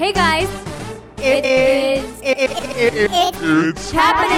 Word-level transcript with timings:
Hey 0.00 0.14
guys, 0.14 0.48
it 1.18 1.44
is 1.44 2.20
It's 2.24 3.90
happening 3.90 4.32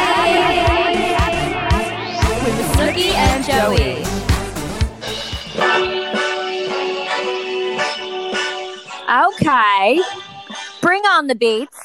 with 2.43 2.59
Snooki 2.73 3.15
and 3.15 3.45
Joey. 3.45 4.03
Okay, 9.09 10.03
bring 10.81 11.03
on 11.05 11.29
the 11.29 11.37
beats. 11.37 11.79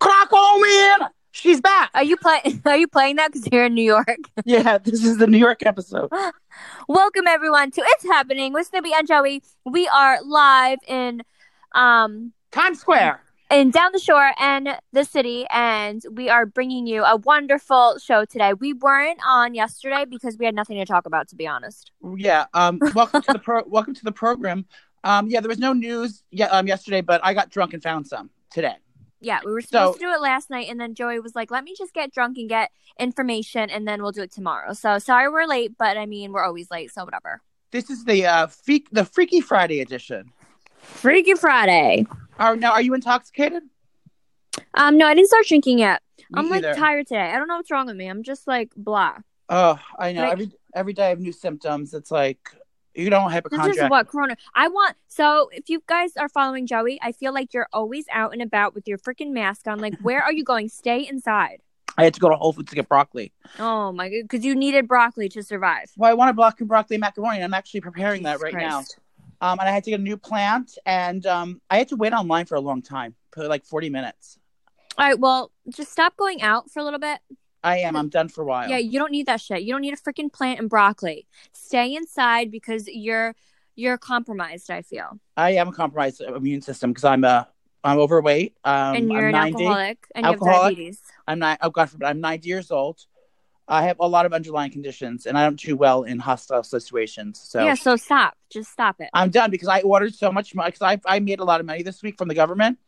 Clock 0.00 0.28
home 0.32 0.64
in. 0.64 1.06
She's 1.30 1.60
back. 1.60 1.92
Are 1.94 2.02
you 2.02 2.16
playing? 2.16 2.62
Are 2.66 2.76
you 2.76 2.88
playing 2.88 3.14
that 3.14 3.32
because 3.32 3.48
you're 3.52 3.66
in 3.66 3.74
New 3.74 3.84
York? 3.84 4.08
Yeah, 4.44 4.78
this 4.78 5.04
is 5.04 5.18
the 5.18 5.28
New 5.28 5.38
York 5.38 5.64
episode. 5.64 6.10
Welcome 6.88 7.28
everyone 7.28 7.70
to 7.70 7.80
It's 7.80 8.04
Happening 8.04 8.52
with 8.52 8.66
Snoopy 8.66 8.90
and 8.92 9.06
Joey. 9.06 9.44
We 9.64 9.86
are 9.86 10.18
live 10.24 10.80
in 10.88 11.22
um 11.74 12.32
Times 12.50 12.80
Square. 12.80 13.20
And 13.50 13.72
down 13.72 13.90
the 13.92 13.98
shore 13.98 14.30
and 14.38 14.68
the 14.92 15.04
city 15.04 15.44
and 15.50 16.02
we 16.12 16.28
are 16.30 16.46
bringing 16.46 16.86
you 16.86 17.04
a 17.04 17.16
wonderful 17.16 17.98
show 17.98 18.24
today. 18.24 18.52
We 18.54 18.72
weren't 18.72 19.20
on 19.26 19.54
yesterday 19.54 20.06
because 20.08 20.38
we 20.38 20.46
had 20.46 20.54
nothing 20.54 20.78
to 20.78 20.84
talk 20.86 21.04
about 21.06 21.28
to 21.28 21.36
be 21.36 21.46
honest. 21.46 21.90
Yeah. 22.16 22.46
Um. 22.54 22.80
Welcome 22.94 23.22
to 23.22 23.32
the 23.34 23.38
pro. 23.38 23.62
Welcome 23.66 23.94
to 23.94 24.04
the 24.04 24.12
program. 24.12 24.64
Um. 25.04 25.28
Yeah. 25.28 25.40
There 25.40 25.48
was 25.48 25.58
no 25.58 25.72
news. 25.72 26.22
Yeah. 26.30 26.46
Um. 26.46 26.66
Yesterday, 26.66 27.00
but 27.02 27.20
I 27.22 27.34
got 27.34 27.50
drunk 27.50 27.74
and 27.74 27.82
found 27.82 28.06
some 28.06 28.30
today. 28.50 28.76
Yeah, 29.20 29.40
we 29.44 29.52
were 29.52 29.60
So- 29.62 29.68
supposed 29.68 30.00
to 30.00 30.04
do 30.06 30.10
it 30.12 30.20
last 30.20 30.50
night 30.50 30.68
and 30.68 30.78
then 30.80 30.94
Joey 30.94 31.18
was 31.20 31.34
like, 31.34 31.50
"Let 31.50 31.64
me 31.64 31.74
just 31.78 31.94
get 31.94 32.12
drunk 32.12 32.36
and 32.38 32.48
get 32.48 32.70
information 32.98 33.70
and 33.70 33.86
then 33.88 34.02
we'll 34.02 34.12
do 34.12 34.22
it 34.22 34.32
tomorrow." 34.32 34.72
So, 34.74 34.98
sorry 34.98 35.28
we're 35.30 35.46
late, 35.46 35.72
but 35.78 35.96
I 35.96 36.06
mean, 36.06 36.32
we're 36.32 36.44
always 36.44 36.70
late, 36.70 36.92
so 36.92 37.04
whatever. 37.04 37.40
This 37.70 37.88
is 37.90 38.04
the 38.04 38.26
uh 38.26 38.46
freak 38.48 38.88
the 38.90 39.04
Freaky 39.04 39.40
Friday 39.40 39.80
edition. 39.80 40.30
Freaky 40.84 41.34
Friday. 41.34 42.06
Are 42.38 42.56
now 42.56 42.72
are 42.72 42.82
you 42.82 42.94
intoxicated? 42.94 43.62
Um 44.74 44.98
no, 44.98 45.06
I 45.06 45.14
didn't 45.14 45.28
start 45.28 45.46
drinking 45.46 45.78
yet. 45.78 46.02
Me 46.18 46.24
I'm 46.34 46.48
like 46.48 46.64
either. 46.64 46.74
tired 46.74 47.06
today. 47.06 47.30
I 47.30 47.36
don't 47.36 47.48
know 47.48 47.56
what's 47.56 47.70
wrong 47.70 47.86
with 47.86 47.96
me. 47.96 48.08
I'm 48.08 48.22
just 48.22 48.46
like 48.46 48.70
blah. 48.76 49.18
Oh, 49.48 49.78
I 49.98 50.12
know. 50.12 50.22
Right. 50.22 50.32
Every 50.32 50.50
every 50.74 50.92
day 50.92 51.06
I 51.06 51.08
have 51.10 51.20
new 51.20 51.32
symptoms. 51.32 51.94
It's 51.94 52.10
like 52.10 52.50
you 52.94 53.10
don't 53.10 53.30
This 53.50 53.76
is 53.76 53.90
what 53.90 54.08
Corona. 54.08 54.36
I 54.54 54.68
want. 54.68 54.96
So 55.08 55.50
if 55.52 55.68
you 55.68 55.82
guys 55.86 56.16
are 56.16 56.28
following 56.28 56.66
Joey, 56.66 56.98
I 57.02 57.12
feel 57.12 57.34
like 57.34 57.52
you're 57.52 57.68
always 57.72 58.04
out 58.12 58.32
and 58.32 58.40
about 58.40 58.74
with 58.74 58.86
your 58.86 58.98
freaking 58.98 59.32
mask 59.32 59.66
on. 59.66 59.80
Like, 59.80 59.98
where 60.00 60.22
are 60.22 60.32
you 60.32 60.44
going? 60.44 60.68
Stay 60.68 61.06
inside. 61.06 61.60
I 61.96 62.04
had 62.04 62.14
to 62.14 62.20
go 62.20 62.28
to 62.28 62.36
Whole 62.36 62.52
Foods 62.52 62.70
to 62.70 62.76
get 62.76 62.88
broccoli. 62.88 63.32
Oh 63.58 63.92
my 63.92 64.08
god, 64.08 64.22
because 64.22 64.44
you 64.44 64.54
needed 64.54 64.88
broccoli 64.88 65.28
to 65.30 65.42
survive. 65.42 65.90
Well, 65.96 66.10
I 66.10 66.14
want 66.14 66.26
wanted 66.26 66.36
broccoli 66.36 66.66
broccoli 66.66 66.98
macaroni. 66.98 67.42
I'm 67.42 67.54
actually 67.54 67.80
preparing 67.80 68.24
that 68.24 68.40
Jesus 68.40 68.54
right 68.54 68.54
now. 68.54 68.82
Um, 69.44 69.58
and 69.60 69.68
I 69.68 69.72
had 69.72 69.84
to 69.84 69.90
get 69.90 70.00
a 70.00 70.02
new 70.02 70.16
plant, 70.16 70.78
and 70.86 71.26
um, 71.26 71.60
I 71.68 71.76
had 71.76 71.88
to 71.88 71.96
wait 71.96 72.14
online 72.14 72.46
for 72.46 72.54
a 72.54 72.60
long 72.60 72.80
time, 72.80 73.14
for 73.30 73.46
like 73.46 73.66
40 73.66 73.90
minutes. 73.90 74.38
All 74.96 75.06
right, 75.06 75.18
well, 75.18 75.52
just 75.68 75.92
stop 75.92 76.16
going 76.16 76.40
out 76.40 76.70
for 76.70 76.80
a 76.80 76.82
little 76.82 76.98
bit. 76.98 77.18
I 77.62 77.80
am. 77.80 77.94
I'm 77.94 78.08
done 78.08 78.30
for 78.30 78.40
a 78.40 78.46
while. 78.46 78.70
Yeah, 78.70 78.78
you 78.78 78.98
don't 78.98 79.12
need 79.12 79.26
that 79.26 79.42
shit. 79.42 79.60
You 79.60 79.74
don't 79.74 79.82
need 79.82 79.92
a 79.92 79.98
freaking 79.98 80.32
plant 80.32 80.60
and 80.60 80.70
broccoli. 80.70 81.26
Stay 81.52 81.94
inside 81.94 82.50
because 82.50 82.88
you're 82.88 83.34
you're 83.76 83.98
compromised. 83.98 84.70
I 84.70 84.80
feel, 84.80 85.20
I 85.36 85.50
am 85.52 85.68
a 85.68 85.72
compromised 85.72 86.22
immune 86.22 86.62
system 86.62 86.92
because 86.92 87.04
I'm 87.04 87.22
uh, 87.22 87.44
I'm 87.82 87.98
overweight. 87.98 88.54
Um, 88.64 88.96
and 88.96 89.12
you're 89.12 89.28
I'm 89.28 89.34
an 89.34 89.52
90. 89.52 89.64
alcoholic, 89.66 89.98
and 90.14 90.24
you 90.24 90.32
have 90.32 90.40
diabetes. 90.40 91.00
I'm 91.28 91.38
not. 91.38 91.58
Oh 91.60 91.68
God 91.68 91.90
forbid. 91.90 92.06
I'm 92.06 92.20
90 92.20 92.48
years 92.48 92.70
old. 92.70 93.04
I 93.66 93.84
have 93.84 93.96
a 93.98 94.06
lot 94.06 94.26
of 94.26 94.32
underlying 94.32 94.70
conditions, 94.70 95.26
and 95.26 95.38
I 95.38 95.44
don't 95.44 95.58
do 95.58 95.76
well 95.76 96.02
in 96.02 96.18
hostile 96.18 96.62
situations. 96.62 97.40
So 97.40 97.64
Yeah, 97.64 97.74
so 97.74 97.96
stop. 97.96 98.36
Just 98.50 98.70
stop 98.70 99.00
it. 99.00 99.08
I'm 99.14 99.30
done 99.30 99.50
because 99.50 99.68
I 99.68 99.80
ordered 99.80 100.14
so 100.14 100.30
much 100.30 100.54
money 100.54 100.70
because 100.70 100.82
I 100.82 101.00
I 101.06 101.18
made 101.20 101.40
a 101.40 101.44
lot 101.44 101.60
of 101.60 101.66
money 101.66 101.82
this 101.82 102.02
week 102.02 102.18
from 102.18 102.28
the 102.28 102.34
government. 102.34 102.78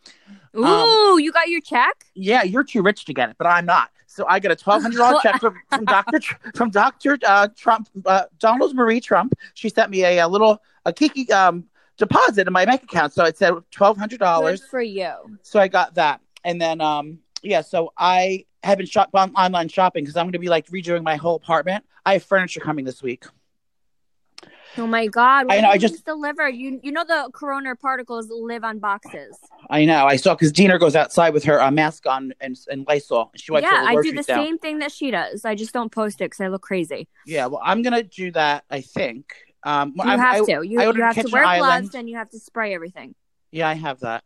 Ooh, 0.56 0.64
Um, 0.64 1.18
you 1.20 1.32
got 1.32 1.48
your 1.48 1.60
check? 1.60 2.06
Yeah, 2.14 2.42
you're 2.42 2.64
too 2.64 2.82
rich 2.82 3.04
to 3.06 3.14
get 3.14 3.30
it, 3.30 3.36
but 3.38 3.46
I'm 3.46 3.66
not. 3.66 3.90
So 4.06 4.24
I 4.28 4.38
got 4.38 4.52
a 4.52 4.56
twelve 4.56 4.82
hundred 4.82 4.98
dollar 4.98 5.18
check 5.22 5.40
from, 5.40 5.56
from 5.70 5.84
Doctor 5.84 6.20
from 6.54 6.70
Doctor 6.70 7.18
uh, 7.26 7.48
Trump, 7.56 7.88
uh, 8.04 8.24
Donald 8.38 8.74
Marie 8.74 9.00
Trump. 9.00 9.34
She 9.54 9.68
sent 9.68 9.90
me 9.90 10.04
a, 10.04 10.18
a 10.18 10.28
little 10.28 10.62
a 10.84 10.92
kiki 10.92 11.30
um, 11.32 11.64
deposit 11.96 12.46
in 12.46 12.52
my 12.52 12.64
bank 12.64 12.82
account, 12.82 13.12
so 13.12 13.24
it 13.24 13.36
said 13.38 13.54
twelve 13.70 13.96
hundred 13.96 14.20
dollars 14.20 14.62
for 14.64 14.80
you. 14.80 15.12
So 15.42 15.58
I 15.58 15.68
got 15.68 15.94
that, 15.94 16.20
and 16.44 16.60
then 16.60 16.80
um, 16.80 17.18
yeah, 17.42 17.62
so 17.62 17.92
I 17.96 18.44
have 18.66 18.78
been 18.78 18.86
shop 18.86 19.10
on 19.14 19.34
online 19.34 19.68
shopping 19.68 20.04
because 20.04 20.16
I'm 20.16 20.26
going 20.26 20.32
to 20.32 20.38
be 20.38 20.48
like 20.48 20.66
redoing 20.68 21.02
my 21.02 21.16
whole 21.16 21.36
apartment. 21.36 21.84
I 22.04 22.14
have 22.14 22.22
furniture 22.24 22.60
coming 22.60 22.84
this 22.84 23.02
week. 23.02 23.24
Oh 24.78 24.86
my 24.86 25.06
god! 25.06 25.46
I 25.48 25.60
know, 25.62 25.70
I 25.70 25.78
just- 25.78 26.04
delivered. 26.04 26.50
You 26.50 26.78
you 26.82 26.92
know 26.92 27.04
the 27.04 27.30
corona 27.32 27.74
particles 27.76 28.28
live 28.30 28.62
on 28.62 28.78
boxes. 28.78 29.38
I 29.70 29.86
know. 29.86 30.04
I 30.04 30.16
saw 30.16 30.34
because 30.34 30.52
Deena 30.52 30.78
goes 30.78 30.94
outside 30.94 31.32
with 31.32 31.44
her 31.44 31.62
uh, 31.62 31.70
mask 31.70 32.06
on 32.06 32.34
and, 32.40 32.56
and 32.68 32.86
Lysol. 32.86 33.30
She 33.36 33.52
wipes 33.52 33.66
yeah, 33.70 33.84
I 33.86 33.94
do 33.94 34.12
the 34.12 34.22
down. 34.22 34.44
same 34.44 34.58
thing 34.58 34.80
that 34.80 34.92
she 34.92 35.10
does. 35.10 35.46
I 35.46 35.54
just 35.54 35.72
don't 35.72 35.90
post 35.90 36.20
it 36.20 36.24
because 36.24 36.40
I 36.42 36.48
look 36.48 36.60
crazy. 36.62 37.08
Yeah, 37.24 37.46
well, 37.46 37.62
I'm 37.64 37.80
gonna 37.82 38.02
do 38.02 38.30
that. 38.32 38.64
I 38.70 38.82
think. 38.82 39.32
Um, 39.62 39.94
You 39.96 40.02
I, 40.04 40.16
have 40.18 40.42
I- 40.42 40.44
to. 40.44 40.52
You, 40.66 40.80
you 40.82 41.02
have 41.02 41.16
to 41.16 41.28
wear 41.32 41.58
gloves 41.58 41.94
and 41.94 42.08
you 42.08 42.16
have 42.16 42.28
to 42.30 42.38
spray 42.38 42.74
everything. 42.74 43.14
Yeah, 43.50 43.68
I 43.68 43.74
have 43.74 44.00
that. 44.00 44.24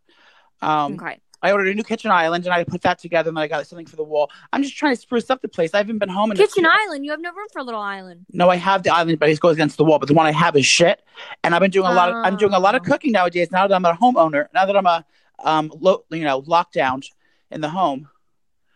Um, 0.61 0.95
okay. 0.95 1.21
I 1.43 1.53
ordered 1.53 1.69
a 1.69 1.75
new 1.75 1.83
kitchen 1.83 2.11
island 2.11 2.45
and 2.45 2.53
I 2.53 2.65
put 2.65 2.83
that 2.83 2.99
together 2.99 3.29
and 3.29 3.37
then 3.37 3.43
I 3.43 3.49
got 3.49 3.67
something 3.67 3.87
for 3.87 3.97
the 3.97 4.03
wall. 4.05 4.31
I'm 4.53 4.63
just 4.63 4.77
trying 4.77 4.95
to 4.95 5.01
spruce 5.01 5.31
up 5.31 5.41
the 5.41 5.49
place. 5.49 5.73
I 5.75 5.79
haven't 5.79 5.99
been 5.99 6.09
home 6.09 6.31
in 6.31 6.37
a 6.37 6.41
Kitchen 6.41 6.67
island. 6.67 7.05
You 7.05 7.11
have 7.13 7.21
no 7.21 7.33
room 7.33 7.47
for 7.53 7.61
a 7.61 7.63
little 7.65 7.81
island. 7.81 8.27
No, 8.33 8.51
I 8.51 8.57
have 8.57 8.83
the 8.83 8.91
island, 8.95 9.19
but 9.19 9.29
it 9.31 9.41
goes 9.41 9.55
against 9.55 9.77
the 9.79 9.85
wall. 9.85 9.99
But 9.99 10.09
the 10.09 10.15
one 10.15 10.27
I 10.27 10.33
have 10.33 10.55
is 10.57 10.67
shit. 10.67 11.03
And 11.43 11.55
I've 11.55 11.61
been 11.61 11.71
doing 11.71 11.87
a 11.91 11.95
lot 11.95 12.11
of 12.11 12.17
I'm 12.17 12.37
doing 12.37 12.53
a 12.53 12.59
lot 12.59 12.75
of 12.75 12.83
Oh. 12.83 12.91
cooking 12.91 13.13
nowadays. 13.13 13.51
Now 13.51 13.67
that 13.67 13.75
I'm 13.75 13.85
a 13.85 13.95
homeowner, 13.95 14.47
now 14.55 14.67
that 14.67 14.77
I'm 14.77 14.87
a 14.87 15.05
um 15.43 15.73
lo- 15.81 16.05
you 16.11 16.25
know 16.25 16.43
lockdown 16.43 17.03
in 17.51 17.61
the 17.61 17.71
home. 17.71 18.09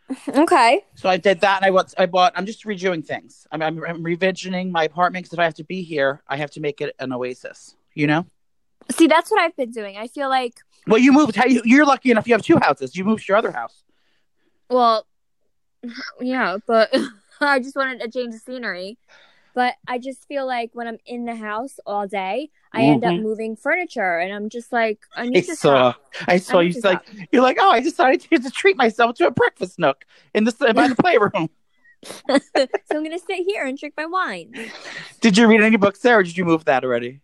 Okay. 0.28 0.82
So 0.96 1.08
I 1.08 1.16
did 1.16 1.40
that 1.40 1.62
and 1.62 1.66
I 1.66 1.70
bought 1.70 1.94
I 1.98 2.06
bought. 2.06 2.32
I'm 2.36 2.44
just 2.46 2.64
redoing 2.64 3.04
things. 3.04 3.46
I'm 3.50 3.62
I'm, 3.62 3.82
I'm 3.84 4.02
revisioning 4.04 4.70
my 4.70 4.84
apartment 4.84 5.24
because 5.24 5.32
if 5.32 5.38
I 5.38 5.44
have 5.44 5.54
to 5.54 5.64
be 5.64 5.82
here, 5.82 6.22
I 6.28 6.36
have 6.36 6.50
to 6.52 6.60
make 6.60 6.80
it 6.80 6.94
an 6.98 7.12
oasis. 7.12 7.74
You 7.94 8.06
know. 8.06 8.26
See, 8.92 9.06
that's 9.06 9.30
what 9.30 9.40
I've 9.40 9.56
been 9.56 9.70
doing. 9.70 9.96
I 9.96 10.08
feel 10.08 10.28
like, 10.28 10.54
Well, 10.86 10.98
you 11.00 11.12
moved. 11.12 11.36
You're 11.64 11.86
lucky 11.86 12.10
enough. 12.10 12.26
You 12.26 12.34
have 12.34 12.42
two 12.42 12.58
houses. 12.58 12.96
You 12.96 13.04
moved 13.04 13.24
to 13.26 13.30
your 13.32 13.36
other 13.38 13.52
house. 13.52 13.82
well, 14.68 15.06
yeah, 16.20 16.58
but 16.66 16.94
I 17.40 17.58
just 17.60 17.76
wanted 17.76 18.02
a 18.02 18.10
change 18.10 18.34
of 18.34 18.40
scenery. 18.40 18.98
But 19.54 19.74
I 19.86 19.98
just 19.98 20.26
feel 20.26 20.46
like 20.46 20.70
when 20.72 20.88
I'm 20.88 20.98
in 21.06 21.26
the 21.26 21.36
house 21.36 21.78
all 21.86 22.08
day, 22.08 22.50
I 22.72 22.82
end 22.86 23.04
up 23.04 23.12
Mhm. 23.14 23.22
moving 23.22 23.54
furniture, 23.54 24.18
and 24.18 24.32
I'm 24.32 24.48
just 24.48 24.72
like, 24.72 24.98
I 25.16 25.22
I 25.22 25.26
need 25.28 25.42
to 25.46 25.54
saw. 25.54 25.92
stop. 25.92 26.04
I 26.26 26.38
saw 26.38 26.58
I 26.58 26.62
you. 26.62 26.80
Like 26.82 27.00
you're 27.30 27.42
like, 27.42 27.58
oh, 27.60 27.70
I 27.70 27.78
decided 27.80 28.22
to, 28.22 28.38
to 28.40 28.50
treat 28.50 28.76
myself 28.76 29.14
to 29.16 29.28
a 29.28 29.30
breakfast 29.30 29.78
nook 29.78 30.04
in 30.34 30.42
the 30.42 30.72
by 30.74 30.88
the 30.88 30.96
playroom. 30.96 31.50
so 32.04 32.66
I'm 32.90 33.04
gonna 33.04 33.18
sit 33.18 33.46
here 33.46 33.64
and 33.64 33.78
drink 33.78 33.94
my 33.96 34.06
wine. 34.06 34.52
Did 35.20 35.38
you 35.38 35.46
read 35.46 35.62
any 35.62 35.76
books 35.76 36.00
there, 36.00 36.18
or 36.18 36.22
did 36.24 36.36
you 36.36 36.44
move 36.44 36.64
that 36.64 36.82
already? 36.84 37.20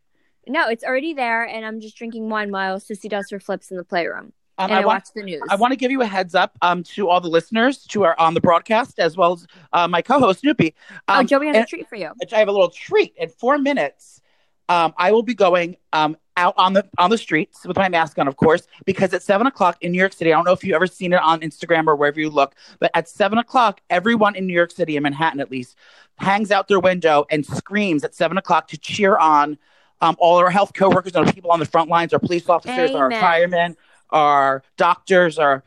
No, 0.51 0.69
it's 0.69 0.85
already 0.85 1.15
there, 1.15 1.45
and 1.47 1.65
I'm 1.65 1.81
just 1.81 1.97
drinking 1.97 2.29
wine 2.29 2.51
while 2.51 2.79
Sissy 2.81 3.09
does 3.09 3.31
her 3.31 3.39
flips 3.41 3.71
in 3.71 3.77
the 3.77 3.85
playroom, 3.85 4.33
Um, 4.59 4.71
and 4.71 4.73
I 4.73 4.77
I, 4.83 4.85
want. 4.85 4.97
watch 5.05 5.09
the 5.15 5.23
news. 5.23 5.43
I 5.49 5.55
want 5.57 5.73
to 5.73 5.77
give 5.77 5.91
you 5.91 6.03
a 6.03 6.07
heads 6.07 6.35
up 6.35 6.57
um, 6.61 6.83
to 6.95 7.09
all 7.09 7.21
the 7.21 7.29
listeners 7.29 7.87
who 7.93 8.03
are 8.03 8.19
on 8.19 8.35
the 8.35 8.41
broadcast, 8.41 8.99
as 8.99 9.17
well 9.17 9.35
as 9.35 9.47
uh, 9.73 9.87
my 9.89 10.03
co-host 10.03 10.41
Snoopy. 10.41 10.75
oh, 11.09 11.21
Um, 11.21 11.27
Joey 11.27 11.47
has 11.47 11.57
and- 11.57 11.65
a 11.65 11.69
treat 11.69 11.89
for 11.89 11.97
you. 11.97 12.11
I 12.33 12.39
have 12.39 12.49
a 12.49 12.53
little 12.53 12.71
treat. 12.71 13.15
In 13.17 13.29
four 13.29 13.59
minutes, 13.59 14.21
um, 14.69 14.93
I 14.97 15.13
will 15.13 15.23
be 15.23 15.35
going 15.35 15.77
um, 15.93 16.17
out 16.37 16.55
on 16.57 16.73
the 16.73 16.85
on 16.99 17.11
the 17.11 17.19
streets 17.19 17.65
with 17.67 17.77
my 17.77 17.89
mask 17.89 18.19
on, 18.19 18.27
of 18.29 18.37
course, 18.37 18.67
because 18.85 19.13
at 19.15 19.23
seven 19.23 19.47
o'clock 19.47 19.77
in 19.83 19.93
New 19.93 19.99
York 19.99 20.13
City, 20.13 20.33
I 20.33 20.37
don't 20.37 20.45
know 20.45 20.53
if 20.53 20.63
you've 20.65 20.75
ever 20.77 20.87
seen 20.87 21.13
it 21.13 21.21
on 21.23 21.41
Instagram 21.41 21.87
or 21.87 21.95
wherever 21.97 22.19
you 22.21 22.31
look, 22.31 22.55
but 22.79 22.91
at 22.95 23.09
seven 23.09 23.39
o'clock, 23.39 23.81
everyone 23.91 24.35
in 24.37 24.47
New 24.47 24.55
York 24.55 24.71
City, 24.73 24.97
in 24.97 25.03
Manhattan 25.03 25.41
at 25.41 25.51
least, 25.51 25.77
hangs 26.17 26.51
out 26.51 26.69
their 26.69 26.81
window 26.81 27.25
and 27.31 27.45
screams 27.47 28.05
at 28.05 28.15
seven 28.15 28.37
o'clock 28.39 28.69
to 28.69 28.79
cheer 28.79 29.17
on 29.17 29.59
um, 30.01 30.17
all 30.19 30.37
our 30.39 30.51
health 30.51 30.73
coworkers 30.75 31.15
our 31.15 31.31
people 31.33 31.51
on 31.51 31.59
the 31.61 31.67
front 31.67 31.89
lines, 31.91 32.13
our 32.13 32.19
police 32.19 32.49
officers, 32.49 32.91
our 32.95 33.11
firemen, 33.11 33.77
our 34.11 34.63
doctors, 34.77 35.39
our 35.39 35.63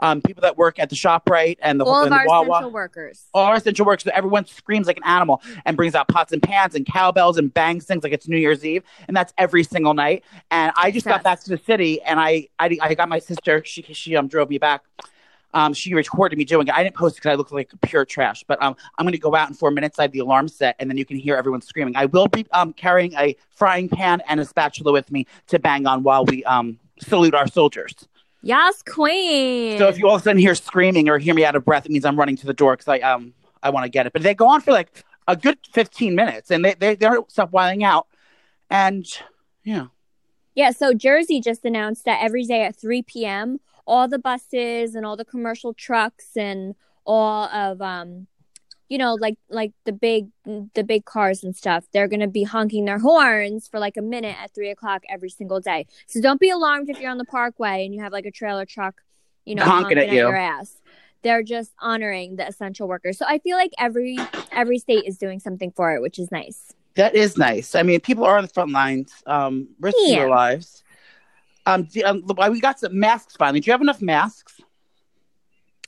um, 0.00 0.22
people 0.22 0.42
that 0.42 0.56
work 0.56 0.78
at 0.78 0.90
the 0.90 0.94
ShopRite 0.96 1.56
and 1.60 1.80
the, 1.80 1.84
All 1.84 1.96
of 2.02 2.04
and 2.04 2.12
the 2.12 2.18
our 2.18 2.26
Wawa 2.26 2.50
essential 2.58 2.70
workers. 2.70 3.26
all 3.34 3.46
our 3.46 3.56
essential 3.56 3.84
workers. 3.84 4.06
Everyone 4.14 4.44
screams 4.46 4.86
like 4.86 4.96
an 4.96 5.02
animal 5.04 5.42
and 5.66 5.76
brings 5.76 5.96
out 5.96 6.06
pots 6.06 6.32
and 6.32 6.40
pans 6.40 6.76
and 6.76 6.86
cowbells 6.86 7.36
and 7.36 7.52
bangs 7.52 7.84
things 7.84 8.04
like 8.04 8.12
it's 8.12 8.28
New 8.28 8.36
Year's 8.36 8.64
Eve, 8.64 8.84
and 9.08 9.16
that's 9.16 9.32
every 9.38 9.64
single 9.64 9.94
night. 9.94 10.22
And 10.52 10.72
I 10.76 10.92
just 10.92 11.04
got 11.04 11.24
back 11.24 11.40
to 11.42 11.50
the 11.50 11.58
city, 11.58 12.00
and 12.02 12.20
I 12.20 12.48
I, 12.60 12.78
I 12.80 12.94
got 12.94 13.08
my 13.08 13.18
sister. 13.18 13.64
She 13.64 13.82
she 13.82 14.14
um 14.16 14.28
drove 14.28 14.50
me 14.50 14.58
back. 14.58 14.84
Um, 15.54 15.72
she 15.72 15.94
recorded 15.94 16.38
me 16.38 16.44
doing 16.44 16.68
it. 16.68 16.74
I 16.74 16.82
didn't 16.82 16.96
post 16.96 17.16
it 17.16 17.20
because 17.20 17.32
I 17.32 17.34
looked 17.34 17.52
like 17.52 17.70
pure 17.82 18.04
trash. 18.04 18.44
But 18.46 18.62
um, 18.62 18.76
I'm 18.98 19.04
going 19.04 19.12
to 19.12 19.18
go 19.18 19.34
out 19.34 19.48
in 19.48 19.54
four 19.54 19.70
minutes. 19.70 19.98
I 19.98 20.02
have 20.02 20.12
the 20.12 20.18
alarm 20.18 20.48
set, 20.48 20.76
and 20.78 20.90
then 20.90 20.96
you 20.98 21.04
can 21.04 21.16
hear 21.16 21.36
everyone 21.36 21.62
screaming. 21.62 21.96
I 21.96 22.06
will 22.06 22.28
be 22.28 22.46
um 22.52 22.72
carrying 22.72 23.14
a 23.14 23.36
frying 23.50 23.88
pan 23.88 24.22
and 24.28 24.40
a 24.40 24.44
spatula 24.44 24.92
with 24.92 25.10
me 25.10 25.26
to 25.48 25.58
bang 25.58 25.86
on 25.86 26.02
while 26.02 26.24
we 26.24 26.44
um 26.44 26.78
salute 27.00 27.34
our 27.34 27.46
soldiers. 27.46 27.94
Yes, 28.42 28.82
queen. 28.82 29.78
So 29.78 29.88
if 29.88 29.98
you 29.98 30.08
all 30.08 30.16
of 30.16 30.20
a 30.20 30.24
sudden 30.24 30.38
hear 30.38 30.54
screaming 30.54 31.08
or 31.08 31.18
hear 31.18 31.34
me 31.34 31.44
out 31.44 31.56
of 31.56 31.64
breath, 31.64 31.86
it 31.86 31.92
means 31.92 32.04
I'm 32.04 32.18
running 32.18 32.36
to 32.36 32.46
the 32.46 32.54
door 32.54 32.74
because 32.76 32.88
I 32.88 32.98
um 33.00 33.32
I 33.62 33.70
want 33.70 33.84
to 33.84 33.90
get 33.90 34.06
it. 34.06 34.12
But 34.12 34.22
they 34.22 34.34
go 34.34 34.48
on 34.48 34.60
for 34.60 34.72
like 34.72 35.04
a 35.26 35.36
good 35.36 35.58
15 35.72 36.14
minutes, 36.14 36.50
and 36.50 36.64
they 36.64 36.74
they 36.74 36.94
they 36.94 37.06
don't 37.06 37.30
stop 37.30 37.50
whiling 37.52 37.84
out. 37.84 38.06
And 38.70 39.06
yeah, 39.64 39.86
Yeah, 40.54 40.70
so 40.70 40.92
Jersey 40.94 41.40
just 41.40 41.64
announced 41.64 42.04
that 42.04 42.22
every 42.22 42.44
day 42.44 42.64
at 42.64 42.76
3 42.76 43.02
p.m., 43.02 43.60
all 43.88 44.06
the 44.06 44.18
buses 44.18 44.94
and 44.94 45.04
all 45.06 45.16
the 45.16 45.24
commercial 45.24 45.72
trucks 45.72 46.36
and 46.36 46.74
all 47.06 47.44
of 47.46 47.80
um 47.80 48.26
you 48.90 48.98
know 48.98 49.14
like 49.14 49.36
like 49.48 49.72
the 49.86 49.92
big 49.92 50.28
the 50.74 50.84
big 50.84 51.04
cars 51.06 51.42
and 51.42 51.56
stuff 51.56 51.86
they're 51.92 52.06
gonna 52.06 52.28
be 52.28 52.42
honking 52.42 52.84
their 52.84 52.98
horns 52.98 53.66
for 53.66 53.80
like 53.80 53.96
a 53.96 54.02
minute 54.02 54.36
at 54.42 54.54
three 54.54 54.70
o'clock 54.70 55.02
every 55.08 55.30
single 55.30 55.58
day 55.58 55.86
so 56.06 56.20
don't 56.20 56.38
be 56.40 56.50
alarmed 56.50 56.88
if 56.90 57.00
you're 57.00 57.10
on 57.10 57.18
the 57.18 57.24
parkway 57.24 57.84
and 57.84 57.94
you 57.94 58.02
have 58.02 58.12
like 58.12 58.26
a 58.26 58.30
trailer 58.30 58.66
truck 58.66 59.00
you 59.46 59.54
know 59.54 59.62
Honking 59.64 59.96
honking, 59.96 59.98
at 59.98 60.04
at, 60.04 60.12
you. 60.12 60.18
your 60.20 60.36
ass 60.36 60.74
they're 61.22 61.42
just 61.42 61.72
honoring 61.80 62.36
the 62.36 62.46
essential 62.46 62.86
workers 62.86 63.16
so 63.18 63.24
i 63.26 63.38
feel 63.38 63.56
like 63.56 63.72
every 63.78 64.18
every 64.52 64.78
state 64.78 65.04
is 65.06 65.16
doing 65.16 65.40
something 65.40 65.72
for 65.74 65.94
it 65.94 66.02
which 66.02 66.18
is 66.18 66.30
nice 66.30 66.74
That 66.96 67.14
is 67.14 67.36
nice. 67.38 67.74
I 67.76 67.82
mean, 67.84 68.00
people 68.00 68.24
are 68.24 68.36
on 68.38 68.42
the 68.42 68.50
front 68.58 68.72
lines, 68.72 69.12
um, 69.26 69.68
risking 69.78 70.08
Yeah. 70.08 70.20
their 70.22 70.30
lives. 70.30 70.82
Um, 71.68 71.86
um, 72.06 72.22
we 72.50 72.60
got 72.60 72.80
some 72.80 72.98
masks 72.98 73.36
finally. 73.36 73.60
Do 73.60 73.66
you 73.66 73.72
have 73.72 73.82
enough 73.82 74.00
masks? 74.00 74.60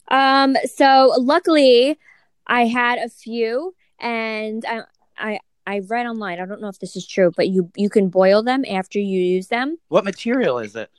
Um, 0.08 0.56
so 0.74 1.14
luckily 1.18 1.98
I 2.46 2.66
had 2.66 2.98
a 2.98 3.08
few 3.08 3.74
and 3.98 4.64
I 4.66 4.82
I 5.16 5.40
I 5.66 5.78
read 5.78 6.06
online, 6.06 6.40
I 6.40 6.46
don't 6.46 6.60
know 6.60 6.68
if 6.68 6.80
this 6.80 6.96
is 6.96 7.06
true, 7.06 7.32
but 7.34 7.48
you 7.48 7.70
you 7.76 7.88
can 7.88 8.08
boil 8.08 8.42
them 8.42 8.64
after 8.68 8.98
you 8.98 9.20
use 9.20 9.48
them. 9.48 9.78
What 9.88 10.04
material 10.04 10.58
is 10.58 10.76
it? 10.76 10.90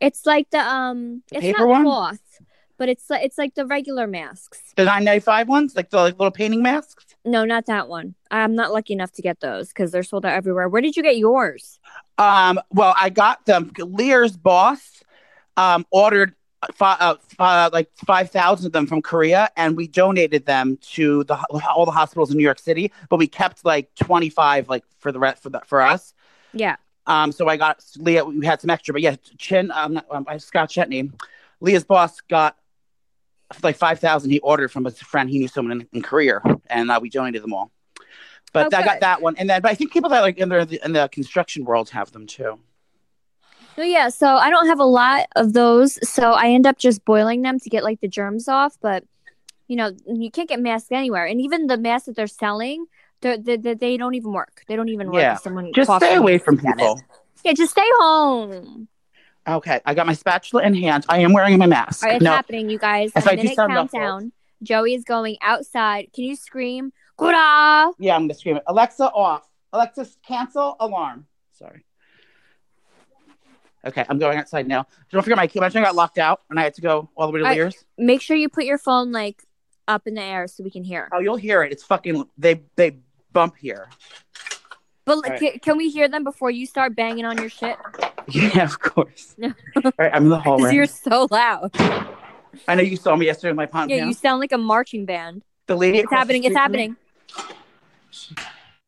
It's 0.00 0.26
like 0.26 0.50
the 0.50 0.58
um 0.58 1.22
it's 1.30 1.42
paper 1.42 1.60
not 1.60 1.68
one? 1.68 1.82
cloth, 1.84 2.40
but 2.78 2.88
it's 2.88 3.08
like 3.08 3.22
it's 3.22 3.38
like 3.38 3.54
the 3.54 3.66
regular 3.66 4.08
masks. 4.08 4.60
The 4.76 4.86
nine 4.86 5.04
ninety 5.04 5.20
five 5.20 5.48
ones, 5.48 5.76
like 5.76 5.90
the 5.90 5.98
like, 5.98 6.18
little 6.18 6.32
painting 6.32 6.62
masks. 6.62 7.14
No, 7.24 7.44
not 7.44 7.66
that 7.66 7.88
one. 7.88 8.14
I'm 8.30 8.56
not 8.56 8.72
lucky 8.72 8.94
enough 8.94 9.12
to 9.12 9.22
get 9.22 9.38
those 9.38 9.68
because 9.68 9.92
they're 9.92 10.02
sold 10.02 10.26
out 10.26 10.32
everywhere. 10.32 10.68
Where 10.68 10.82
did 10.82 10.96
you 10.96 11.02
get 11.02 11.16
yours? 11.16 11.78
Um, 12.18 12.60
well, 12.70 12.94
I 12.96 13.10
got 13.10 13.44
them. 13.46 13.72
Lear's 13.78 14.36
boss 14.36 15.02
um, 15.56 15.86
ordered 15.90 16.34
fi- 16.74 16.96
uh, 16.98 17.16
fi- 17.36 17.66
like 17.68 17.90
five 18.06 18.30
thousand 18.30 18.66
of 18.66 18.72
them 18.72 18.86
from 18.86 19.02
Korea, 19.02 19.50
and 19.56 19.76
we 19.76 19.86
donated 19.86 20.46
them 20.46 20.78
to 20.92 21.24
the 21.24 21.38
all 21.68 21.84
the 21.84 21.92
hospitals 21.92 22.30
in 22.30 22.36
New 22.36 22.44
York 22.44 22.58
City. 22.58 22.92
But 23.08 23.18
we 23.18 23.26
kept 23.26 23.64
like 23.64 23.94
twenty 23.94 24.30
five, 24.30 24.68
like 24.68 24.84
for 24.98 25.12
the 25.12 25.18
rest 25.18 25.42
for 25.42 25.50
the, 25.50 25.60
for 25.66 25.82
us. 25.82 26.14
Yeah. 26.52 26.76
Um, 27.06 27.32
so 27.32 27.48
I 27.48 27.56
got 27.56 27.84
Leah. 27.98 28.24
We 28.24 28.46
had 28.46 28.60
some 28.60 28.70
extra, 28.70 28.92
but 28.92 29.02
yeah, 29.02 29.16
Chin. 29.38 29.70
Um, 29.72 29.94
not, 29.94 30.06
um, 30.10 30.26
Scott 30.38 30.70
Chetney, 30.70 31.12
Leah's 31.60 31.84
boss 31.84 32.20
got 32.22 32.56
like 33.62 33.76
five 33.76 34.00
thousand. 34.00 34.30
He 34.30 34.40
ordered 34.40 34.72
from 34.72 34.86
a 34.86 34.90
friend 34.90 35.30
he 35.30 35.38
knew 35.38 35.48
someone 35.48 35.80
in, 35.80 35.88
in 35.92 36.02
Korea, 36.02 36.40
and 36.68 36.90
uh, 36.90 36.98
we 37.00 37.10
donated 37.10 37.42
them 37.42 37.52
all. 37.52 37.70
But 38.56 38.74
Oh, 38.74 38.78
I 38.78 38.84
got 38.84 39.00
that 39.00 39.22
one, 39.22 39.36
and 39.36 39.48
then 39.50 39.62
but 39.62 39.70
I 39.70 39.74
think 39.74 39.92
people 39.92 40.10
that 40.10 40.20
like 40.20 40.38
in 40.38 40.48
the 40.48 40.80
in 40.84 40.92
the 40.92 41.08
construction 41.08 41.64
world 41.64 41.90
have 41.90 42.12
them 42.12 42.26
too. 42.26 42.58
No, 43.76 43.84
yeah. 43.84 44.08
So 44.08 44.26
I 44.26 44.48
don't 44.48 44.66
have 44.66 44.80
a 44.80 44.84
lot 44.84 45.26
of 45.36 45.52
those, 45.52 45.98
so 46.08 46.32
I 46.32 46.48
end 46.48 46.66
up 46.66 46.78
just 46.78 47.04
boiling 47.04 47.42
them 47.42 47.60
to 47.60 47.68
get 47.68 47.84
like 47.84 48.00
the 48.00 48.08
germs 48.08 48.48
off. 48.48 48.78
But 48.80 49.04
you 49.68 49.76
know, 49.76 49.92
you 50.06 50.30
can't 50.30 50.48
get 50.48 50.60
masks 50.60 50.90
anywhere, 50.90 51.26
and 51.26 51.40
even 51.40 51.66
the 51.66 51.76
masks 51.76 52.06
that 52.06 52.16
they're 52.16 52.26
selling, 52.26 52.86
they're, 53.20 53.36
they 53.36 53.56
they 53.56 53.74
they 53.74 53.96
don't 53.96 54.14
even 54.14 54.32
work. 54.32 54.62
They 54.66 54.76
don't 54.76 54.88
even 54.88 55.08
work. 55.08 55.20
Yeah. 55.20 55.36
someone 55.36 55.72
Just 55.74 55.94
stay 55.96 56.14
away 56.14 56.38
from 56.38 56.58
people. 56.58 57.00
Yeah, 57.44 57.52
just 57.52 57.72
stay 57.72 57.88
home. 57.98 58.88
Okay, 59.48 59.80
I 59.84 59.94
got 59.94 60.06
my 60.06 60.14
spatula 60.14 60.64
in 60.64 60.74
hand. 60.74 61.06
I 61.08 61.18
am 61.18 61.32
wearing 61.32 61.56
my 61.58 61.66
mask. 61.66 62.02
Right, 62.02 62.16
it's 62.16 62.24
no, 62.24 62.32
happening, 62.32 62.68
you 62.68 62.78
guys. 62.78 63.12
If 63.14 63.26
A 63.26 63.30
I 63.30 63.36
do 63.36 63.42
minute 63.42 63.56
muffled. 63.56 63.90
countdown. 63.90 64.32
Joey 64.62 64.94
is 64.94 65.04
going 65.04 65.36
outside. 65.42 66.12
Can 66.12 66.24
you 66.24 66.34
scream? 66.34 66.92
Gura! 67.18 67.92
yeah, 67.98 68.14
I'm 68.14 68.22
gonna 68.22 68.34
scream 68.34 68.56
it. 68.56 68.62
Alexa, 68.66 69.04
off. 69.04 69.48
Alexa, 69.72 70.06
cancel 70.26 70.76
alarm. 70.80 71.26
Sorry. 71.52 71.84
Okay, 73.86 74.04
I'm 74.08 74.18
going 74.18 74.38
outside 74.38 74.66
now. 74.66 74.86
Don't 75.10 75.22
forget 75.22 75.36
my 75.36 75.46
key. 75.46 75.58
Imagine 75.58 75.82
I 75.82 75.86
got 75.86 75.94
locked 75.94 76.18
out 76.18 76.40
and 76.50 76.58
I 76.58 76.64
had 76.64 76.74
to 76.74 76.80
go 76.80 77.08
all 77.16 77.28
the 77.28 77.32
way 77.32 77.40
to 77.40 77.50
Lear's. 77.50 77.84
Make 77.96 78.20
sure 78.20 78.36
you 78.36 78.48
put 78.48 78.64
your 78.64 78.78
phone 78.78 79.12
like 79.12 79.44
up 79.86 80.06
in 80.06 80.14
the 80.14 80.22
air 80.22 80.48
so 80.48 80.64
we 80.64 80.70
can 80.70 80.82
hear. 80.82 81.08
Oh, 81.12 81.20
you'll 81.20 81.36
hear 81.36 81.62
it. 81.62 81.72
It's 81.72 81.84
fucking. 81.84 82.28
They 82.36 82.62
they 82.74 82.98
bump 83.32 83.56
here. 83.56 83.88
But 85.04 85.18
right. 85.22 85.38
can, 85.38 85.58
can 85.60 85.76
we 85.76 85.88
hear 85.88 86.08
them 86.08 86.24
before 86.24 86.50
you 86.50 86.66
start 86.66 86.96
banging 86.96 87.24
on 87.24 87.38
your 87.38 87.50
shit? 87.50 87.76
Yeah, 88.28 88.64
of 88.64 88.80
course. 88.80 89.36
No. 89.38 89.52
all 89.84 89.92
right, 90.00 90.10
I'm 90.12 90.24
in 90.24 90.30
the 90.30 90.38
hallway. 90.40 90.74
you're 90.74 90.86
so 90.86 91.28
loud. 91.30 91.70
I 92.66 92.74
know 92.74 92.82
you 92.82 92.96
saw 92.96 93.14
me 93.14 93.26
yesterday 93.26 93.50
in 93.50 93.56
my 93.56 93.66
pont. 93.66 93.88
Yeah, 93.88 94.04
you 94.04 94.14
sound 94.14 94.40
like 94.40 94.50
a 94.50 94.58
marching 94.58 95.06
band. 95.06 95.44
the 95.68 95.76
lady. 95.76 95.98
It's 95.98 96.06
across 96.06 96.16
the 96.16 96.18
happening. 96.18 96.42
It's 96.42 96.56
happening. 96.56 96.96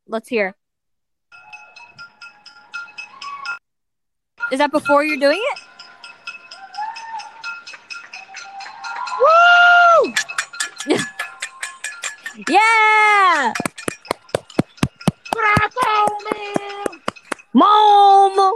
Let's 0.07 0.29
hear. 0.29 0.55
Is 4.51 4.59
that 4.59 4.73
before 4.73 5.05
you're 5.05 5.19
doing 5.19 5.43
it? 5.43 5.59
Woo! 10.87 10.95
Yeah! 12.49 13.53
Bravo, 15.33 16.07
man! 16.31 17.01
Mom! 17.53 18.55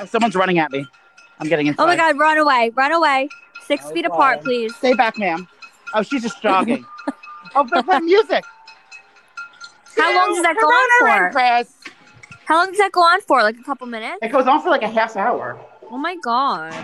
Oh, 0.00 0.04
someone's 0.04 0.36
running 0.36 0.58
at 0.58 0.70
me. 0.70 0.86
I'm 1.40 1.48
getting 1.48 1.66
inside. 1.66 1.82
Oh 1.82 1.86
my 1.86 1.96
god, 1.96 2.18
run 2.18 2.38
away. 2.38 2.70
Run 2.74 2.92
away. 2.92 3.28
Six 3.66 3.90
feet 3.90 4.06
apart, 4.06 4.42
please. 4.42 4.74
Stay 4.76 4.94
back, 4.94 5.18
ma'am. 5.18 5.46
Oh, 5.94 6.02
she's 6.02 6.22
just 6.22 6.42
jogging. 6.42 6.84
oh, 7.54 7.64
but 7.64 7.84
play 7.84 8.00
music. 8.00 8.44
How 9.96 10.14
long 10.14 10.34
does 10.34 10.42
that 10.42 10.56
go 10.58 10.66
on 10.66 11.30
for? 11.30 11.32
Chris. 11.32 11.74
How 12.44 12.56
long 12.56 12.68
does 12.68 12.78
that 12.78 12.92
go 12.92 13.00
on 13.00 13.20
for? 13.22 13.42
Like 13.42 13.58
a 13.58 13.62
couple 13.62 13.86
minutes? 13.86 14.18
It 14.22 14.32
goes 14.32 14.46
on 14.46 14.62
for 14.62 14.70
like 14.70 14.82
a 14.82 14.88
half 14.88 15.16
hour. 15.16 15.58
Oh 15.90 15.98
my 15.98 16.16
god. 16.22 16.74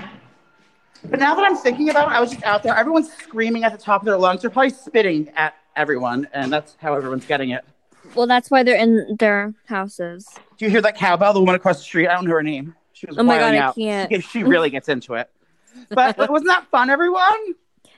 But 1.09 1.21
now 1.21 1.35
that 1.35 1.45
I'm 1.45 1.57
thinking 1.57 1.91
about 1.91 2.09
it, 2.09 2.15
I 2.15 2.21
was 2.21 2.31
just 2.31 2.45
out 2.45 2.63
there. 2.63 2.75
Everyone's 2.75 3.13
screaming 3.13 3.65
at 3.65 3.73
the 3.73 3.79
top 3.79 4.03
of 4.03 4.07
their 4.07 4.17
lungs. 4.17 4.41
They're 4.41 4.51
probably 4.51 4.71
spitting 4.71 5.31
at 5.37 5.55
everyone, 5.77 6.29
and 6.33 6.53
that's 6.53 6.77
how 6.81 6.95
everyone's 6.95 7.27
getting 7.27 7.51
it. 7.51 7.65
Well, 8.15 8.27
that's 8.27 8.51
why 8.51 8.63
they're 8.63 8.79
in 8.79 9.17
their 9.19 9.55
houses. 9.67 10.27
Do 10.57 10.65
you 10.65 10.71
hear 10.71 10.81
that 10.83 10.97
cowbell? 10.97 11.33
The 11.33 11.41
woman 11.41 11.55
across 11.55 11.79
the 11.79 11.85
street. 11.85 12.09
I 12.09 12.15
don't 12.15 12.25
know 12.25 12.33
her 12.33 12.43
name. 12.43 12.75
She 13.05 13.11
was 13.11 13.19
Oh 13.19 13.23
my 13.23 13.39
God, 13.39 13.55
I 13.55 13.59
out. 13.59 13.75
can't. 13.75 14.11
She, 14.13 14.21
she 14.39 14.43
really 14.45 14.71
gets 14.71 14.89
into 14.89 15.15
it. 15.15 15.31
But 15.91 16.17
wasn't 16.31 16.49
that 16.49 16.67
fun, 16.71 16.89
everyone? 16.91 17.55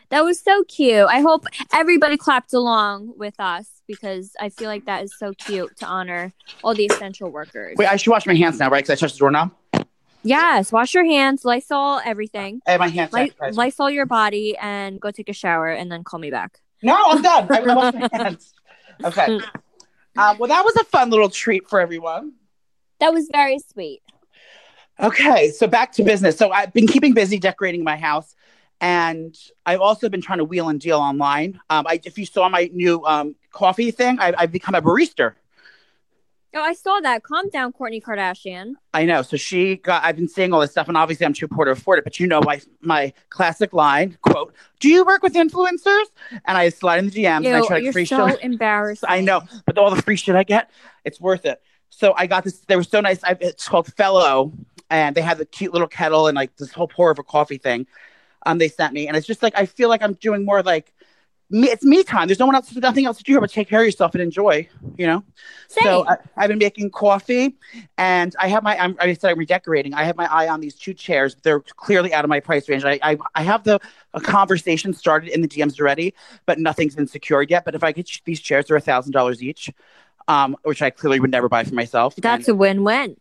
That 0.08 0.25
was 0.25 0.38
so 0.41 0.62
cute. 0.64 1.06
I 1.08 1.20
hope 1.20 1.47
everybody 1.73 2.17
clapped 2.17 2.53
along 2.53 3.14
with 3.17 3.38
us 3.41 3.82
because 3.87 4.32
I 4.41 4.49
feel 4.50 4.69
like 4.69 4.85
that 4.87 5.03
is 5.05 5.12
so 5.19 5.32
cute 5.32 5.77
to 5.79 5.86
honor 5.86 6.32
all 6.63 6.75
the 6.75 6.86
essential 6.86 7.31
workers. 7.31 7.77
Wait, 7.77 7.89
I 7.89 7.96
should 7.96 8.10
wash 8.10 8.27
my 8.27 8.34
hands 8.34 8.58
now, 8.58 8.70
right? 8.70 8.84
Because 8.84 8.91
I 8.91 9.01
touched 9.01 9.15
the 9.15 9.19
doorknob. 9.20 9.53
Yes, 10.22 10.72
wash 10.72 10.94
your 10.94 11.05
hands, 11.05 11.44
Lysol 11.44 12.01
everything. 12.05 12.60
Have 12.67 12.81
my 12.81 12.89
hands. 12.89 13.13
Ly- 13.13 13.31
Lysol 13.53 13.91
your 13.91 14.06
body 14.06 14.56
and 14.56 15.01
go 15.01 15.10
take 15.10 15.29
a 15.29 15.32
shower 15.32 15.69
and 15.69 15.91
then 15.91 16.03
call 16.05 16.19
me 16.19 16.31
back. 16.31 16.60
No, 16.82 16.96
I'm 17.08 17.22
done. 17.22 17.48
I 17.51 17.75
washed 17.75 17.96
my 17.96 18.08
hands. 18.13 18.55
Okay. 19.05 19.41
Um, 20.17 20.39
well, 20.39 20.48
that 20.48 20.65
was 20.65 20.75
a 20.77 20.84
fun 20.84 21.10
little 21.10 21.29
treat 21.29 21.69
for 21.69 21.81
everyone. 21.81 22.32
That 23.01 23.13
was 23.13 23.29
very 23.31 23.58
sweet. 23.58 24.03
Okay, 24.98 25.50
so 25.50 25.67
back 25.67 25.93
to 25.93 26.03
business. 26.03 26.36
So 26.36 26.50
I've 26.50 26.72
been 26.72 26.86
keeping 26.86 27.12
busy 27.12 27.38
decorating 27.38 27.84
my 27.84 27.96
house, 27.96 28.34
and 28.81 29.36
I've 29.67 29.81
also 29.81 30.08
been 30.08 30.22
trying 30.22 30.38
to 30.38 30.44
wheel 30.44 30.69
and 30.69 30.81
deal 30.81 30.98
online. 30.98 31.60
Um, 31.69 31.86
I, 31.86 32.00
if 32.05 32.17
you 32.17 32.24
saw 32.24 32.48
my 32.48 32.70
new 32.72 33.05
um, 33.05 33.36
coffee 33.53 33.91
thing, 33.91 34.19
I, 34.19 34.32
I've 34.36 34.53
become 34.53 34.74
a 34.74 34.81
barista. 34.81 35.34
Oh, 36.55 36.62
I 36.62 36.72
saw 36.72 36.98
that. 37.00 37.22
Calm 37.22 37.50
down, 37.50 37.74
Kourtney 37.74 38.03
Kardashian. 38.03 38.74
I 38.94 39.05
know. 39.05 39.20
So 39.20 39.36
she 39.36 39.76
got. 39.76 40.03
I've 40.03 40.17
been 40.17 40.29
seeing 40.29 40.55
all 40.55 40.60
this 40.60 40.70
stuff, 40.70 40.88
and 40.88 40.96
obviously 40.96 41.26
I'm 41.26 41.34
too 41.34 41.48
poor 41.48 41.67
to 41.67 41.72
afford 41.72 41.98
it. 41.98 42.05
But 42.05 42.19
you 42.19 42.26
know 42.26 42.41
my 42.41 42.62
my 42.81 43.12
classic 43.29 43.74
line 43.74 44.17
quote: 44.22 44.55
"Do 44.81 44.88
you 44.88 45.05
work 45.05 45.22
with 45.22 45.34
influencers?" 45.34 46.05
And 46.46 46.56
I 46.56 46.70
slide 46.70 47.00
in 47.00 47.10
the 47.10 47.24
DMs 47.24 47.44
and 47.44 47.48
I 47.48 47.58
Ew, 47.58 47.67
try 47.67 47.79
to 47.79 47.84
you're 47.84 47.93
free 47.93 48.06
so 48.06 48.29
shit. 48.29 48.41
embarrassed. 48.43 49.05
I 49.06 49.20
know, 49.20 49.43
but 49.67 49.76
all 49.76 49.94
the 49.94 50.00
free 50.00 50.17
shit 50.17 50.34
I 50.34 50.44
get, 50.44 50.70
it's 51.05 51.20
worth 51.20 51.44
it. 51.44 51.60
So 51.91 52.15
I 52.17 52.26
got 52.26 52.44
this. 52.44 52.58
They 52.60 52.76
were 52.76 52.84
so 52.84 53.03
nice. 53.03 53.22
I, 53.22 53.36
it's 53.38 53.69
called 53.69 53.93
Fellow, 53.93 54.53
and 54.90 55.14
they 55.14 55.20
had 55.22 55.38
the 55.38 55.46
cute 55.46 55.72
little 55.72 55.88
kettle 55.88 56.28
and 56.28 56.36
like 56.36 56.56
this 56.56 56.72
whole 56.72 56.88
pour 56.88 57.10
of 57.10 57.19
a 57.19 57.22
coffee 57.22 57.58
thing. 57.58 57.86
Um, 58.44 58.58
they 58.58 58.69
sent 58.69 58.93
me, 58.93 59.08
and 59.08 59.16
it's 59.16 59.26
just 59.26 59.43
like 59.43 59.55
I 59.56 59.66
feel 59.66 59.88
like 59.88 60.02
I'm 60.02 60.14
doing 60.14 60.44
more 60.44 60.62
like 60.62 60.93
me. 61.50 61.69
It's 61.69 61.84
me 61.84 62.05
time. 62.05 62.28
There's 62.28 62.38
no 62.38 62.46
one 62.46 62.55
else, 62.55 62.72
nothing 62.76 63.05
else 63.05 63.19
to 63.19 63.24
do 63.24 63.32
here 63.32 63.40
but 63.40 63.50
take 63.50 63.69
care 63.69 63.81
of 63.81 63.86
yourself 63.86 64.14
and 64.14 64.22
enjoy. 64.22 64.69
You 64.96 65.06
know. 65.08 65.24
So 65.69 65.81
Same. 65.81 66.06
I, 66.08 66.16
I've 66.36 66.48
been 66.48 66.58
making 66.58 66.90
coffee, 66.93 67.56
and 67.98 68.34
I 68.38 68.46
have 68.46 68.62
my. 68.62 68.78
I'm, 68.78 68.96
I 69.00 69.12
said 69.14 69.32
I'm 69.32 69.38
redecorating. 69.38 69.94
I 69.94 70.05
have 70.05 70.16
my 70.16 70.32
eye 70.32 70.48
on 70.48 70.60
these 70.60 70.76
two 70.76 70.94
chairs. 70.94 71.34
They're 71.43 71.60
clearly 71.60 72.14
out 72.14 72.24
of 72.24 72.28
my 72.28 72.38
price 72.38 72.69
range. 72.69 72.84
I 72.84 73.00
I, 73.02 73.19
I 73.34 73.43
have 73.43 73.64
the 73.64 73.81
a 74.14 74.20
conversation 74.20 74.94
started 74.94 75.31
in 75.31 75.40
the 75.40 75.48
DMs 75.48 75.81
already, 75.81 76.14
but 76.46 76.60
nothing's 76.60 76.94
been 76.94 77.08
secured 77.08 77.50
yet. 77.50 77.64
But 77.64 77.74
if 77.74 77.82
I 77.82 77.90
get 77.90 78.08
these 78.24 78.40
chairs, 78.40 78.66
they're 78.66 78.76
a 78.76 78.81
thousand 78.81 79.10
dollars 79.10 79.43
each, 79.43 79.72
um, 80.28 80.56
which 80.62 80.82
I 80.82 80.90
clearly 80.90 81.19
would 81.19 81.32
never 81.32 81.48
buy 81.48 81.64
for 81.64 81.74
myself. 81.74 82.14
That's 82.14 82.46
And- 82.46 82.55
a 82.55 82.56
win-win. 82.56 83.16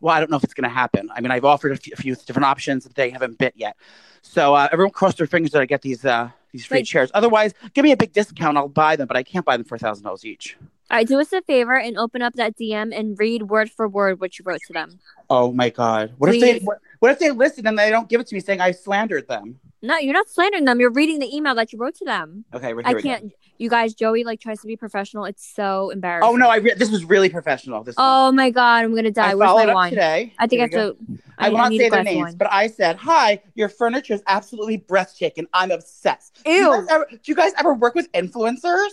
Well, 0.00 0.14
I 0.14 0.20
don't 0.20 0.30
know 0.30 0.36
if 0.36 0.44
it's 0.44 0.54
going 0.54 0.68
to 0.68 0.74
happen. 0.74 1.10
I 1.14 1.20
mean, 1.20 1.30
I've 1.30 1.44
offered 1.44 1.72
a 1.72 1.76
few, 1.76 2.14
different 2.14 2.44
options 2.44 2.84
that 2.84 2.94
they 2.94 3.10
haven't 3.10 3.38
bit 3.38 3.54
yet. 3.56 3.76
So 4.22 4.54
uh, 4.54 4.68
everyone 4.72 4.92
cross 4.92 5.14
their 5.14 5.26
fingers 5.26 5.52
that 5.52 5.62
I 5.62 5.66
get 5.66 5.82
these 5.82 6.04
uh, 6.04 6.30
these 6.52 6.64
free 6.66 6.78
Like- 6.78 6.86
chairs. 6.86 7.10
Otherwise, 7.14 7.52
give 7.74 7.82
me 7.84 7.92
a 7.92 7.96
big 7.96 8.12
discount. 8.12 8.56
I'll 8.56 8.68
buy 8.68 8.96
them, 8.96 9.06
but 9.06 9.16
I 9.16 9.22
can't 9.22 9.44
buy 9.44 9.56
them 9.56 9.64
for 9.64 9.76
thousand 9.78 10.04
dollars 10.04 10.24
each. 10.24 10.56
All 10.90 10.98
right, 10.98 11.08
do 11.08 11.18
us 11.18 11.32
a 11.32 11.40
favor 11.42 11.78
and 11.78 11.96
open 11.96 12.20
up 12.20 12.34
that 12.34 12.56
DM 12.56 12.96
and 12.96 13.18
read 13.18 13.44
word 13.44 13.70
for 13.70 13.88
word 13.88 14.20
what 14.20 14.38
you 14.38 14.44
wrote 14.44 14.60
to 14.66 14.72
them. 14.74 14.98
Oh 15.30 15.50
my 15.52 15.70
god! 15.70 16.12
What 16.18 16.34
if 16.34 16.40
they? 16.40 16.58
What, 16.58 16.78
what 17.00 17.10
if 17.10 17.18
they 17.18 17.30
listen 17.30 17.66
and 17.66 17.78
they 17.78 17.90
don't 17.90 18.08
give 18.08 18.20
it 18.20 18.26
to 18.28 18.34
me, 18.34 18.40
saying 18.40 18.60
I 18.60 18.70
slandered 18.72 19.26
them? 19.26 19.58
No, 19.84 19.98
you're 19.98 20.14
not 20.14 20.30
slandering 20.30 20.64
them. 20.64 20.80
You're 20.80 20.90
reading 20.90 21.18
the 21.18 21.34
email 21.34 21.54
that 21.56 21.72
you 21.72 21.78
wrote 21.78 21.94
to 21.96 22.06
them. 22.06 22.46
Okay, 22.54 22.72
we're 22.72 22.82
I 22.84 22.94
can't. 22.94 23.32
You 23.58 23.68
guys, 23.68 23.94
Joey 23.94 24.24
like 24.24 24.40
tries 24.40 24.60
to 24.62 24.66
be 24.66 24.76
professional. 24.76 25.26
It's 25.26 25.46
so 25.46 25.90
embarrassing. 25.90 26.28
Oh 26.28 26.36
no! 26.36 26.48
I 26.48 26.56
re- 26.56 26.74
this 26.74 26.90
was 26.90 27.04
really 27.04 27.28
professional. 27.28 27.84
This 27.84 27.94
one. 27.96 28.06
Oh 28.08 28.32
my 28.32 28.48
god, 28.50 28.84
I'm 28.84 28.94
gonna 28.94 29.10
die. 29.10 29.32
I 29.32 29.34
Where's 29.34 29.48
followed 29.48 29.66
my 29.66 29.70
up 29.70 29.74
wine? 29.74 29.90
today. 29.90 30.32
I 30.38 30.46
think 30.46 30.60
I 30.60 30.62
have 30.64 30.70
go. 30.70 30.92
to. 30.94 30.98
I 31.38 31.50
will 31.50 31.58
I 31.58 31.68
not 31.68 31.72
say 31.72 31.88
their 31.90 32.02
names, 32.02 32.22
wine. 32.22 32.36
but 32.36 32.48
I 32.50 32.66
said, 32.66 32.96
"Hi, 32.96 33.42
your 33.54 33.68
furniture 33.68 34.14
is 34.14 34.22
absolutely 34.26 34.78
breathtaking. 34.78 35.46
I'm 35.52 35.70
obsessed." 35.70 36.42
Do 36.44 36.50
you, 36.50 36.58
Ew. 36.64 36.70
guys 36.70 36.86
ever, 36.90 37.06
do 37.10 37.18
you 37.26 37.34
guys 37.34 37.52
ever 37.58 37.74
work 37.74 37.94
with 37.94 38.10
influencers? 38.12 38.88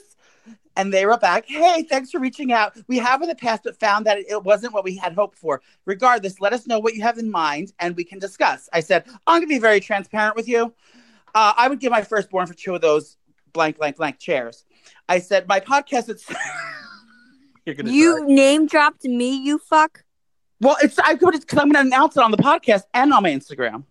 And 0.78 0.94
they 0.94 1.06
were 1.06 1.18
back, 1.18 1.46
"Hey, 1.48 1.84
thanks 1.84 2.12
for 2.12 2.20
reaching 2.20 2.54
out. 2.54 2.78
We 2.88 2.98
have 2.98 3.22
in 3.22 3.28
the 3.28 3.36
past, 3.36 3.64
but 3.64 3.78
found 3.80 4.06
that 4.06 4.20
it 4.20 4.44
wasn't 4.44 4.74
what 4.74 4.84
we 4.84 4.96
had 4.96 5.14
hoped 5.14 5.38
for. 5.38 5.62
Regardless, 5.86 6.40
let 6.40 6.54
us 6.54 6.66
know 6.66 6.80
what 6.80 6.94
you 6.94 7.02
have 7.02 7.18
in 7.18 7.30
mind, 7.30 7.74
and 7.80 7.96
we 7.96 8.04
can 8.06 8.20
discuss." 8.20 8.70
I 8.72 8.80
said, 8.80 9.04
"I'm 9.28 9.40
going 9.40 9.42
to 9.42 9.48
be 9.48 9.60
very 9.60 9.80
transparent 9.82 10.36
with 10.36 10.48
you. 10.48 10.74
Uh, 11.36 11.54
I 11.58 11.68
would 11.68 11.80
give 11.80 11.92
my 11.92 12.02
firstborn 12.04 12.48
for 12.48 12.54
two 12.54 12.74
of 12.74 12.82
those 12.82 13.18
blank, 13.54 13.78
blank, 13.78 13.98
blank 13.98 14.18
chairs." 14.20 14.66
I 15.10 15.20
said, 15.20 15.48
"My 15.48 15.60
podcast 15.60 16.10
is." 16.10 16.26
You're 17.66 17.76
gonna 17.76 17.92
You 17.92 18.20
die. 18.20 18.34
name 18.34 18.66
dropped 18.66 19.04
me, 19.04 19.36
you 19.36 19.60
fuck. 19.60 20.04
Well, 20.62 20.78
it's 20.82 20.98
I 21.00 21.16
could 21.16 21.34
because 21.40 21.60
I'm 21.60 21.70
going 21.70 21.86
to 21.86 21.96
announce 21.96 22.18
it 22.18 22.24
on 22.24 22.32
the 22.32 22.38
podcast 22.38 22.84
and 22.94 23.14
on 23.14 23.24
my 23.24 23.30
Instagram. 23.32 23.84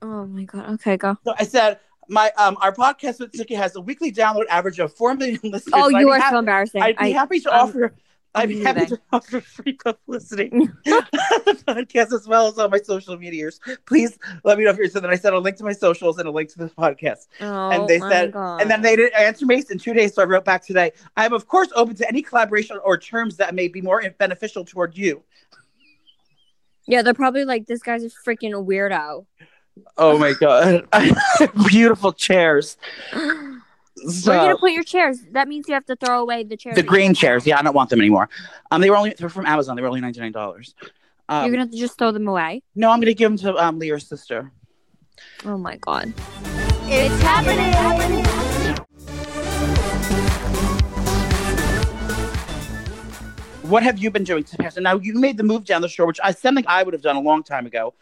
Oh 0.00 0.26
my 0.26 0.44
god. 0.44 0.70
Okay, 0.74 0.96
go. 0.96 1.16
So 1.24 1.34
I 1.38 1.44
said, 1.44 1.78
my 2.08 2.30
um, 2.36 2.56
our 2.60 2.74
podcast 2.74 3.20
with 3.20 3.34
Nikki 3.34 3.54
has 3.54 3.76
a 3.76 3.80
weekly 3.80 4.10
download 4.12 4.44
average 4.48 4.78
of 4.78 4.92
four 4.94 5.14
million 5.14 5.40
listeners. 5.44 5.72
Oh, 5.74 5.86
and 5.88 5.96
I'd 5.96 6.00
you 6.00 6.10
are 6.10 6.18
hap- 6.20 6.32
so 6.32 6.38
embarrassing. 6.38 6.82
I'd 6.82 6.96
be 6.98 7.04
I, 7.14 7.18
happy 7.18 7.40
to 7.40 7.50
I'm- 7.52 7.68
offer. 7.68 7.94
I'd 8.34 8.48
be 8.48 8.60
I'm 8.66 8.74
happy 8.74 8.86
to 8.86 9.00
offer 9.12 9.40
free 9.42 9.74
publicity 9.74 10.50
on 10.52 10.72
the 10.86 11.62
podcast 11.68 12.14
as 12.14 12.26
well 12.26 12.46
as 12.46 12.58
on 12.58 12.70
my 12.70 12.78
social 12.78 13.14
medias. 13.18 13.60
Please 13.84 14.18
let 14.42 14.56
me 14.56 14.64
know 14.64 14.70
if 14.70 14.78
you're. 14.78 14.88
So 14.88 15.00
then 15.00 15.10
I 15.10 15.16
said 15.16 15.34
a 15.34 15.38
link 15.38 15.58
to 15.58 15.64
my 15.64 15.72
socials 15.74 16.16
and 16.18 16.26
a 16.26 16.30
link 16.30 16.48
to 16.52 16.58
this 16.58 16.72
podcast. 16.72 17.26
oh, 17.42 17.70
and 17.70 17.86
they 17.86 17.98
my 17.98 18.10
said- 18.10 18.32
God. 18.32 18.62
And 18.62 18.70
then 18.70 18.80
they 18.80 18.96
didn't 18.96 19.20
answer 19.20 19.44
me 19.44 19.62
in 19.70 19.78
two 19.78 19.92
days, 19.92 20.14
so 20.14 20.22
I 20.22 20.24
wrote 20.24 20.46
back 20.46 20.64
today. 20.64 20.92
I 21.14 21.26
am 21.26 21.34
of 21.34 21.46
course 21.46 21.68
open 21.76 21.94
to 21.96 22.08
any 22.08 22.22
collaboration 22.22 22.78
or 22.82 22.96
terms 22.96 23.36
that 23.36 23.54
may 23.54 23.68
be 23.68 23.82
more 23.82 24.02
beneficial 24.18 24.64
toward 24.64 24.96
you. 24.96 25.22
Yeah, 26.86 27.02
they're 27.02 27.14
probably 27.14 27.44
like, 27.44 27.66
this 27.66 27.82
guy's 27.82 28.02
a 28.02 28.08
freaking 28.08 28.52
weirdo. 28.66 29.26
Oh 29.96 30.18
my 30.18 30.34
god, 30.34 30.86
beautiful 31.68 32.12
chairs. 32.12 32.76
So, 33.12 34.30
Where 34.30 34.38
are 34.38 34.42
you 34.42 34.48
gonna 34.48 34.58
put 34.58 34.72
your 34.72 34.82
chairs? 34.84 35.20
That 35.32 35.48
means 35.48 35.68
you 35.68 35.74
have 35.74 35.86
to 35.86 35.96
throw 35.96 36.20
away 36.20 36.44
the 36.44 36.56
chairs. 36.56 36.76
The 36.76 36.82
green 36.82 37.08
have. 37.08 37.16
chairs, 37.16 37.46
yeah, 37.46 37.58
I 37.58 37.62
don't 37.62 37.74
want 37.74 37.90
them 37.90 38.00
anymore. 38.00 38.28
Um, 38.70 38.80
they 38.80 38.90
were 38.90 38.96
only 38.96 39.14
they're 39.16 39.28
from 39.28 39.46
Amazon. 39.46 39.76
They 39.76 39.82
were 39.82 39.88
only 39.88 40.00
ninety 40.00 40.20
nine 40.20 40.32
dollars. 40.32 40.74
Um, 41.28 41.44
You're 41.44 41.52
gonna 41.52 41.64
have 41.64 41.70
to 41.70 41.78
just 41.78 41.98
throw 41.98 42.10
them 42.10 42.26
away. 42.28 42.62
no, 42.74 42.90
I'm 42.90 43.00
gonna 43.00 43.14
give 43.14 43.30
them 43.30 43.38
to 43.38 43.56
um 43.56 43.78
Leah's 43.78 44.06
sister. 44.06 44.52
Oh 45.44 45.56
my 45.56 45.76
god. 45.76 46.12
It's 46.86 47.22
happening. 47.22 47.72
What 53.62 53.82
have 53.84 53.98
you 53.98 54.10
been 54.10 54.24
doing 54.24 54.44
to 54.44 54.56
pass? 54.58 54.76
Now 54.76 54.96
you 54.96 55.14
made 55.14 55.38
the 55.38 55.44
move 55.44 55.64
down 55.64 55.80
the 55.80 55.88
shore, 55.88 56.06
which 56.06 56.20
I 56.22 56.32
something 56.32 56.64
I 56.66 56.82
would 56.82 56.92
have 56.92 57.02
done 57.02 57.16
a 57.16 57.20
long 57.20 57.42
time 57.42 57.64
ago. 57.64 57.94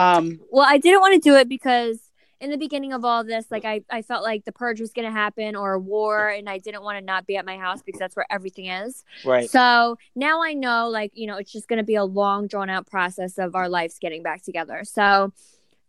Um, 0.00 0.40
Well, 0.50 0.66
I 0.68 0.78
didn't 0.78 1.00
want 1.00 1.14
to 1.14 1.20
do 1.20 1.36
it 1.36 1.48
because 1.48 2.00
in 2.40 2.50
the 2.50 2.56
beginning 2.56 2.92
of 2.94 3.04
all 3.04 3.22
this, 3.22 3.50
like 3.50 3.66
I, 3.66 3.82
I 3.90 4.00
felt 4.00 4.22
like 4.24 4.46
the 4.46 4.52
purge 4.52 4.80
was 4.80 4.92
gonna 4.92 5.10
happen 5.10 5.54
or 5.54 5.74
a 5.74 5.78
war, 5.78 6.28
and 6.30 6.48
I 6.48 6.56
didn't 6.56 6.82
want 6.82 6.98
to 6.98 7.04
not 7.04 7.26
be 7.26 7.36
at 7.36 7.44
my 7.44 7.58
house 7.58 7.82
because 7.82 7.98
that's 7.98 8.16
where 8.16 8.26
everything 8.30 8.66
is. 8.66 9.04
right. 9.26 9.48
So 9.50 9.98
now 10.16 10.42
I 10.42 10.54
know, 10.54 10.88
like, 10.88 11.12
you 11.14 11.26
know, 11.26 11.36
it's 11.36 11.52
just 11.52 11.68
going 11.68 11.76
to 11.78 11.84
be 11.84 11.96
a 11.96 12.04
long, 12.04 12.46
drawn 12.46 12.70
out 12.70 12.86
process 12.86 13.36
of 13.36 13.54
our 13.54 13.68
lives 13.68 13.98
getting 14.00 14.22
back 14.22 14.42
together. 14.42 14.84
So 14.84 15.32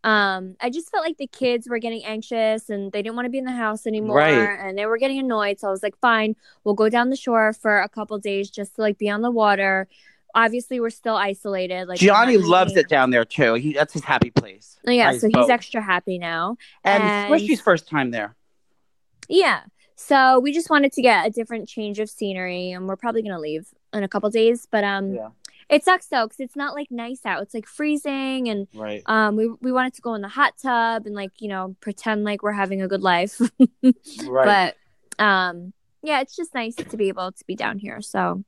um, 0.04 0.56
I 0.60 0.70
just 0.72 0.90
felt 0.90 1.06
like 1.06 1.18
the 1.18 1.28
kids 1.28 1.70
were 1.70 1.78
getting 1.78 2.04
anxious 2.04 2.70
and 2.70 2.92
they 2.92 3.02
didn't 3.04 3.16
want 3.16 3.28
to 3.28 3.30
be 3.30 3.38
in 3.38 3.46
the 3.46 3.52
house 3.52 3.86
anymore 3.86 4.18
Right. 4.18 4.60
and 4.60 4.76
they 4.78 4.88
were 4.88 4.98
getting 4.98 5.20
annoyed. 5.20 5.60
So 5.60 5.68
I 5.68 5.72
was 5.72 5.84
like, 5.84 5.96
fine, 6.02 6.36
we'll 6.64 6.74
go 6.74 6.90
down 6.90 7.12
the 7.12 7.16
shore 7.16 7.54
for 7.54 7.80
a 7.80 7.88
couple 7.88 8.18
days 8.18 8.50
just 8.50 8.76
to 8.76 8.82
like 8.82 8.98
be 8.98 9.10
on 9.10 9.22
the 9.22 9.32
water. 9.32 9.88
Obviously, 10.36 10.80
we're 10.80 10.90
still 10.90 11.16
isolated. 11.16 11.88
Like 11.88 12.00
Jionni 12.00 12.42
loves 12.44 12.76
it 12.76 12.88
down 12.90 13.10
there 13.12 13.26
too. 13.26 13.56
He 13.56 13.74
that's 13.74 13.94
his 13.94 14.04
happy 14.04 14.32
place. 14.32 14.78
Oh, 14.88 14.92
yeah, 14.92 15.12
so 15.18 15.28
he's 15.34 15.50
extra 15.50 15.82
happy 15.82 16.18
now. 16.18 16.58
And, 16.84 17.04
And- 17.04 17.34
Swishy's 17.34 17.62
first 17.62 17.88
time 17.88 18.12
there. 18.12 18.36
Yeah. 19.30 19.62
So 19.96 20.40
we 20.40 20.52
just 20.52 20.70
wanted 20.70 20.92
to 20.94 21.02
get 21.02 21.28
a 21.28 21.30
different 21.30 21.70
change 21.70 22.00
of 22.00 22.10
scenery, 22.10 22.72
and 22.72 22.88
we're 22.88 22.96
probably 22.96 23.22
gonna 23.22 23.40
leave 23.40 23.68
in 23.94 24.04
a 24.04 24.08
couple 24.08 24.30
days. 24.32 24.68
But 24.72 24.84
um, 24.84 25.14
Yeah. 25.14 25.30
it 25.70 25.84
sucks 25.84 26.08
though 26.08 26.26
because 26.26 26.40
it's 26.40 26.56
not 26.56 26.74
like 26.74 26.90
nice 26.90 27.24
out. 27.26 27.44
It's 27.44 27.54
like 27.54 27.68
freezing, 27.68 28.50
and 28.50 28.68
Right. 28.74 29.04
um, 29.06 29.36
we 29.36 29.48
we 29.62 29.72
wanted 29.72 29.94
to 29.96 30.02
go 30.02 30.16
in 30.16 30.22
the 30.22 30.28
hot 30.28 30.54
tub 30.62 31.06
and 31.06 31.14
like 31.14 31.40
you 31.40 31.50
know 31.50 31.76
pretend 31.82 32.24
like 32.24 32.42
we're 32.42 32.52
having 32.54 32.82
a 32.82 32.88
good 32.88 33.02
life. 33.04 33.40
Right. 34.26 34.76
but 35.18 35.24
um, 35.24 35.74
yeah, 36.04 36.22
it's 36.22 36.36
just 36.36 36.54
nice 36.56 36.76
to 36.76 36.98
be 36.98 37.10
able 37.10 37.32
to 37.32 37.46
be 37.46 37.56
down 37.56 37.78
here. 37.78 38.02
So 38.02 38.44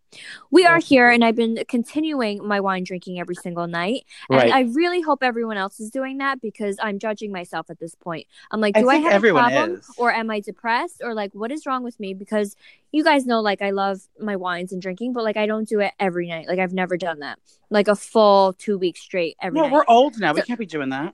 we 0.49 0.65
are 0.65 0.79
here, 0.79 1.09
and 1.09 1.23
I've 1.23 1.35
been 1.35 1.63
continuing 1.67 2.45
my 2.45 2.59
wine 2.59 2.83
drinking 2.83 3.19
every 3.19 3.35
single 3.35 3.67
night. 3.67 4.05
And 4.29 4.39
right. 4.39 4.51
I 4.51 4.61
really 4.61 5.01
hope 5.01 5.21
everyone 5.21 5.57
else 5.57 5.79
is 5.79 5.91
doing 5.91 6.17
that 6.17 6.41
because 6.41 6.77
I'm 6.81 6.97
judging 6.97 7.31
myself 7.31 7.69
at 7.69 7.79
this 7.79 7.93
point. 7.93 8.25
I'm 8.49 8.59
like, 8.59 8.73
do 8.73 8.89
I, 8.89 8.93
think 8.93 9.05
have 9.05 9.13
everyone 9.13 9.45
a 9.45 9.49
problem 9.49 9.79
is. 9.79 9.89
or 9.97 10.11
am 10.11 10.31
I 10.31 10.39
depressed 10.39 11.01
or 11.03 11.13
like 11.13 11.33
what 11.33 11.51
is 11.51 11.65
wrong 11.65 11.83
with 11.83 11.99
me? 11.99 12.15
Because 12.15 12.55
you 12.91 13.03
guys 13.03 13.25
know 13.25 13.41
like 13.41 13.61
I 13.61 13.69
love 13.69 14.01
my 14.19 14.35
wines 14.35 14.71
and 14.71 14.81
drinking, 14.81 15.13
but 15.13 15.23
like 15.23 15.37
I 15.37 15.45
don't 15.45 15.67
do 15.67 15.79
it 15.79 15.93
every 15.99 16.27
night. 16.27 16.47
Like 16.47 16.59
I've 16.59 16.73
never 16.73 16.97
done 16.97 17.19
that. 17.19 17.37
Like 17.69 17.87
a 17.87 17.95
full 17.95 18.53
two 18.53 18.79
weeks 18.79 19.01
straight 19.01 19.37
every 19.41 19.59
no, 19.59 19.65
night. 19.65 19.73
we're 19.73 19.85
old 19.87 20.19
now. 20.19 20.33
We 20.33 20.41
can't 20.41 20.59
be 20.59 20.65
doing 20.65 20.89
that. 20.89 21.13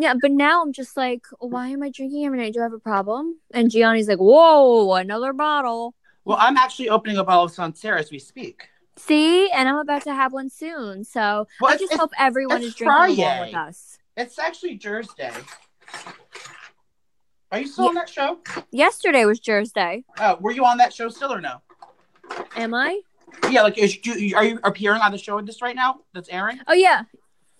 Yeah, 0.00 0.14
but 0.20 0.30
now 0.30 0.62
I'm 0.62 0.72
just 0.72 0.96
like, 0.96 1.26
why 1.40 1.68
am 1.68 1.82
I 1.82 1.90
drinking 1.90 2.24
every 2.24 2.38
night? 2.38 2.54
Do 2.54 2.60
I 2.60 2.62
have 2.62 2.72
a 2.72 2.78
problem? 2.78 3.40
And 3.52 3.68
Jionni's 3.68 4.06
like, 4.06 4.18
whoa, 4.18 4.94
another 4.94 5.32
bottle. 5.32 5.94
Well, 6.24 6.36
I'm 6.40 6.56
actually 6.56 6.88
opening 6.88 7.16
a 7.16 7.24
bottle 7.24 7.44
of 7.44 7.50
Sancerre 7.50 7.98
as 7.98 8.12
we 8.12 8.20
speak. 8.20 8.68
See, 8.96 9.50
and 9.50 9.68
I'm 9.68 9.76
about 9.78 10.02
to 10.02 10.14
have 10.14 10.32
one 10.32 10.50
soon. 10.50 11.02
So 11.02 11.48
Well, 11.60 11.72
I 11.72 11.76
just 11.76 11.94
hope 11.94 12.12
everyone 12.16 12.62
is 12.62 12.74
drinking 12.76 13.18
along 13.18 13.40
with 13.40 13.54
us. 13.54 13.98
It's 14.16 14.38
actually 14.38 14.76
Jersey 14.76 15.10
Day. 15.16 15.32
Are 17.50 17.58
you 17.58 17.66
still 17.66 17.88
on 17.88 17.94
that 17.94 18.08
show? 18.08 18.38
Yesterday 18.70 19.24
was 19.24 19.40
Jersey 19.40 19.72
Day. 19.74 20.04
Oh, 20.20 20.36
were 20.40 20.52
you 20.52 20.64
on 20.64 20.78
that 20.78 20.92
show 20.92 21.08
still 21.08 21.32
or 21.32 21.40
no? 21.40 21.60
Am 22.56 22.72
I? 22.72 23.00
Yeah, 23.50 23.62
like 23.62 23.78
is 23.78 23.98
you, 24.04 24.36
are 24.36 24.44
you 24.44 24.60
appearing 24.62 25.00
on 25.00 25.10
the 25.10 25.18
show 25.18 25.40
this 25.40 25.60
right 25.62 25.74
now? 25.74 26.00
That's 26.12 26.28
airing. 26.28 26.60
Oh 26.68 26.74
yeah. 26.74 27.02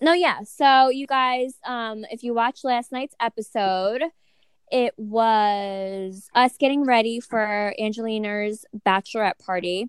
No, 0.01 0.13
yeah. 0.13 0.39
So 0.43 0.89
you 0.89 1.07
guys, 1.07 1.55
um, 1.65 2.05
if 2.09 2.23
you 2.23 2.33
watched 2.33 2.63
last 2.63 2.91
night's 2.91 3.15
episode, 3.19 4.03
it 4.71 4.93
was 4.97 6.29
us 6.33 6.55
getting 6.57 6.85
ready 6.85 7.19
for 7.19 7.73
Angelina's 7.79 8.65
bachelorette 8.85 9.39
party. 9.39 9.87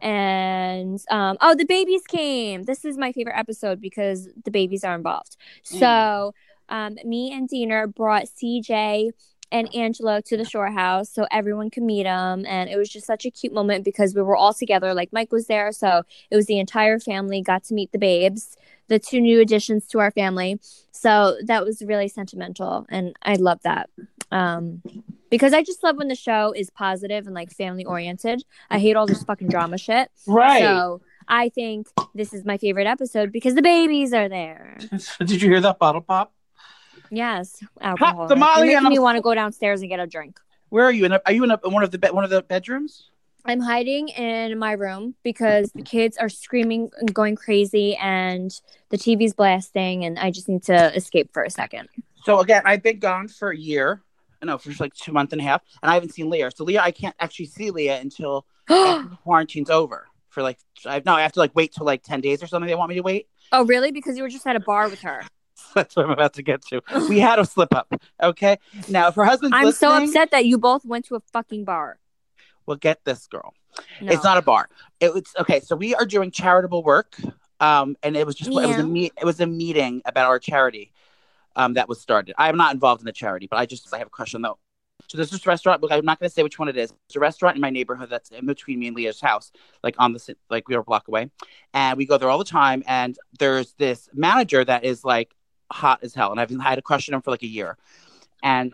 And 0.00 1.00
um, 1.10 1.36
oh, 1.40 1.54
the 1.54 1.64
babies 1.64 2.02
came. 2.08 2.64
This 2.64 2.84
is 2.84 2.96
my 2.96 3.12
favorite 3.12 3.38
episode 3.38 3.80
because 3.80 4.28
the 4.44 4.50
babies 4.50 4.84
are 4.84 4.94
involved. 4.94 5.36
So 5.62 6.34
um, 6.68 6.96
me 7.04 7.32
and 7.32 7.48
Deena 7.48 7.86
brought 7.86 8.24
CJ 8.24 9.10
and 9.52 9.72
Angelo 9.74 10.20
to 10.22 10.36
the 10.36 10.44
shore 10.44 10.70
house 10.72 11.10
so 11.10 11.26
everyone 11.30 11.70
could 11.70 11.82
meet 11.82 12.04
them. 12.04 12.44
And 12.46 12.70
it 12.70 12.76
was 12.76 12.88
just 12.88 13.06
such 13.06 13.26
a 13.26 13.30
cute 13.30 13.52
moment 13.52 13.84
because 13.84 14.14
we 14.14 14.22
were 14.22 14.36
all 14.36 14.54
together. 14.54 14.94
Like 14.94 15.12
Mike 15.12 15.30
was 15.30 15.46
there. 15.46 15.70
So 15.70 16.02
it 16.30 16.36
was 16.36 16.46
the 16.46 16.58
entire 16.58 16.98
family 16.98 17.42
got 17.42 17.62
to 17.64 17.74
meet 17.74 17.92
the 17.92 17.98
babes, 17.98 18.56
the 18.88 18.98
two 18.98 19.20
new 19.20 19.40
additions 19.40 19.86
to 19.88 19.98
our 19.98 20.10
family. 20.10 20.60
So 20.90 21.36
that 21.44 21.64
was 21.64 21.82
really 21.82 22.08
sentimental. 22.08 22.86
And 22.88 23.14
I 23.22 23.34
love 23.34 23.60
that. 23.62 23.90
Um, 24.30 24.82
because 25.30 25.54
I 25.54 25.62
just 25.62 25.82
love 25.82 25.96
when 25.96 26.08
the 26.08 26.14
show 26.14 26.52
is 26.52 26.70
positive 26.70 27.26
and 27.26 27.34
like 27.34 27.50
family 27.50 27.84
oriented. 27.84 28.44
I 28.70 28.78
hate 28.78 28.96
all 28.96 29.06
this 29.06 29.22
fucking 29.22 29.48
drama 29.48 29.78
shit. 29.78 30.10
Right. 30.26 30.60
So 30.60 31.00
I 31.26 31.48
think 31.48 31.88
this 32.14 32.34
is 32.34 32.44
my 32.44 32.58
favorite 32.58 32.86
episode 32.86 33.32
because 33.32 33.54
the 33.54 33.62
babies 33.62 34.12
are 34.12 34.28
there. 34.28 34.78
Did 35.18 35.42
you 35.42 35.48
hear 35.48 35.60
that 35.60 35.78
bottle 35.78 36.02
pop? 36.02 36.32
Yes, 37.10 37.62
alcohol. 37.80 38.28
tamale 38.28 38.68
You're 38.68 38.78
and 38.78 38.84
making 38.84 38.96
me 38.96 38.98
want 38.98 39.16
to 39.16 39.22
go 39.22 39.34
downstairs 39.34 39.80
and 39.80 39.90
get 39.90 40.00
a 40.00 40.06
drink. 40.06 40.40
Where 40.70 40.84
are 40.84 40.92
you? 40.92 41.04
In 41.04 41.12
a, 41.12 41.20
are 41.26 41.32
you 41.32 41.44
in, 41.44 41.50
a, 41.50 41.60
in 41.64 41.72
one 41.72 41.82
of 41.82 41.90
the 41.90 41.98
be- 41.98 42.08
one 42.08 42.24
of 42.24 42.30
the 42.30 42.42
bedrooms? 42.42 43.10
I'm 43.44 43.60
hiding 43.60 44.08
in 44.08 44.58
my 44.58 44.72
room 44.72 45.14
because 45.22 45.72
the 45.72 45.82
kids 45.82 46.16
are 46.16 46.28
screaming 46.28 46.90
and 46.98 47.12
going 47.12 47.34
crazy 47.34 47.96
and 47.96 48.52
the 48.90 48.96
TV's 48.96 49.34
blasting 49.34 50.04
and 50.04 50.18
I 50.18 50.30
just 50.30 50.48
need 50.48 50.62
to 50.64 50.94
escape 50.94 51.32
for 51.32 51.42
a 51.42 51.50
second. 51.50 51.88
So 52.24 52.40
again, 52.40 52.62
I've 52.64 52.82
been 52.82 52.98
gone 52.98 53.28
for 53.28 53.50
a 53.50 53.56
year. 53.56 54.02
No, 54.44 54.58
for 54.58 54.72
like 54.80 54.94
two 54.94 55.12
months 55.12 55.32
and 55.32 55.40
a 55.40 55.44
half, 55.44 55.62
and 55.82 55.90
I 55.90 55.94
haven't 55.94 56.14
seen 56.14 56.28
Leah. 56.28 56.50
So 56.52 56.64
Leah, 56.64 56.82
I 56.82 56.90
can't 56.90 57.14
actually 57.20 57.46
see 57.46 57.70
Leah 57.70 58.00
until 58.00 58.44
quarantine's 59.22 59.70
over. 59.70 60.08
For 60.30 60.42
like, 60.42 60.58
I 60.84 61.00
no, 61.06 61.14
I 61.14 61.22
have 61.22 61.32
to 61.32 61.38
like 61.38 61.54
wait 61.54 61.72
till 61.72 61.86
like 61.86 62.02
ten 62.02 62.20
days 62.20 62.42
or 62.42 62.48
something. 62.48 62.66
They 62.66 62.74
want 62.74 62.88
me 62.88 62.96
to 62.96 63.02
wait. 63.02 63.28
oh, 63.52 63.64
really? 63.64 63.92
Because 63.92 64.16
you 64.16 64.24
were 64.24 64.28
just 64.28 64.44
at 64.46 64.56
a 64.56 64.60
bar 64.60 64.88
with 64.88 65.02
her. 65.02 65.22
That's 65.74 65.94
what 65.94 66.06
I'm 66.06 66.10
about 66.10 66.34
to 66.34 66.42
get 66.42 66.62
to. 66.66 66.82
We 67.08 67.20
had 67.20 67.38
a 67.38 67.44
slip 67.44 67.72
up. 67.72 67.92
Okay. 68.20 68.58
Now, 68.88 69.08
if 69.08 69.14
her 69.14 69.24
husband's 69.24 69.56
I'm 69.56 69.70
so 69.70 69.92
upset 69.92 70.32
that 70.32 70.44
you 70.44 70.58
both 70.58 70.84
went 70.84 71.04
to 71.06 71.14
a 71.14 71.20
fucking 71.32 71.64
bar. 71.64 71.98
Well, 72.66 72.76
get 72.76 73.04
this, 73.04 73.26
girl. 73.26 73.54
No. 74.00 74.12
It's 74.12 74.24
not 74.24 74.38
a 74.38 74.42
bar. 74.42 74.68
It 75.00 75.14
was 75.14 75.24
okay. 75.38 75.60
So 75.60 75.76
we 75.76 75.94
are 75.94 76.04
doing 76.04 76.30
charitable 76.30 76.82
work, 76.82 77.16
um, 77.60 77.96
and 78.02 78.16
it 78.16 78.26
was 78.26 78.34
just 78.34 78.50
it 78.50 78.54
was 78.54 78.78
a 78.78 78.86
meet. 78.86 79.12
It 79.20 79.24
was 79.24 79.40
a 79.40 79.46
meeting 79.46 80.02
about 80.04 80.26
our 80.26 80.38
charity, 80.38 80.92
um, 81.56 81.74
that 81.74 81.88
was 81.88 82.00
started. 82.00 82.34
I'm 82.38 82.56
not 82.56 82.74
involved 82.74 83.00
in 83.02 83.06
the 83.06 83.12
charity, 83.12 83.46
but 83.46 83.58
I 83.58 83.66
just 83.66 83.92
I 83.92 83.98
have 83.98 84.06
a 84.06 84.10
question 84.10 84.42
though. 84.42 84.58
So 85.08 85.18
there's 85.18 85.30
this 85.30 85.46
restaurant. 85.46 85.82
Look, 85.82 85.92
I'm 85.92 86.04
not 86.04 86.18
going 86.18 86.28
to 86.28 86.32
say 86.32 86.42
which 86.42 86.58
one 86.58 86.68
it 86.68 86.76
is. 86.76 86.92
It's 87.06 87.16
a 87.16 87.20
restaurant 87.20 87.56
in 87.56 87.60
my 87.60 87.70
neighborhood 87.70 88.08
that's 88.08 88.30
in 88.30 88.46
between 88.46 88.78
me 88.78 88.86
and 88.86 88.96
Leah's 88.96 89.20
house, 89.20 89.52
like 89.82 89.94
on 89.98 90.12
the 90.12 90.36
like 90.48 90.68
we 90.68 90.74
are 90.74 90.80
a 90.80 90.84
block 90.84 91.08
away, 91.08 91.30
and 91.74 91.98
we 91.98 92.06
go 92.06 92.18
there 92.18 92.30
all 92.30 92.38
the 92.38 92.44
time. 92.44 92.82
And 92.86 93.18
there's 93.38 93.74
this 93.74 94.08
manager 94.14 94.64
that 94.64 94.84
is 94.84 95.04
like 95.04 95.34
hot 95.70 96.00
as 96.02 96.14
hell, 96.14 96.30
and 96.30 96.40
I've 96.40 96.50
had 96.50 96.78
a 96.78 96.82
crush 96.82 97.08
on 97.08 97.14
him 97.14 97.22
for 97.22 97.30
like 97.30 97.42
a 97.42 97.48
year, 97.48 97.76
and 98.42 98.72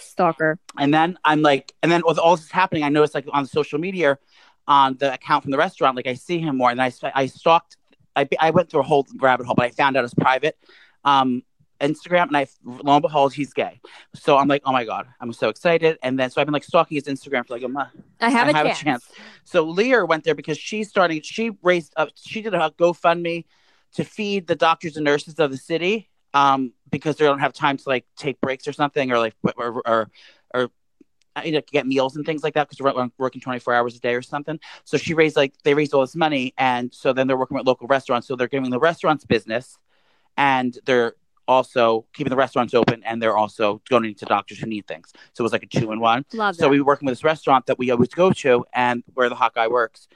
Stalker. 0.00 0.58
and 0.78 0.92
then 0.92 1.18
I'm 1.24 1.42
like, 1.42 1.72
and 1.82 1.90
then 1.90 2.02
with 2.04 2.18
all 2.18 2.36
this 2.36 2.50
happening, 2.50 2.82
I 2.82 2.88
noticed 2.88 3.14
like 3.14 3.26
on 3.32 3.46
social 3.46 3.78
media, 3.78 4.18
on 4.66 4.96
the 4.96 5.12
account 5.12 5.44
from 5.44 5.52
the 5.52 5.58
restaurant, 5.58 5.96
like 5.96 6.06
I 6.06 6.14
see 6.14 6.38
him 6.38 6.58
more, 6.58 6.70
and 6.70 6.80
I 6.80 6.92
I 7.14 7.26
stalked, 7.26 7.76
I 8.14 8.28
I 8.40 8.50
went 8.50 8.70
through 8.70 8.80
a 8.80 8.84
whole 8.84 9.06
rabbit 9.18 9.46
hole, 9.46 9.54
but 9.54 9.66
I 9.66 9.70
found 9.70 9.96
out 9.96 10.04
it's 10.04 10.14
private, 10.14 10.58
um, 11.04 11.42
Instagram, 11.80 12.28
and 12.28 12.36
I 12.36 12.46
lo 12.64 12.94
and 12.94 13.02
behold, 13.02 13.32
he's 13.32 13.52
gay. 13.52 13.80
So 14.14 14.36
I'm 14.36 14.48
like, 14.48 14.62
oh 14.64 14.72
my 14.72 14.84
god, 14.84 15.06
I'm 15.20 15.32
so 15.32 15.48
excited, 15.48 15.98
and 16.02 16.18
then 16.18 16.30
so 16.30 16.40
I've 16.40 16.46
been 16.46 16.54
like 16.54 16.64
stalking 16.64 16.96
his 16.96 17.04
Instagram 17.04 17.46
for 17.46 17.54
like 17.54 17.62
a 17.62 17.68
month. 17.68 17.90
I 18.20 18.30
have, 18.30 18.48
I 18.48 18.50
a, 18.50 18.54
have 18.54 18.66
chance. 18.66 18.80
a 18.80 18.84
chance. 18.84 19.10
So 19.44 19.62
Leah 19.62 20.04
went 20.04 20.24
there 20.24 20.34
because 20.34 20.58
she's 20.58 20.88
starting. 20.88 21.20
She 21.22 21.52
raised 21.62 21.92
up. 21.96 22.10
She 22.16 22.42
did 22.42 22.54
a 22.54 22.58
GoFundMe 22.78 23.44
to 23.94 24.04
feed 24.04 24.46
the 24.46 24.54
doctors 24.54 24.96
and 24.96 25.04
nurses 25.04 25.38
of 25.38 25.50
the 25.50 25.56
city, 25.56 26.10
um, 26.34 26.72
because 26.90 27.16
they 27.16 27.24
don't 27.24 27.40
have 27.40 27.52
time 27.52 27.76
to 27.76 27.88
like 27.88 28.06
take 28.16 28.40
breaks 28.40 28.66
or 28.66 28.72
something, 28.72 29.10
or 29.10 29.18
like 29.18 29.34
or 29.56 29.82
or, 29.86 30.10
or 30.54 30.70
you 31.44 31.52
know, 31.52 31.60
get 31.70 31.86
meals 31.86 32.16
and 32.16 32.24
things 32.24 32.42
like 32.42 32.54
that 32.54 32.68
because 32.68 32.80
we're 32.80 33.10
working 33.18 33.40
24 33.40 33.74
hours 33.74 33.96
a 33.96 34.00
day 34.00 34.14
or 34.14 34.22
something. 34.22 34.58
So 34.84 34.96
she 34.96 35.14
raised 35.14 35.36
like 35.36 35.54
they 35.64 35.74
raised 35.74 35.92
all 35.94 36.00
this 36.00 36.16
money, 36.16 36.54
and 36.56 36.92
so 36.92 37.12
then 37.12 37.26
they're 37.26 37.36
working 37.36 37.56
with 37.56 37.66
local 37.66 37.86
restaurants. 37.86 38.26
So 38.26 38.36
they're 38.36 38.48
giving 38.48 38.70
the 38.70 38.78
restaurants 38.78 39.24
business, 39.24 39.78
and 40.36 40.76
they're 40.86 41.14
also 41.48 42.06
keeping 42.12 42.30
the 42.30 42.36
restaurants 42.36 42.74
open, 42.74 43.02
and 43.04 43.22
they're 43.22 43.36
also 43.36 43.80
going 43.88 44.14
to 44.14 44.24
doctors 44.24 44.58
who 44.58 44.66
need 44.66 44.86
things. 44.86 45.12
So 45.32 45.42
it 45.42 45.44
was 45.44 45.52
like 45.52 45.62
a 45.62 45.66
two 45.66 45.92
in 45.92 46.00
one. 46.00 46.24
Love 46.32 46.56
that. 46.56 46.62
So 46.62 46.68
we 46.68 46.80
were 46.80 46.86
working 46.86 47.06
with 47.06 47.12
this 47.12 47.24
restaurant 47.24 47.66
that 47.66 47.78
we 47.78 47.90
always 47.90 48.08
go 48.08 48.30
to, 48.32 48.64
and 48.72 49.02
where 49.14 49.28
the 49.28 49.34
hot 49.34 49.54
guy 49.54 49.68
works, 49.68 50.08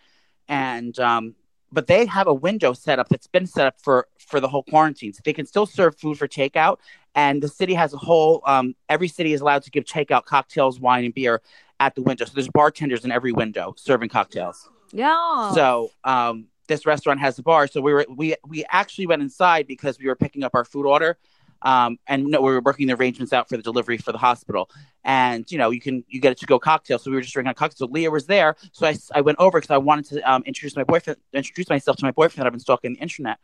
and 0.48 0.98
um, 0.98 1.34
but 1.72 1.86
they 1.86 2.06
have 2.06 2.26
a 2.26 2.34
window 2.34 2.72
set 2.72 2.98
up 2.98 3.08
that's 3.08 3.26
been 3.26 3.46
set 3.46 3.66
up 3.66 3.80
for 3.80 4.06
for 4.18 4.40
the 4.40 4.48
whole 4.48 4.62
quarantine, 4.64 5.12
so 5.12 5.20
they 5.24 5.32
can 5.32 5.46
still 5.46 5.66
serve 5.66 5.96
food 5.96 6.18
for 6.18 6.28
takeout. 6.28 6.78
And 7.14 7.42
the 7.42 7.48
city 7.48 7.74
has 7.74 7.92
a 7.92 7.96
whole. 7.96 8.42
Um, 8.46 8.74
every 8.88 9.08
city 9.08 9.32
is 9.32 9.40
allowed 9.40 9.62
to 9.64 9.70
give 9.70 9.84
takeout 9.84 10.24
cocktails, 10.24 10.78
wine, 10.80 11.04
and 11.04 11.14
beer 11.14 11.42
at 11.80 11.94
the 11.94 12.02
window. 12.02 12.24
So 12.24 12.32
there's 12.34 12.48
bartenders 12.48 13.04
in 13.04 13.10
every 13.10 13.32
window 13.32 13.74
serving 13.76 14.10
cocktails. 14.10 14.68
yeah. 14.92 15.52
So 15.54 15.90
um, 16.04 16.46
this 16.68 16.86
restaurant 16.86 17.20
has 17.20 17.38
a 17.38 17.42
bar. 17.42 17.66
So 17.66 17.80
we 17.80 17.92
were 17.92 18.06
we 18.08 18.36
we 18.46 18.64
actually 18.70 19.06
went 19.06 19.22
inside 19.22 19.66
because 19.66 19.98
we 19.98 20.06
were 20.06 20.16
picking 20.16 20.44
up 20.44 20.54
our 20.54 20.64
food 20.64 20.86
order. 20.86 21.18
Um, 21.62 21.98
and 22.06 22.26
no, 22.26 22.40
we 22.40 22.52
were 22.52 22.60
working 22.60 22.86
the 22.86 22.94
arrangements 22.94 23.32
out 23.32 23.48
for 23.48 23.56
the 23.56 23.62
delivery 23.62 23.98
for 23.98 24.12
the 24.12 24.18
hospital. 24.18 24.70
And 25.04 25.50
you 25.50 25.58
know, 25.58 25.70
you 25.70 25.80
can 25.80 26.04
you 26.08 26.20
get 26.20 26.32
a 26.32 26.34
to 26.36 26.46
go 26.46 26.58
cocktail. 26.58 26.98
So 26.98 27.10
we 27.10 27.16
were 27.16 27.22
just 27.22 27.32
drinking 27.32 27.50
a 27.50 27.54
cocktail. 27.54 27.86
So 27.88 27.92
Leah 27.92 28.10
was 28.10 28.26
there. 28.26 28.56
So 28.72 28.86
I, 28.86 28.96
I 29.14 29.20
went 29.20 29.38
over 29.38 29.60
because 29.60 29.72
I 29.72 29.78
wanted 29.78 30.06
to 30.06 30.30
um, 30.30 30.42
introduce 30.46 30.76
my 30.76 30.84
boyfriend, 30.84 31.18
introduce 31.32 31.68
myself 31.68 31.96
to 31.98 32.04
my 32.04 32.10
boyfriend 32.10 32.42
that 32.42 32.46
I've 32.46 32.52
been 32.52 32.60
stalking 32.60 32.94
the 32.94 33.00
internet. 33.00 33.38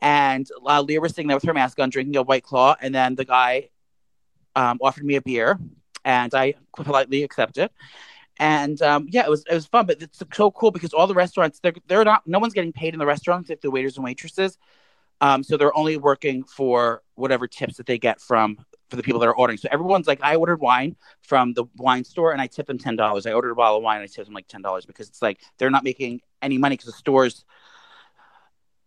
And 0.00 0.48
uh, 0.66 0.80
Leah 0.80 1.00
was 1.00 1.12
sitting 1.12 1.28
there 1.28 1.36
with 1.36 1.44
her 1.44 1.54
mask 1.54 1.78
on, 1.78 1.90
drinking 1.90 2.16
a 2.16 2.22
white 2.22 2.42
claw. 2.42 2.76
And 2.80 2.94
then 2.94 3.14
the 3.14 3.26
guy 3.26 3.68
um, 4.56 4.78
offered 4.80 5.04
me 5.04 5.16
a 5.16 5.22
beer, 5.22 5.58
and 6.04 6.34
I 6.34 6.54
politely 6.74 7.22
accepted. 7.22 7.70
And 8.38 8.80
um, 8.80 9.06
yeah, 9.10 9.24
it 9.24 9.30
was 9.30 9.44
it 9.50 9.54
was 9.54 9.66
fun, 9.66 9.84
but 9.86 10.00
it's 10.00 10.22
so 10.32 10.50
cool 10.50 10.70
because 10.70 10.94
all 10.94 11.06
the 11.06 11.14
restaurants 11.14 11.60
they're 11.60 11.74
they're 11.86 12.04
not 12.04 12.26
no 12.26 12.38
one's 12.38 12.54
getting 12.54 12.72
paid 12.72 12.94
in 12.94 12.98
the 12.98 13.06
restaurants 13.06 13.50
if 13.50 13.60
the 13.60 13.70
waiters 13.70 13.96
and 13.96 14.04
waitresses. 14.04 14.56
Um, 15.20 15.42
so 15.42 15.56
they're 15.56 15.76
only 15.76 15.96
working 15.96 16.44
for 16.44 17.02
whatever 17.14 17.46
tips 17.46 17.76
that 17.76 17.86
they 17.86 17.98
get 17.98 18.20
from 18.20 18.64
for 18.88 18.96
the 18.96 19.02
people 19.02 19.20
that 19.20 19.28
are 19.28 19.34
ordering. 19.36 19.58
So 19.58 19.68
everyone's 19.70 20.06
like, 20.06 20.20
I 20.22 20.36
ordered 20.36 20.60
wine 20.60 20.96
from 21.22 21.52
the 21.52 21.64
wine 21.76 22.04
store 22.04 22.32
and 22.32 22.40
I 22.40 22.46
tipped 22.46 22.68
them 22.68 22.78
ten 22.78 22.96
dollars. 22.96 23.26
I 23.26 23.32
ordered 23.32 23.50
a 23.50 23.54
bottle 23.54 23.78
of 23.78 23.82
wine 23.82 23.98
and 23.98 24.04
I 24.04 24.06
tipped 24.06 24.26
them 24.26 24.34
like 24.34 24.48
ten 24.48 24.62
dollars 24.62 24.86
because 24.86 25.08
it's 25.08 25.22
like 25.22 25.40
they're 25.58 25.70
not 25.70 25.84
making 25.84 26.22
any 26.42 26.58
money 26.58 26.76
because 26.76 26.86
the 26.86 26.98
stores, 26.98 27.44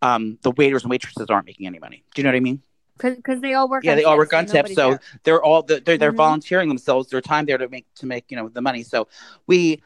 um, 0.02 0.38
the 0.42 0.52
waiters 0.52 0.84
and 0.84 0.90
waitresses 0.92 1.28
aren't 1.30 1.46
making 1.46 1.68
any 1.68 1.80
money. 1.80 2.04
Do 2.14 2.22
you 2.22 2.24
know 2.24 2.32
what 2.32 2.38
I 2.38 2.42
mean? 2.42 2.62
because 2.98 3.42
they 3.42 3.54
all 3.54 3.68
work. 3.68 3.84
Yeah, 3.84 3.96
they 3.96 4.04
all 4.04 4.18
work 4.18 4.34
on 4.34 4.46
tips, 4.46 4.76
so 4.76 4.98
they're 5.24 5.44
all 5.44 5.64
they're 5.64 5.80
they're 5.80 6.14
Mhm. 6.14 6.16
volunteering 6.16 6.70
themselves 6.70 7.10
their 7.10 7.22
time 7.22 7.46
there 7.46 7.58
to 7.58 7.68
make 7.68 7.86
to 7.96 8.06
make 8.06 8.30
you 8.30 8.38
know 8.38 8.50
the 8.50 8.62
money. 8.62 8.84
So 8.84 9.08
we 9.48 9.82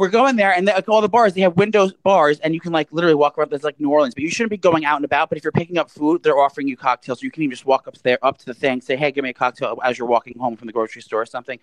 we're 0.00 0.08
going 0.08 0.36
there, 0.36 0.50
and 0.50 0.64
like 0.66 0.88
all 0.88 1.02
the 1.02 1.10
bars 1.10 1.34
they 1.34 1.42
have 1.42 1.58
windows 1.58 1.92
bars, 1.92 2.40
and 2.40 2.54
you 2.54 2.60
can 2.60 2.72
like 2.72 2.88
literally 2.90 3.14
walk 3.14 3.36
around. 3.36 3.50
There's 3.50 3.62
like 3.62 3.78
New 3.78 3.90
Orleans, 3.90 4.14
but 4.14 4.22
you 4.22 4.30
shouldn't 4.30 4.50
be 4.50 4.56
going 4.56 4.86
out 4.86 4.96
and 4.96 5.04
about. 5.04 5.28
But 5.28 5.36
if 5.36 5.44
you're 5.44 5.52
picking 5.52 5.76
up 5.76 5.90
food, 5.90 6.22
they're 6.22 6.38
offering 6.38 6.68
you 6.68 6.76
cocktails. 6.76 7.20
So 7.20 7.24
you 7.24 7.30
can 7.30 7.42
even 7.42 7.50
just 7.50 7.66
walk 7.66 7.86
up 7.86 7.98
there 7.98 8.18
up 8.22 8.38
to 8.38 8.46
the 8.46 8.54
thing, 8.54 8.80
say, 8.80 8.96
"Hey, 8.96 9.10
give 9.12 9.24
me 9.24 9.28
a 9.28 9.34
cocktail" 9.34 9.78
as 9.84 9.98
you're 9.98 10.08
walking 10.08 10.38
home 10.38 10.56
from 10.56 10.68
the 10.68 10.72
grocery 10.72 11.02
store 11.02 11.20
or 11.20 11.26
something. 11.26 11.58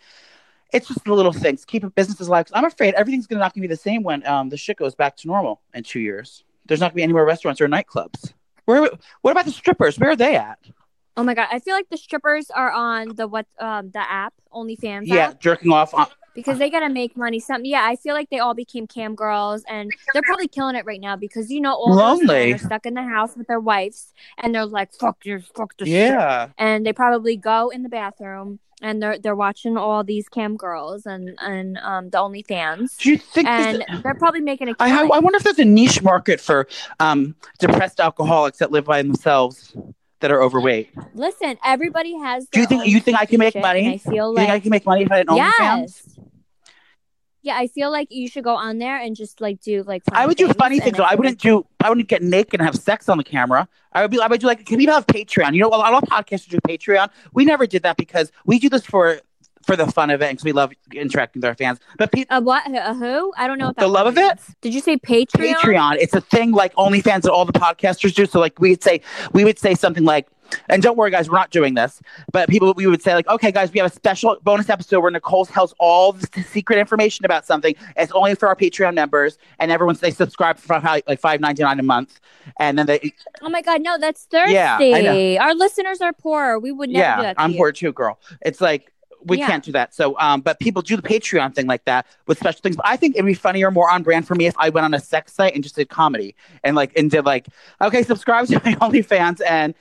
It's 0.71 0.88
just 0.88 1.04
the 1.04 1.13
little 1.15 1.34
things. 1.34 1.65
Keep 1.65 1.95
businesses 1.95 2.28
alive. 2.28 2.45
I'm 2.54 2.65
afraid 2.65 2.93
everything's 2.93 3.26
gonna 3.26 3.39
not 3.39 3.56
gonna 3.56 3.63
be 3.63 3.69
the 3.69 3.76
same 3.76 4.04
when 4.04 4.23
um 4.28 4.50
the 4.50 4.58
shit 4.58 4.78
goes 4.78 4.93
back 4.93 5.17
to 5.17 5.28
normal 5.28 5.62
in 5.73 5.82
two 5.82 6.00
years. 6.00 6.43
There's 6.67 6.80
not 6.80 6.91
gonna 6.91 6.97
be 6.97 7.04
any 7.04 7.13
more 7.13 7.26
restaurants 7.26 7.60
or 7.60 7.67
nightclubs. 7.67 8.34
Where? 8.65 8.88
What 9.21 9.32
about 9.32 9.45
the 9.45 9.52
strippers? 9.52 9.97
Where 9.97 10.12
are 10.12 10.15
they 10.15 10.36
at? 10.36 10.60
Oh 11.15 11.23
my 11.23 11.34
god, 11.34 11.47
I 11.52 11.58
feel 11.58 11.73
like 11.73 11.89
the 11.89 11.97
strippers 11.97 12.52
are 12.52 12.71
on 12.71 13.15
the 13.15 13.28
what 13.28 13.47
um 13.58 13.89
the 13.89 14.12
app 14.12 14.36
OnlyFans 14.54 15.08
Yeah, 15.08 15.30
app 15.30 15.39
jerking 15.39 15.71
off 15.71 15.95
on, 15.95 16.06
because 16.38 16.58
they 16.60 16.69
gotta 16.69 16.89
make 16.89 17.17
money. 17.17 17.39
Something. 17.39 17.69
Yeah, 17.69 17.84
I 17.84 17.95
feel 17.97 18.13
like 18.13 18.30
they 18.30 18.39
all 18.39 18.54
became 18.54 18.88
cam 18.88 19.15
girls 19.15 19.63
and 19.67 19.91
they're 20.13 20.21
probably 20.21 20.47
killing 20.47 20.76
it 20.76 20.86
right 20.86 21.02
now 21.02 21.15
because 21.17 21.50
you 21.52 21.60
know 21.60 21.73
all 21.73 21.95
Lonely. 21.95 22.54
are 22.54 22.58
stuck 22.60 22.86
in 22.86 22.93
the 22.93 23.04
house 23.04 23.36
with 23.36 23.47
their 23.47 23.60
wives 23.60 24.13
and 24.38 24.54
they're 24.56 24.65
like 24.65 24.93
fuck 24.93 25.26
your 25.26 25.39
fuck 25.41 25.76
the 25.78 25.86
shit. 25.86 25.93
Yeah. 26.12 26.50
and 26.58 26.86
they 26.86 26.93
probably 26.93 27.36
go 27.36 27.69
in 27.69 27.82
the 27.84 27.89
bathroom 27.89 28.60
and 28.82 29.02
they're 29.02 29.17
they're 29.17 29.36
watching 29.36 29.76
all 29.76 30.04
these 30.04 30.30
cam 30.30 30.56
girls 30.56 31.08
and 31.08 31.36
and 31.41 31.80
um 31.80 32.12
the 32.12 32.17
OnlyFans 32.19 32.95
Do 32.97 33.10
you 33.10 33.17
think 33.17 33.47
and 33.47 33.84
a- 33.89 34.02
they're 34.04 34.13
probably 34.13 34.41
making 34.41 34.69
a 34.69 34.76
I. 34.80 34.89
I 35.12 35.19
wonder 35.19 35.38
if 35.38 35.43
there's 35.43 35.58
a 35.60 35.65
niche 35.65 36.04
market 36.04 36.39
for 36.39 36.67
um, 37.00 37.36
depressed 37.58 38.00
alcoholics 38.00 38.60
that 38.60 38.71
live 38.71 38.86
by 38.86 39.02
themselves 39.02 39.76
that 40.19 40.32
are 40.32 40.41
overweight. 40.41 40.89
Listen, 41.13 41.58
everybody 41.63 42.17
has. 42.17 42.47
Do 42.52 42.60
you 42.60 42.65
think 42.67 42.86
you 42.88 43.00
think 43.00 43.19
I 43.19 43.26
can 43.26 43.39
make 43.39 43.56
money? 43.56 43.93
I 43.93 43.97
feel 43.97 44.32
You 44.32 44.38
think 44.38 44.50
I 44.52 44.60
can 44.60 44.69
make 44.71 44.86
money 44.86 45.04
if 45.04 45.12
I 45.12 45.17
had 45.17 45.28
an 45.30 45.36
OnlyFans? 45.38 46.16
Yeah, 47.48 47.58
I 47.58 47.68
feel 47.68 47.92
like 47.92 48.10
you 48.12 48.28
should 48.28 48.44
go 48.44 48.56
on 48.56 48.78
there 48.78 48.98
and 49.00 49.16
just 49.16 49.40
like 49.40 49.62
do 49.62 49.82
like. 49.84 50.04
I 50.12 50.28
would 50.28 50.36
do 50.36 50.52
funny 50.52 50.82
things. 50.82 50.98
Though. 50.98 51.04
I 51.04 51.16
wouldn't 51.16 51.40
do. 51.40 51.66
I 51.80 51.88
wouldn't 51.88 52.10
get 52.10 52.22
naked 52.22 52.60
and 52.60 52.66
have 52.66 52.76
sex 52.76 53.08
on 53.08 53.18
the 53.18 53.24
camera. 53.24 53.70
I 53.94 54.02
would 54.02 54.12
be. 54.12 54.20
I 54.20 54.28
would 54.28 54.42
do 54.42 54.48
like. 54.48 54.66
Can 54.66 54.78
people 54.78 54.94
have 54.94 55.08
Patreon? 55.08 55.54
You 55.54 55.62
know, 55.62 55.70
a 55.70 55.80
lot 55.80 55.94
of 55.94 56.10
podcasters 56.10 56.50
do 56.50 56.60
Patreon. 56.68 57.10
We 57.34 57.46
never 57.46 57.66
did 57.66 57.84
that 57.84 57.96
because 57.96 58.34
we 58.46 58.60
do 58.60 58.68
this 58.68 58.86
for 58.86 59.22
for 59.68 59.78
the 59.78 59.88
fun 59.88 60.10
of 60.10 60.22
it 60.22 60.30
because 60.30 60.44
we 60.44 60.52
love 60.52 60.74
interacting 60.94 61.42
with 61.42 61.46
our 61.46 61.56
fans. 61.56 61.80
But 61.98 62.12
pe- 62.12 62.26
a 62.30 62.42
what? 62.42 62.64
A 62.70 62.94
who? 62.94 63.32
I 63.38 63.48
don't 63.48 63.58
know 63.58 63.68
what 63.68 63.78
that 63.78 63.84
The 63.84 63.88
love 63.88 64.16
word 64.16 64.32
of 64.32 64.40
it? 64.40 64.56
Did 64.60 64.74
you 64.74 64.82
say 64.82 64.98
Patreon? 64.98 65.54
Patreon. 65.54 65.98
It's 66.00 66.14
a 66.14 66.22
thing 66.22 66.52
like 66.52 66.74
OnlyFans 66.76 67.22
that 67.22 67.32
all 67.32 67.46
the 67.46 67.54
podcasters 67.54 68.14
do. 68.14 68.26
So 68.26 68.42
like 68.42 68.60
we 68.60 68.72
would 68.72 68.84
say 68.84 69.02
we 69.32 69.46
would 69.46 69.58
say 69.58 69.74
something 69.74 70.04
like, 70.04 70.28
and 70.70 70.82
don't 70.82 70.98
worry 70.98 71.12
guys, 71.12 71.30
we're 71.30 71.38
not 71.38 71.52
doing 71.52 71.74
this. 71.74 72.02
But 72.32 72.50
people 72.50 72.74
we 72.76 72.88
would 72.88 73.02
say 73.02 73.14
like, 73.14 73.28
okay 73.28 73.52
guys, 73.52 73.72
we 73.72 73.80
have 73.80 73.92
a 73.92 73.94
special 73.94 74.38
bonus 74.44 74.70
episode 74.70 75.00
where 75.02 75.12
Nicole 75.12 75.46
tells 75.46 75.74
all 75.80 76.14
the 76.14 76.28
secret 76.44 76.80
information 76.80 77.26
about 77.26 77.46
something. 77.46 77.76
It's 77.96 78.12
only 78.12 78.36
for 78.36 78.48
our 78.48 78.56
Patreon 78.56 78.94
members, 78.94 79.38
and 79.60 79.72
everyone's 79.72 80.00
they 80.00 80.12
subscribe 80.12 80.58
for 80.58 80.80
like 81.08 81.20
five 81.20 81.40
ninety 81.40 81.64
nine 81.64 81.80
a 81.80 81.84
month, 81.84 82.20
and 82.60 82.78
then 82.78 82.86
they 82.86 83.14
Oh 83.42 83.50
my 83.50 83.62
god, 83.62 83.82
no, 83.82 83.98
that's 83.98 84.26
thirsty. 84.26 84.54
Yeah, 84.54 85.38
Our 85.42 85.54
listeners 85.54 86.02
are 86.02 86.14
poor. 86.14 86.60
We 86.60 86.72
would 86.72 86.90
never 86.90 87.22
do 87.22 87.28
yeah, 87.28 87.34
I'm 87.38 87.52
you. 87.52 87.58
poor 87.58 87.72
too, 87.72 87.94
girl. 87.94 88.20
It's 88.42 88.62
like. 88.62 88.92
We 89.26 89.40
Yeah. 89.40 89.48
can't 89.48 89.64
do 89.64 89.72
that. 89.74 89.94
So, 89.96 90.18
um, 90.20 90.42
but 90.42 90.60
people 90.60 90.82
do 90.84 90.96
the 90.96 91.02
Patreon 91.02 91.54
thing 91.56 91.66
like 91.66 91.84
that 91.86 92.06
with 92.28 92.38
special 92.38 92.62
things. 92.62 92.76
But 92.78 92.86
I 92.88 92.96
think 92.96 93.16
it'd 93.16 93.26
be 93.26 93.34
funnier, 93.34 93.72
more 93.72 93.90
on 93.90 94.04
brand 94.04 94.28
for 94.28 94.36
me 94.36 94.46
if 94.46 94.54
I 94.58 94.70
went 94.70 94.86
on 94.86 94.94
a 94.94 95.00
sex 95.00 95.34
site 95.34 95.54
and 95.56 95.64
just 95.64 95.76
did 95.76 95.90
comedy 95.90 96.36
and 96.64 96.76
like 96.76 96.96
and 96.96 97.10
did 97.10 97.26
like, 97.26 97.48
okay, 97.82 98.04
subscribe 98.04 98.46
to 98.48 98.62
my 98.64 98.76
OnlyFans 98.82 99.42
and 99.46 99.74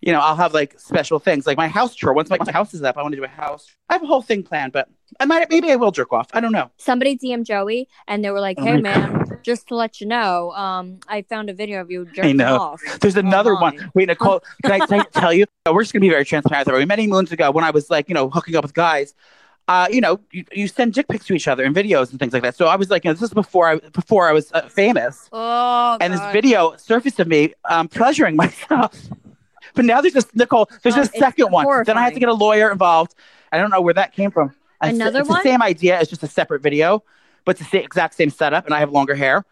you 0.00 0.12
know 0.12 0.20
I'll 0.20 0.36
have 0.36 0.54
like 0.54 0.78
special 0.78 1.18
things 1.18 1.46
like 1.46 1.56
my 1.56 1.68
house 1.68 1.94
tour. 1.94 2.12
Once 2.12 2.30
my, 2.30 2.38
my 2.44 2.52
house 2.52 2.72
is 2.74 2.82
up, 2.82 2.96
I 2.96 3.02
want 3.02 3.12
to 3.12 3.16
do 3.16 3.24
a 3.24 3.28
house. 3.28 3.66
I 3.88 3.94
have 3.94 4.02
a 4.02 4.06
whole 4.06 4.22
thing 4.22 4.42
planned, 4.42 4.72
but 4.72 4.88
I 5.18 5.24
might 5.24 5.48
maybe 5.50 5.70
I 5.70 5.76
will 5.76 5.90
jerk 5.90 6.12
off. 6.12 6.28
I 6.32 6.40
don't 6.40 6.52
know. 6.52 6.70
Somebody 6.78 7.16
DM 7.18 7.44
Joey 7.44 7.88
and 8.08 8.24
they 8.24 8.30
were 8.30 8.40
like, 8.40 8.58
Oh 8.58 8.64
"Hey 8.64 8.76
my 8.76 8.80
man, 8.80 9.38
just 9.42 9.68
to 9.68 9.74
let 9.74 10.00
you 10.00 10.06
know, 10.06 10.52
um, 10.52 11.00
I 11.08 11.22
found 11.22 11.50
a 11.50 11.54
video 11.54 11.80
of 11.80 11.90
you 11.90 12.06
jerking 12.06 12.38
know. 12.38 12.56
off." 12.56 12.80
There's 13.00 13.16
another 13.16 13.54
one. 13.54 13.74
online." 13.74 13.90
Wait, 13.94 14.08
Nicole, 14.08 14.42
can 14.62 14.72
I, 14.72 14.86
can 14.86 15.00
I 15.00 15.04
tell 15.20 15.32
you? 15.32 15.44
We're 15.70 15.82
just 15.82 15.92
gonna 15.92 16.00
be 16.00 16.08
very 16.10 16.24
transparent. 16.24 16.66
There. 16.66 16.86
Many 16.86 17.06
moons 17.06 17.32
ago, 17.32 17.50
when 17.50 17.64
I 17.64 17.70
was 17.70 17.90
like, 17.90 18.08
you 18.08 18.14
know, 18.14 18.30
hooking 18.30 18.56
up 18.56 18.64
with 18.64 18.74
guys, 18.74 19.14
uh, 19.68 19.86
you 19.90 20.00
know, 20.00 20.18
you, 20.32 20.44
you 20.52 20.66
send 20.66 20.94
dick 20.94 21.06
pics 21.08 21.26
to 21.26 21.34
each 21.34 21.46
other 21.46 21.64
and 21.64 21.76
videos 21.76 22.10
and 22.10 22.18
things 22.18 22.32
like 22.32 22.42
that. 22.42 22.56
So 22.56 22.66
I 22.66 22.76
was 22.76 22.90
like, 22.90 23.04
you 23.04 23.10
know, 23.10 23.14
this 23.14 23.22
is 23.22 23.34
before 23.34 23.68
I 23.68 23.76
before 23.76 24.28
I 24.28 24.32
was 24.32 24.50
uh, 24.52 24.62
famous, 24.62 25.28
Oh, 25.32 25.98
and 26.00 26.12
this 26.12 26.20
video 26.32 26.74
surfaced 26.76 27.20
of 27.20 27.28
me 27.28 27.52
um, 27.68 27.86
pleasuring 27.86 28.36
myself 28.44 28.96
But 29.74 29.84
now 29.84 30.00
there's 30.00 30.14
this 30.14 30.26
Nicole. 30.34 30.68
There's 30.82 30.96
Oh, 30.96 31.02
a 31.02 31.06
second 31.06 31.50
one. 31.52 31.84
Then 31.84 31.96
I 31.98 32.02
have 32.04 32.14
to 32.14 32.20
get 32.20 32.28
a 32.28 32.34
lawyer 32.34 32.70
involved. 32.70 33.14
I 33.52 33.58
don't 33.58 33.70
know 33.70 33.80
where 33.80 33.94
that 33.94 34.12
came 34.14 34.30
from. 34.30 34.48
It's- 34.82 34.94
Another 34.94 35.20
it's 35.20 35.28
one? 35.28 35.38
the 35.42 35.48
same 35.50 35.62
idea. 35.62 36.00
It's 36.00 36.08
just 36.10 36.22
a 36.22 36.26
separate 36.28 36.62
video, 36.62 37.02
but 37.44 37.60
it's 37.60 37.70
the 37.70 37.82
exact 37.82 38.14
same 38.14 38.30
setup, 38.30 38.64
and 38.66 38.74
I 38.74 38.78
have 38.80 38.90
longer 38.92 39.14
hair. 39.14 39.44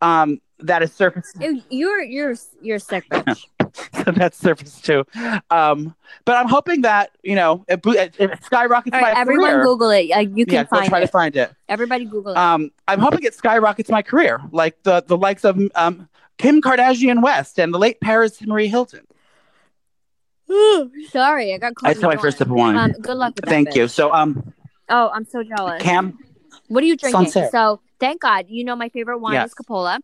Um, 0.00 0.40
that 0.60 0.82
is 0.82 0.92
surface. 0.92 1.32
You're 1.70 2.02
you're 2.02 2.34
you're 2.62 2.78
sick, 2.78 3.08
bitch. 3.10 3.44
that's 4.16 4.38
surface 4.38 4.80
too. 4.80 5.04
Um, 5.50 5.94
but 6.24 6.36
I'm 6.36 6.48
hoping 6.48 6.82
that 6.82 7.10
you 7.22 7.34
know 7.34 7.64
it, 7.68 7.80
it, 7.86 8.14
it 8.18 8.44
skyrockets 8.44 8.94
All 8.94 9.00
right, 9.02 9.14
my 9.14 9.20
everyone, 9.20 9.50
career. 9.52 9.64
Google 9.64 9.90
it. 9.90 10.08
Like 10.10 10.28
you 10.36 10.46
can 10.46 10.54
yeah, 10.54 10.64
find 10.64 10.88
try 10.88 10.98
it. 10.98 11.02
to 11.02 11.08
find 11.08 11.36
it. 11.36 11.52
Everybody, 11.68 12.04
Google 12.04 12.32
it. 12.32 12.36
Um, 12.38 12.70
I'm 12.88 13.00
hoping 13.00 13.22
it 13.24 13.34
skyrockets 13.34 13.90
my 13.90 14.02
career, 14.02 14.40
like 14.52 14.82
the 14.84 15.02
the 15.06 15.16
likes 15.16 15.44
of 15.44 15.60
um 15.74 16.08
Kim 16.38 16.60
Kardashian 16.62 17.22
West 17.22 17.58
and 17.58 17.72
the 17.74 17.78
late 17.78 18.00
Paris 18.00 18.40
Marie 18.42 18.68
Hilton. 18.68 19.06
Sorry, 21.10 21.54
I 21.54 21.58
got 21.58 21.74
caught. 21.74 21.90
I 21.90 21.94
saw 21.94 22.08
my 22.08 22.16
first 22.16 22.38
sip 22.38 22.48
of 22.48 22.54
wine. 22.54 22.76
Um, 22.76 22.92
good 22.92 23.16
luck 23.16 23.34
with 23.36 23.44
that. 23.44 23.50
Thank 23.50 23.74
you. 23.74 23.84
bitch. 23.84 23.90
So 23.90 24.12
um, 24.12 24.52
Oh, 24.88 25.10
I'm 25.14 25.24
so 25.24 25.42
jealous. 25.42 25.82
Cam, 25.82 26.18
What 26.68 26.82
are 26.82 26.86
you 26.86 26.96
drinking? 26.96 27.30
Sancerre. 27.30 27.50
So 27.50 27.80
thank 27.98 28.20
God, 28.20 28.46
you 28.48 28.64
know 28.64 28.76
my 28.76 28.88
favorite 28.90 29.18
wine 29.18 29.34
Yes. 29.34 29.50
is 29.50 29.54
Coppola. 29.54 29.98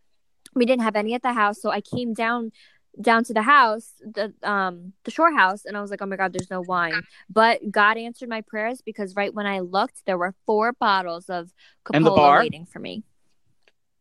We 0.55 0.65
didn't 0.65 0.83
have 0.83 0.97
any 0.97 1.15
at 1.15 1.23
the 1.23 1.33
house, 1.33 1.61
so 1.61 1.71
I 1.71 1.81
came 1.81 2.15
down 2.15 2.53
down 3.01 3.23
to 3.23 3.33
the 3.33 3.43
house, 3.43 3.93
the 4.01 4.35
um 4.43 4.95
the 5.05 5.11
shore 5.11 5.33
house, 5.33 5.65
and 5.65 5.77
I 5.77 5.81
was 5.81 5.91
like, 5.91 6.03
oh 6.03 6.07
my 6.07 6.17
God, 6.17 6.33
there's 6.33 6.51
no 6.51 6.61
wine. 6.61 7.03
But 7.29 7.71
God 7.71 7.97
answered 7.97 8.29
my 8.29 8.41
prayers 8.41 8.81
because 8.85 9.15
right 9.15 9.33
when 9.33 9.47
I 9.47 9.61
looked, 9.61 10.05
there 10.07 10.19
were 10.19 10.35
four 10.47 10.73
bottles 10.73 11.29
of 11.31 11.53
Coppola 11.85 12.39
waiting 12.41 12.67
for 12.67 12.79
me. 12.81 13.05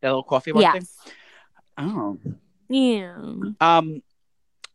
that 0.01 0.07
little 0.09 0.23
coffee 0.23 0.51
bar 0.53 0.61
thing. 0.63 0.81
Yes. 0.81 0.97
Oh. 1.77 2.17
Yeah. 2.67 3.15
Um, 3.61 4.01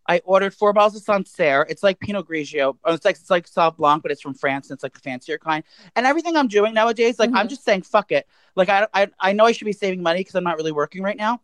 I 0.07 0.21
ordered 0.25 0.55
four 0.55 0.73
bottles 0.73 0.97
of 0.97 1.03
Sancerre. 1.03 1.67
It's 1.69 1.83
like 1.83 1.99
Pinot 1.99 2.27
Grigio. 2.29 2.77
Oh, 2.85 2.95
It's 2.95 3.05
like 3.05 3.17
it's 3.17 3.31
like 3.31 3.47
Sauv 3.47 3.77
Blanc, 3.77 4.03
but 4.03 4.13
it's 4.13 4.21
from 4.21 4.35
France. 4.35 4.69
And 4.71 4.77
it's 4.77 4.83
like 4.83 4.97
a 4.97 5.01
fancier 5.01 5.39
kind. 5.39 5.65
And 5.97 6.07
everything 6.07 6.37
I'm 6.37 6.49
doing 6.49 6.75
nowadays, 6.75 7.19
like 7.19 7.31
I'm 7.35 7.47
Mhm. 7.47 7.51
just 7.51 7.65
saying, 7.65 7.83
fuck 7.83 8.13
it. 8.13 8.27
Like 8.57 8.69
I 8.69 8.87
I, 8.93 9.09
I 9.21 9.33
know 9.33 9.47
I 9.47 9.53
should 9.53 9.65
be 9.65 9.73
saving 9.73 10.03
money 10.03 10.21
because 10.21 10.35
I'm 10.35 10.45
not 10.45 10.57
really 10.57 10.73
working 10.73 11.03
right 11.03 11.17
now, 11.17 11.41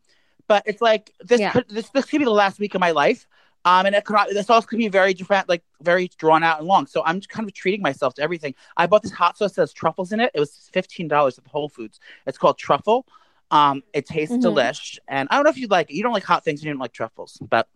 but 0.46 0.62
it's 0.66 0.82
like 0.82 1.12
this 1.20 1.40
Yeah. 1.40 1.52
could 1.52 1.68
this 1.68 1.88
this 1.90 2.06
could 2.06 2.18
be 2.18 2.24
the 2.24 2.30
last 2.30 2.58
week 2.58 2.74
of 2.74 2.80
my 2.80 2.90
life. 2.90 3.26
Um, 3.64 3.84
and 3.84 3.94
it 3.94 4.04
could 4.06 4.16
this 4.30 4.48
also 4.48 4.66
could 4.66 4.78
be 4.78 4.88
very 4.88 5.12
different, 5.12 5.46
like 5.48 5.62
very 5.82 6.08
drawn 6.16 6.42
out 6.42 6.58
and 6.60 6.66
long. 6.66 6.86
So 6.86 7.02
I'm 7.04 7.20
kind 7.20 7.46
of 7.46 7.52
treating 7.54 7.82
myself 7.82 8.14
to 8.14 8.22
everything. 8.22 8.54
I 8.76 8.86
bought 8.86 9.02
this 9.02 9.12
hot 9.12 9.36
sauce 9.36 9.52
that 9.52 9.62
has 9.62 9.72
truffles 9.74 10.12
in 10.12 10.20
it. 10.20 10.30
It 10.34 10.40
was 10.40 10.70
fifteen 10.72 11.08
dollars 11.08 11.38
at 11.38 11.46
Whole 11.46 11.68
Foods. 11.68 12.00
It's 12.26 12.38
called 12.38 12.56
Truffle. 12.58 13.06
Um, 13.50 13.82
it 13.92 14.06
tastes 14.06 14.36
Mhm. 14.36 14.42
delish, 14.42 14.98
and 15.08 15.28
I 15.30 15.34
don't 15.34 15.44
know 15.44 15.50
if 15.50 15.58
you 15.58 15.66
like 15.66 15.90
it. 15.90 15.94
You 15.94 16.02
don't 16.02 16.12
like 16.12 16.24
hot 16.24 16.44
things, 16.44 16.60
and 16.60 16.66
you 16.66 16.72
don't 16.72 16.80
like 16.80 16.92
truffles, 16.92 17.36
but 17.50 17.68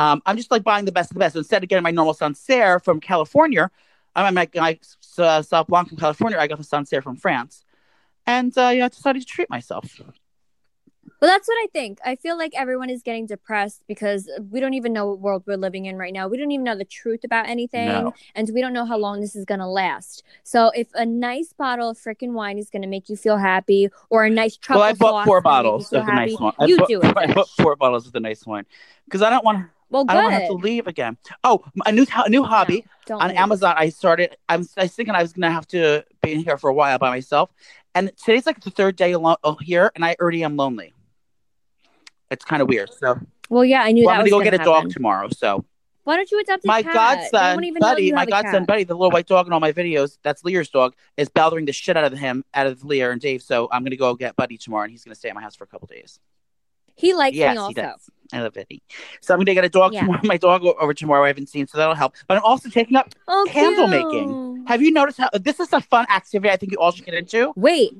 um, 0.00 0.22
I'm 0.24 0.36
just 0.36 0.50
like 0.50 0.64
buying 0.64 0.86
the 0.86 0.92
best 0.92 1.10
of 1.10 1.14
the 1.14 1.18
best. 1.20 1.34
So 1.34 1.40
instead 1.40 1.62
of 1.62 1.68
getting 1.68 1.82
my 1.82 1.90
normal 1.90 2.14
Sancerre 2.14 2.80
from 2.80 3.00
California, 3.00 3.70
I'm 4.16 4.34
like 4.34 4.54
my 4.54 4.78
uh, 5.18 5.42
Sauv 5.42 5.66
Blanc 5.66 5.88
from 5.88 5.98
California. 5.98 6.38
I 6.38 6.46
got 6.46 6.58
the 6.58 6.64
Sancerre 6.64 7.02
from 7.02 7.16
France, 7.16 7.64
and 8.26 8.56
uh, 8.56 8.68
yeah, 8.68 8.86
I 8.86 8.88
decided 8.88 9.20
to 9.20 9.26
treat 9.26 9.50
myself. 9.50 10.00
Well, 11.20 11.30
that's 11.30 11.46
what 11.48 11.56
I 11.62 11.66
think. 11.70 11.98
I 12.02 12.16
feel 12.16 12.38
like 12.38 12.52
everyone 12.56 12.88
is 12.88 13.02
getting 13.02 13.26
depressed 13.26 13.82
because 13.86 14.30
we 14.50 14.58
don't 14.58 14.72
even 14.72 14.94
know 14.94 15.06
what 15.06 15.18
world 15.20 15.42
we're 15.46 15.58
living 15.58 15.84
in 15.84 15.96
right 15.98 16.14
now. 16.14 16.28
We 16.28 16.38
don't 16.38 16.50
even 16.50 16.64
know 16.64 16.76
the 16.78 16.86
truth 16.86 17.24
about 17.24 17.46
anything, 17.46 17.88
No. 17.88 18.14
and 18.34 18.48
we 18.54 18.62
don't 18.62 18.72
know 18.72 18.86
how 18.86 18.96
long 18.96 19.20
this 19.20 19.36
is 19.36 19.44
going 19.44 19.60
to 19.60 19.66
last. 19.66 20.22
So, 20.44 20.70
if 20.74 20.88
a 20.94 21.04
nice 21.04 21.52
bottle 21.52 21.90
of 21.90 21.98
freaking 21.98 22.32
wine 22.32 22.58
is 22.58 22.70
going 22.70 22.82
to 22.82 22.88
make 22.88 23.10
you 23.10 23.16
feel 23.16 23.36
happy, 23.36 23.90
or 24.08 24.24
a 24.24 24.30
nice 24.30 24.56
truffle 24.56 24.80
well, 24.80 24.88
I 24.88 24.92
bought 24.94 25.26
four 25.26 25.38
is 25.38 25.42
gonna 25.42 25.54
make 25.54 25.60
you 25.60 25.62
bottles 25.62 25.84
of 25.92 26.06
the 26.06 26.12
happy, 26.12 26.30
nice 26.30 26.40
one. 26.40 26.54
I 26.58 26.64
You 26.64 26.76
bought, 26.78 26.88
do 26.88 27.00
it. 27.02 27.16
I 27.18 27.32
bought 27.34 27.48
four 27.50 27.76
bottles 27.76 28.06
of 28.06 28.12
the 28.12 28.20
nice 28.20 28.46
wine 28.46 28.64
because 29.04 29.20
I 29.20 29.28
don't 29.28 29.44
want. 29.44 29.68
Well, 29.90 30.04
good. 30.04 30.12
I 30.12 30.14
don't 30.14 30.24
want 30.24 30.34
to 30.34 30.40
have 30.40 30.48
to 30.48 30.54
leave 30.54 30.86
again. 30.86 31.18
Oh, 31.42 31.64
a 31.84 31.92
new 31.92 32.06
a 32.14 32.28
new 32.30 32.44
hobby 32.44 32.84
No, 33.08 33.18
on 33.18 33.28
leave. 33.28 33.36
Amazon. 33.36 33.74
I 33.76 33.88
started. 33.88 34.36
I'm. 34.48 34.66
I 34.76 34.82
was 34.82 34.94
thinking 34.94 35.14
I 35.14 35.22
was 35.22 35.32
gonna 35.32 35.50
have 35.50 35.66
to 35.68 36.04
be 36.22 36.32
in 36.32 36.40
here 36.40 36.56
for 36.56 36.70
a 36.70 36.74
while 36.74 36.98
by 36.98 37.10
myself, 37.10 37.50
and 37.94 38.12
today's 38.16 38.46
like 38.46 38.60
the 38.60 38.70
third 38.70 38.96
day 38.96 39.12
alone 39.12 39.36
oh, 39.42 39.56
here, 39.60 39.90
and 39.94 40.04
I 40.04 40.16
already 40.20 40.44
am 40.44 40.56
lonely. 40.56 40.94
It's 42.30 42.44
kind 42.44 42.62
of 42.62 42.68
weird. 42.68 42.90
So 42.92 43.18
Well, 43.48 43.64
yeah, 43.64 43.82
I 43.82 43.90
knew 43.90 44.06
well, 44.06 44.14
that 44.14 44.20
I'm 44.20 44.30
gonna 44.30 44.44
go 44.44 44.50
get 44.50 44.60
a 44.60 44.64
dog 44.64 44.90
tomorrow. 44.90 45.28
So 45.30 45.64
Why 46.04 46.14
don't 46.16 46.30
you 46.30 46.38
adopt 46.38 46.64
a 46.64 46.68
my 46.68 46.82
cat? 46.84 46.94
Godson 47.32 47.74
Buddy, 47.80 48.12
my 48.12 48.26
godson. 48.26 48.64
Buddy, 48.64 48.84
the 48.84 48.94
little 48.94 49.10
white 49.10 49.26
dog 49.26 49.48
in 49.48 49.52
all 49.52 49.60
my 49.60 49.72
videos, 49.72 50.18
that's 50.22 50.44
Lear's 50.44 50.70
dog, 50.70 50.94
is 51.16 51.28
bothering 51.28 51.64
the 51.64 51.72
shit 51.72 51.96
out 51.96 52.04
of 52.04 52.16
him, 52.16 52.44
out 52.54 52.68
of 52.68 52.84
Lear 52.84 53.10
and 53.10 53.20
Dave. 53.20 53.42
So 53.42 53.68
I'm 53.72 53.82
gonna 53.82 53.96
go 53.96 54.14
get 54.14 54.36
Buddy 54.36 54.56
tomorrow, 54.56 54.84
and 54.84 54.92
he's 54.92 55.02
gonna 55.02 55.16
stay 55.16 55.28
at 55.28 55.34
my 55.34 55.42
house 55.42 55.56
for 55.56 55.64
a 55.64 55.66
couple 55.66 55.88
days. 55.88 56.20
He 57.00 57.14
likes 57.14 57.36
yes, 57.36 57.50
me 57.50 57.54
he 57.54 57.58
also. 57.58 57.72
does. 57.82 58.10
I 58.32 58.42
love 58.42 58.54
Buddy. 58.54 58.82
So 59.20 59.34
I'm 59.34 59.40
gonna 59.40 59.54
get 59.54 59.64
a 59.64 59.68
dog 59.68 59.92
Yeah. 59.92 60.00
tomorrow. 60.02 60.20
My 60.24 60.36
dog 60.36 60.62
over 60.64 60.94
tomorrow. 60.94 61.24
I 61.24 61.28
haven't 61.28 61.48
seen, 61.48 61.66
so 61.66 61.78
that'll 61.78 61.94
help. 61.94 62.14
But 62.28 62.36
I'm 62.38 62.44
also 62.44 62.68
taking 62.68 62.96
up. 62.96 63.12
Oh, 63.26 63.46
Candle 63.48 63.88
cute. 63.88 64.04
making. 64.04 64.64
Have 64.68 64.82
you 64.82 64.92
noticed 64.92 65.18
how 65.18 65.30
this 65.32 65.58
is 65.58 65.72
a 65.72 65.80
fun 65.80 66.06
activity? 66.10 66.50
I 66.52 66.56
think 66.56 66.72
you 66.72 66.78
all 66.78 66.92
should 66.92 67.04
get 67.06 67.14
into. 67.14 67.52
Wait. 67.56 67.92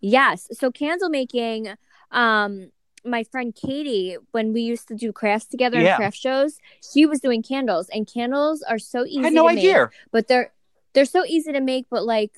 Yes. 0.00 0.48
So 0.52 0.70
candle 0.70 1.08
making, 1.08 1.68
um, 2.10 2.70
my 3.04 3.24
friend 3.24 3.54
Katie, 3.54 4.16
when 4.32 4.52
we 4.52 4.60
used 4.62 4.88
to 4.88 4.94
do 4.94 5.12
crafts 5.12 5.46
together 5.46 5.78
Yeah. 5.80 5.90
and 5.92 5.96
craft 5.96 6.18
shows, 6.18 6.58
she 6.92 7.06
was 7.06 7.20
doing 7.20 7.42
candles, 7.42 7.88
and 7.88 8.06
candles 8.06 8.62
are 8.62 8.78
so 8.78 9.06
easy. 9.06 9.20
I 9.20 9.24
had 9.24 9.32
no 9.32 9.48
to 9.48 9.54
make, 9.54 9.64
idea. 9.64 9.90
but 10.10 10.28
they're 10.28 10.52
they're 10.92 11.04
so 11.04 11.24
easy 11.24 11.52
to 11.52 11.60
make, 11.60 11.86
but 11.90 12.04
like 12.04 12.32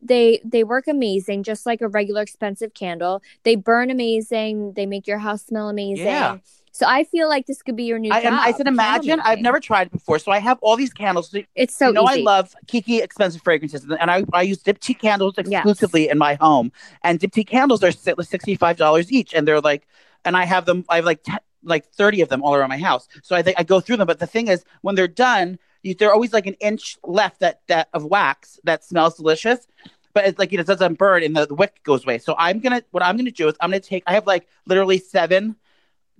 they 0.00 0.40
they 0.44 0.64
work 0.64 0.88
amazing, 0.88 1.42
just 1.42 1.66
like 1.66 1.80
a 1.80 1.88
regular 1.88 2.22
expensive 2.22 2.74
candle. 2.74 3.22
They 3.44 3.56
burn 3.56 3.90
amazing. 3.90 4.72
They 4.74 4.86
make 4.86 5.06
your 5.06 5.18
house 5.18 5.44
smell 5.44 5.68
amazing. 5.68 6.06
Yeah. 6.06 6.38
So 6.74 6.86
I 6.88 7.04
feel 7.04 7.28
like 7.28 7.46
this 7.46 7.62
could 7.62 7.76
be 7.76 7.84
your 7.84 7.98
new 7.98 8.10
I, 8.10 8.22
job. 8.22 8.32
I 8.34 8.52
said, 8.52 8.66
imagine. 8.66 9.20
I've 9.20 9.40
never 9.40 9.60
tried 9.60 9.88
it 9.88 9.92
before, 9.92 10.18
so 10.18 10.32
I 10.32 10.38
have 10.38 10.58
all 10.62 10.74
these 10.74 10.92
candles. 10.92 11.30
So 11.30 11.42
It's 11.54 11.76
so 11.76 11.88
you 11.88 11.92
know, 11.92 12.08
easy. 12.08 12.20
I 12.20 12.24
love 12.24 12.56
Kiki 12.66 12.98
expensive 12.98 13.42
fragrances, 13.42 13.84
and 13.84 14.10
I, 14.10 14.24
I 14.32 14.42
use 14.42 14.62
Diptyque 14.62 14.98
candles 14.98 15.34
Yes. 15.36 15.64
exclusively 15.66 16.08
in 16.08 16.16
my 16.16 16.34
home. 16.34 16.72
And 17.04 17.20
Diptyque 17.20 17.46
candles 17.46 17.84
are 17.84 17.92
sixty 17.92 18.56
five 18.56 18.78
dollars 18.78 19.12
each, 19.12 19.34
and 19.34 19.46
they're 19.46 19.60
like, 19.60 19.86
and 20.24 20.34
I 20.34 20.46
have 20.46 20.64
them. 20.64 20.84
I 20.88 20.96
have 20.96 21.04
like 21.04 21.22
10, 21.24 21.38
like 21.62 21.84
thirty 21.92 22.22
of 22.22 22.30
them 22.30 22.42
all 22.42 22.54
around 22.54 22.70
my 22.70 22.78
house. 22.78 23.06
So 23.22 23.36
I 23.36 23.42
think 23.42 23.60
I 23.60 23.64
go 23.64 23.78
through 23.78 23.98
them. 23.98 24.06
But 24.06 24.18
the 24.18 24.26
thing 24.26 24.48
is, 24.48 24.64
when 24.80 24.94
they're 24.94 25.06
done, 25.08 25.58
you, 25.82 25.94
they're 25.94 26.12
always 26.12 26.32
like 26.32 26.46
an 26.46 26.54
inch 26.54 26.98
left 27.04 27.40
that 27.40 27.60
that 27.68 27.88
of 27.92 28.04
wax 28.04 28.58
that 28.64 28.84
smells 28.84 29.16
delicious. 29.16 29.66
But 30.14 30.26
it's 30.26 30.38
like 30.38 30.52
it 30.52 30.66
doesn't 30.66 30.98
burn, 30.98 31.22
and 31.22 31.34
the, 31.34 31.46
the 31.46 31.54
wick 31.54 31.82
goes 31.84 32.04
away. 32.04 32.18
So 32.18 32.34
I'm 32.36 32.60
gonna 32.60 32.82
what 32.90 33.02
I'm 33.02 33.16
gonna 33.16 33.30
do 33.30 33.48
is 33.48 33.54
I'm 33.60 33.70
gonna 33.70 33.80
take. 33.80 34.02
I 34.06 34.12
have 34.12 34.26
like 34.26 34.46
literally 34.66 34.98
seven 34.98 35.56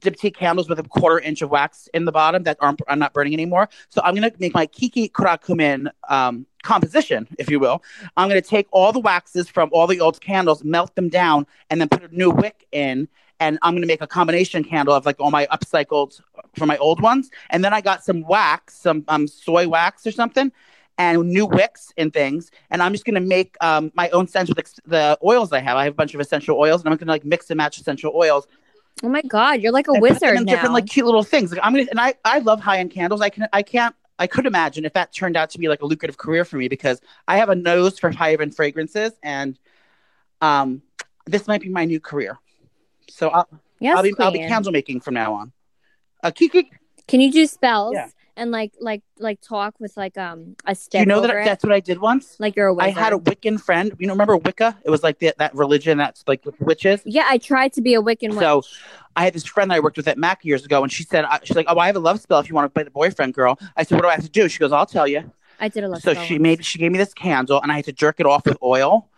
Diptyque 0.02 0.34
candles 0.34 0.68
with 0.68 0.78
a 0.78 0.82
quarter 0.82 1.20
inch 1.20 1.42
of 1.42 1.50
wax 1.50 1.88
in 1.94 2.04
the 2.04 2.12
bottom 2.12 2.42
that 2.42 2.58
aren't 2.60 2.80
are 2.88 2.96
not 2.96 3.12
burning 3.12 3.32
anymore. 3.32 3.68
So 3.88 4.02
I'm 4.04 4.14
gonna 4.14 4.32
make 4.38 4.54
my 4.54 4.66
Kiki 4.66 5.08
Kurakumin 5.08 5.90
um, 6.08 6.46
composition, 6.62 7.28
if 7.38 7.50
you 7.50 7.60
will. 7.60 7.82
I'm 8.16 8.28
gonna 8.28 8.42
take 8.42 8.66
all 8.70 8.92
the 8.92 9.00
waxes 9.00 9.48
from 9.48 9.70
all 9.72 9.86
the 9.86 10.00
old 10.00 10.20
candles, 10.20 10.64
melt 10.64 10.94
them 10.94 11.08
down, 11.08 11.46
and 11.70 11.80
then 11.80 11.88
put 11.88 12.02
a 12.02 12.14
new 12.14 12.30
wick 12.30 12.66
in. 12.72 13.08
And 13.42 13.58
I'm 13.62 13.74
gonna 13.74 13.86
make 13.86 14.00
a 14.00 14.06
combination 14.06 14.62
candle 14.62 14.94
of 14.94 15.04
like 15.04 15.18
all 15.18 15.32
my 15.32 15.46
upcycled 15.46 16.20
from 16.56 16.68
my 16.68 16.76
old 16.76 17.00
ones. 17.00 17.28
And 17.50 17.64
then 17.64 17.72
I 17.74 17.80
got 17.80 18.04
some 18.04 18.22
wax, 18.22 18.74
some 18.74 19.04
um, 19.08 19.26
soy 19.26 19.66
wax 19.66 20.06
or 20.06 20.12
something, 20.12 20.52
and 20.96 21.24
new 21.24 21.46
wicks 21.46 21.92
and 21.96 22.12
things. 22.12 22.52
And 22.70 22.80
I'm 22.80 22.92
just 22.92 23.04
gonna 23.04 23.20
make 23.20 23.56
um, 23.60 23.90
my 23.94 24.08
own 24.10 24.28
scents 24.28 24.48
with 24.48 24.60
ex- 24.60 24.80
the 24.86 25.18
oils 25.24 25.52
I 25.52 25.58
have. 25.58 25.76
I 25.76 25.84
have 25.84 25.94
a 25.94 25.96
bunch 25.96 26.14
of 26.14 26.20
essential 26.20 26.56
oils, 26.56 26.82
and 26.82 26.92
I'm 26.92 26.96
gonna 26.96 27.10
like 27.10 27.24
mix 27.24 27.50
and 27.50 27.58
match 27.58 27.78
essential 27.78 28.12
oils 28.14 28.46
oh 29.02 29.08
my 29.08 29.22
god, 29.22 29.60
you're 29.60 29.72
like 29.72 29.88
a 29.88 29.98
wizard 29.98 30.34
now. 30.34 30.44
different 30.44 30.74
like 30.74 30.86
cute 30.86 31.06
little 31.06 31.24
things. 31.24 31.50
Like 31.50 31.60
I'm 31.64 31.72
gonna 31.72 31.86
and 31.90 32.00
I 32.00 32.14
I 32.24 32.38
love 32.38 32.60
high 32.60 32.78
end 32.78 32.92
candles. 32.92 33.20
I 33.20 33.30
can 33.30 33.48
I 33.52 33.62
can't 33.62 33.94
I 34.18 34.28
could 34.28 34.46
imagine 34.46 34.84
if 34.84 34.92
that 34.92 35.12
turned 35.12 35.36
out 35.36 35.50
to 35.50 35.58
be 35.58 35.68
like 35.68 35.82
a 35.82 35.86
lucrative 35.86 36.18
career 36.18 36.44
for 36.44 36.56
me 36.56 36.68
because 36.68 37.00
I 37.26 37.38
have 37.38 37.48
a 37.48 37.56
nose 37.56 37.98
for 37.98 38.10
high 38.10 38.34
end 38.34 38.54
fragrances 38.54 39.12
and 39.22 39.58
um 40.40 40.82
this 41.26 41.48
might 41.48 41.60
be 41.60 41.68
my 41.68 41.84
new 41.84 41.98
career. 42.00 42.38
So 43.12 43.28
I'll, 43.28 43.48
yes, 43.78 43.96
I'll 43.96 44.02
be 44.02 44.14
I'll 44.18 44.32
be 44.32 44.38
candle 44.38 44.72
making 44.72 45.00
from 45.00 45.14
now 45.14 45.34
on. 45.34 45.52
Uh, 46.22 46.30
Kiki, 46.30 46.70
Can 47.08 47.20
you 47.20 47.30
do 47.30 47.46
spells 47.46 47.94
Yeah. 47.94 48.08
and 48.36 48.50
like 48.50 48.72
like 48.80 49.02
like 49.18 49.40
talk 49.40 49.74
with 49.80 49.96
like 49.96 50.16
um 50.16 50.56
a 50.64 50.74
stick 50.74 50.92
do 50.92 51.00
you 51.00 51.06
know 51.06 51.20
that 51.20 51.30
it? 51.30 51.44
that's 51.44 51.62
what 51.64 51.72
I 51.72 51.80
did 51.80 52.00
once? 52.00 52.36
like 52.38 52.56
you're 52.56 52.68
a 52.68 52.72
I 52.74 52.86
wizard. 52.86 52.98
I 52.98 53.00
had 53.04 53.12
a 53.12 53.18
Wiccan 53.18 53.60
friend. 53.60 53.92
You 53.98 54.06
know, 54.06 54.14
remember 54.14 54.36
Wicca? 54.36 54.78
It 54.84 54.90
was 54.90 55.02
like 55.02 55.18
the, 55.18 55.34
that 55.38 55.54
religion 55.54 55.98
that's 55.98 56.24
like 56.26 56.44
with 56.46 56.58
witches. 56.60 57.02
yeah, 57.04 57.26
I 57.28 57.38
tried 57.38 57.72
to 57.74 57.82
be 57.82 57.94
a 57.94 58.00
Wiccan 58.00 58.30
witch. 58.30 58.38
So 58.38 58.62
I 59.14 59.24
had 59.24 59.34
this 59.34 59.44
friend 59.44 59.70
that 59.70 59.74
I 59.74 59.80
worked 59.80 59.98
with 59.98 60.08
at 60.08 60.16
Mac 60.16 60.42
years 60.44 60.64
ago, 60.64 60.82
and 60.82 60.90
she 60.90 61.02
said, 61.02 61.24
uh, 61.26 61.38
she's 61.44 61.54
like, 61.56 61.66
oh, 61.68 61.78
I 61.78 61.86
have 61.86 61.96
a 61.96 62.00
love 62.00 62.18
spell 62.20 62.38
if 62.40 62.48
you 62.48 62.54
want 62.54 62.64
to 62.64 62.70
play 62.70 62.82
the 62.82 62.90
boyfriend 62.90 63.34
girl. 63.34 63.58
I 63.76 63.82
said, 63.82 63.96
what 63.96 64.02
do 64.02 64.08
I 64.08 64.12
have 64.14 64.24
to 64.24 64.30
do? 64.30 64.48
She 64.48 64.58
goes, 64.58 64.72
I'll 64.72 64.86
tell 64.86 65.06
you. 65.06 65.30
I 65.60 65.68
did 65.68 65.84
a 65.84 65.88
love 65.88 66.00
so 66.02 66.12
spell 66.12 66.24
she 66.24 66.34
once. 66.34 66.42
made 66.42 66.64
she 66.64 66.78
gave 66.78 66.90
me 66.90 66.98
this 66.98 67.14
candle 67.14 67.60
and 67.62 67.70
i 67.70 67.76
had 67.76 67.84
to 67.84 67.92
jerk 67.92 68.18
it 68.18 68.26
off 68.26 68.46
with 68.46 68.58
oil 68.64 69.08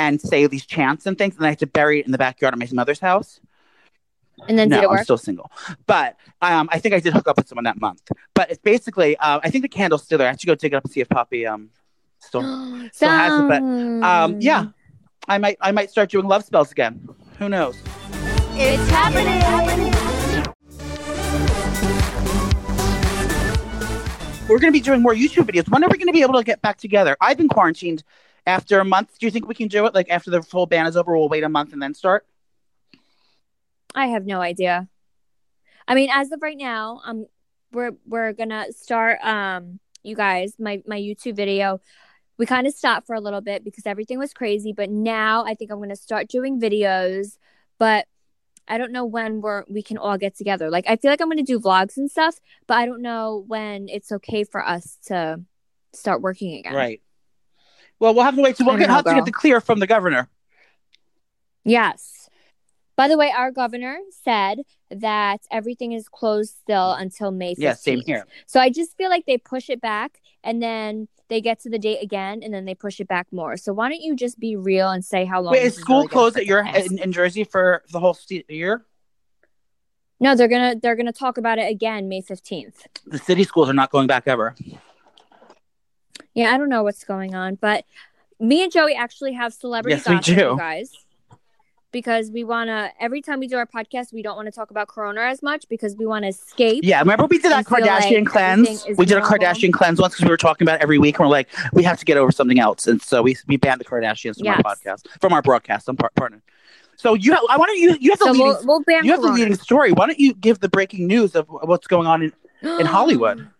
and 0.00 0.20
say 0.20 0.46
these 0.46 0.64
chants 0.64 1.04
and 1.06 1.18
things 1.18 1.36
and 1.36 1.44
i 1.44 1.50
had 1.50 1.58
to 1.58 1.66
bury 1.66 2.00
it 2.00 2.06
in 2.06 2.12
the 2.12 2.18
backyard 2.18 2.54
of 2.54 2.60
my 2.60 2.66
mother's 2.72 3.00
house. 3.00 3.40
And 4.48 4.58
then 4.58 4.70
no 4.70 4.90
i'm 4.90 5.04
still 5.04 5.18
single. 5.18 5.50
But 5.86 6.16
um 6.40 6.68
i 6.72 6.78
think 6.78 6.94
i 6.94 7.00
did 7.00 7.12
hook 7.12 7.28
up 7.28 7.36
with 7.36 7.48
someone 7.48 7.64
that 7.64 7.80
month. 7.80 8.02
But 8.34 8.50
it's 8.50 8.62
basically 8.62 9.16
uh, 9.18 9.40
i 9.44 9.50
think 9.50 9.62
the 9.62 9.68
candle's 9.68 10.02
still 10.02 10.18
there. 10.18 10.28
I 10.28 10.30
have 10.30 10.40
to 10.40 10.46
go 10.46 10.54
dig 10.54 10.72
it 10.72 10.76
up 10.76 10.84
and 10.84 10.92
see 10.92 11.00
if 11.00 11.08
poppy 11.08 11.46
um 11.46 11.70
still 12.18 12.42
still 12.92 13.10
has 13.10 13.32
it, 13.40 13.48
but, 13.48 13.62
um 14.10 14.40
yeah 14.40 14.66
i 15.28 15.36
might 15.36 15.58
i 15.60 15.70
might 15.70 15.90
start 15.90 16.10
doing 16.10 16.26
love 16.26 16.44
spells 16.44 16.72
again. 16.72 17.06
Who 17.38 17.48
knows? 17.48 17.76
It's 18.54 18.90
happening. 18.90 19.40
we're 24.48 24.58
going 24.58 24.72
to 24.72 24.76
be 24.76 24.82
doing 24.82 25.00
more 25.00 25.14
YouTube 25.14 25.46
videos. 25.48 25.68
When 25.70 25.84
are 25.84 25.88
we 25.88 25.96
going 25.96 26.08
to 26.08 26.12
be 26.12 26.22
able 26.22 26.34
to 26.34 26.42
get 26.42 26.60
back 26.60 26.76
together? 26.76 27.16
I've 27.20 27.36
been 27.36 27.48
quarantined 27.48 28.02
after 28.46 28.80
a 28.80 28.84
month. 28.84 29.18
Do 29.18 29.26
you 29.26 29.30
think 29.30 29.48
we 29.48 29.54
can 29.54 29.68
do 29.68 29.86
it? 29.86 29.94
Like 29.94 30.10
after 30.10 30.30
the 30.30 30.42
full 30.42 30.66
ban 30.66 30.86
is 30.86 30.96
over, 30.96 31.16
we'll 31.16 31.28
wait 31.28 31.44
a 31.44 31.48
month 31.48 31.72
and 31.72 31.82
then 31.82 31.94
start. 31.94 32.26
I 33.94 34.06
have 34.06 34.26
no 34.26 34.40
idea. 34.40 34.88
I 35.86 35.94
mean, 35.94 36.10
as 36.12 36.30
of 36.30 36.40
right 36.42 36.56
now, 36.56 37.00
um, 37.04 37.26
we're 37.72 37.92
we're 38.06 38.32
gonna 38.32 38.72
start. 38.72 39.18
Um, 39.24 39.80
you 40.02 40.16
guys, 40.16 40.54
my 40.58 40.82
my 40.86 40.98
YouTube 40.98 41.36
video. 41.36 41.80
We 42.38 42.46
kind 42.46 42.66
of 42.66 42.72
stopped 42.72 43.06
for 43.06 43.14
a 43.14 43.20
little 43.20 43.42
bit 43.42 43.64
because 43.64 43.84
everything 43.84 44.18
was 44.18 44.32
crazy, 44.32 44.72
but 44.72 44.88
now 44.88 45.44
I 45.44 45.54
think 45.54 45.70
I'm 45.70 45.78
gonna 45.78 45.96
start 45.96 46.28
doing 46.28 46.60
videos. 46.60 47.36
But 47.78 48.06
I 48.66 48.78
don't 48.78 48.92
know 48.92 49.04
when 49.04 49.40
we're 49.40 49.64
we 49.68 49.82
can 49.82 49.98
all 49.98 50.16
get 50.16 50.36
together. 50.36 50.70
Like 50.70 50.84
I 50.88 50.96
feel 50.96 51.10
like 51.10 51.20
I'm 51.20 51.28
gonna 51.28 51.42
do 51.42 51.60
vlogs 51.60 51.96
and 51.96 52.10
stuff, 52.10 52.40
but 52.66 52.78
I 52.78 52.86
don't 52.86 53.02
know 53.02 53.44
when 53.46 53.88
it's 53.88 54.12
okay 54.12 54.44
for 54.44 54.66
us 54.66 54.96
to 55.06 55.40
start 55.92 56.22
working 56.22 56.58
again. 56.58 56.74
Right. 56.74 57.02
Well, 58.00 58.14
we'll 58.14 58.24
have 58.24 58.34
to 58.34 58.42
wait. 58.42 58.56
To, 58.56 58.64
we'll 58.64 58.76
get, 58.78 58.88
know, 58.88 58.94
have 58.94 59.04
to 59.04 59.14
get 59.14 59.26
the 59.26 59.32
clear 59.32 59.60
from 59.60 59.78
the 59.78 59.86
governor. 59.86 60.28
Yes. 61.64 62.28
By 62.96 63.08
the 63.08 63.16
way, 63.16 63.32
our 63.34 63.50
governor 63.50 63.98
said 64.24 64.62
that 64.90 65.40
everything 65.50 65.92
is 65.92 66.08
closed 66.08 66.54
still 66.60 66.92
until 66.92 67.30
May 67.30 67.54
15th. 67.54 67.58
Yeah, 67.58 67.74
same 67.74 68.00
here. 68.00 68.26
So 68.46 68.60
I 68.60 68.70
just 68.70 68.96
feel 68.96 69.08
like 69.08 69.24
they 69.26 69.38
push 69.38 69.70
it 69.70 69.80
back 69.80 70.20
and 70.42 70.62
then 70.62 71.08
they 71.28 71.40
get 71.40 71.60
to 71.60 71.70
the 71.70 71.78
date 71.78 72.02
again 72.02 72.42
and 72.42 72.52
then 72.52 72.64
they 72.64 72.74
push 72.74 73.00
it 73.00 73.08
back 73.08 73.28
more. 73.32 73.56
So 73.56 73.72
why 73.72 73.88
don't 73.88 74.02
you 74.02 74.16
just 74.16 74.38
be 74.38 74.56
real 74.56 74.90
and 74.90 75.04
say 75.04 75.24
how 75.24 75.40
long? 75.40 75.52
Wait, 75.52 75.62
is 75.62 75.76
is 75.76 75.80
school 75.80 75.98
really 75.98 76.08
closed 76.08 76.36
at 76.36 76.44
your 76.44 76.66
in, 76.66 76.98
in 76.98 77.12
Jersey 77.12 77.44
for 77.44 77.84
the 77.90 78.00
whole 78.00 78.18
year? 78.48 78.84
No, 80.18 80.34
they're 80.34 80.48
gonna 80.48 80.76
they're 80.80 80.96
gonna 80.96 81.12
talk 81.12 81.38
about 81.38 81.58
it 81.58 81.70
again 81.70 82.08
May 82.08 82.20
15th. 82.20 82.74
The 83.06 83.18
city 83.18 83.44
schools 83.44 83.70
are 83.70 83.74
not 83.74 83.90
going 83.90 84.06
back 84.06 84.24
ever. 84.26 84.54
Yeah, 86.34 86.54
I 86.54 86.58
don't 86.58 86.68
know 86.68 86.82
what's 86.82 87.04
going 87.04 87.34
on, 87.34 87.56
but 87.56 87.84
me 88.38 88.62
and 88.62 88.72
Joey 88.72 88.94
actually 88.94 89.32
have 89.34 89.52
celebrity 89.52 89.96
Yes, 89.96 90.08
we 90.08 90.14
gossip, 90.16 90.34
do. 90.34 90.40
you 90.40 90.56
guys. 90.56 90.92
Because 91.92 92.30
we 92.30 92.44
want 92.44 92.68
to, 92.68 92.92
every 93.00 93.20
time 93.20 93.40
we 93.40 93.48
do 93.48 93.56
our 93.56 93.66
podcast, 93.66 94.12
we 94.12 94.22
don't 94.22 94.36
want 94.36 94.46
to 94.46 94.52
talk 94.52 94.70
about 94.70 94.86
Corona 94.86 95.22
as 95.22 95.42
much 95.42 95.68
because 95.68 95.96
we 95.96 96.06
want 96.06 96.22
to 96.22 96.28
escape. 96.28 96.84
Yeah, 96.84 97.00
remember 97.00 97.26
we 97.26 97.38
did 97.38 97.50
that 97.50 97.66
Kardashian 97.66 98.18
like 98.20 98.26
cleanse? 98.26 98.86
We 98.96 99.04
did 99.06 99.18
a. 99.18 99.20
Kardashian 99.20 99.72
cleanse 99.72 100.00
once 100.00 100.14
because 100.14 100.24
we 100.24 100.30
were 100.30 100.36
talking 100.36 100.64
about 100.64 100.76
it 100.78 100.82
every 100.84 100.98
week, 100.98 101.18
and 101.18 101.26
we're 101.26 101.32
like, 101.32 101.48
we 101.72 101.82
have 101.82 101.98
to 101.98 102.04
get 102.04 102.16
over 102.16 102.30
something 102.30 102.60
else, 102.60 102.86
and 102.86 103.02
so 103.02 103.22
we 103.22 103.36
we 103.48 103.56
banned 103.56 103.80
the 103.80 103.84
Kardashians 103.84 104.36
from 104.36 104.44
Yes. 104.44 104.62
our 104.64 104.76
podcast, 104.76 105.06
from 105.20 105.32
our 105.32 105.42
broadcast. 105.42 105.88
I'm 105.88 105.96
par- 105.96 106.12
partner. 106.14 106.40
So 106.94 107.14
you, 107.14 107.32
have, 107.32 107.42
I 107.50 107.56
want 107.56 107.70
to 107.72 107.78
you 107.80 107.96
you 108.00 108.10
have 108.12 108.20
the 108.20 108.26
So 108.26 108.30
leading, 108.30 108.46
we'll, 108.46 108.66
we'll 108.66 108.82
ban 108.84 109.04
you 109.04 109.10
have 109.10 109.20
the 109.20 109.26
Corona. 109.26 109.40
leading 109.42 109.56
story. 109.56 109.90
Why 109.90 110.06
don't 110.06 110.20
you 110.20 110.32
give 110.34 110.60
the 110.60 110.68
breaking 110.68 111.08
news 111.08 111.34
of 111.34 111.46
what's 111.48 111.88
going 111.88 112.06
on 112.06 112.22
in, 112.22 112.32
in 112.78 112.86
Hollywood? 112.86 113.48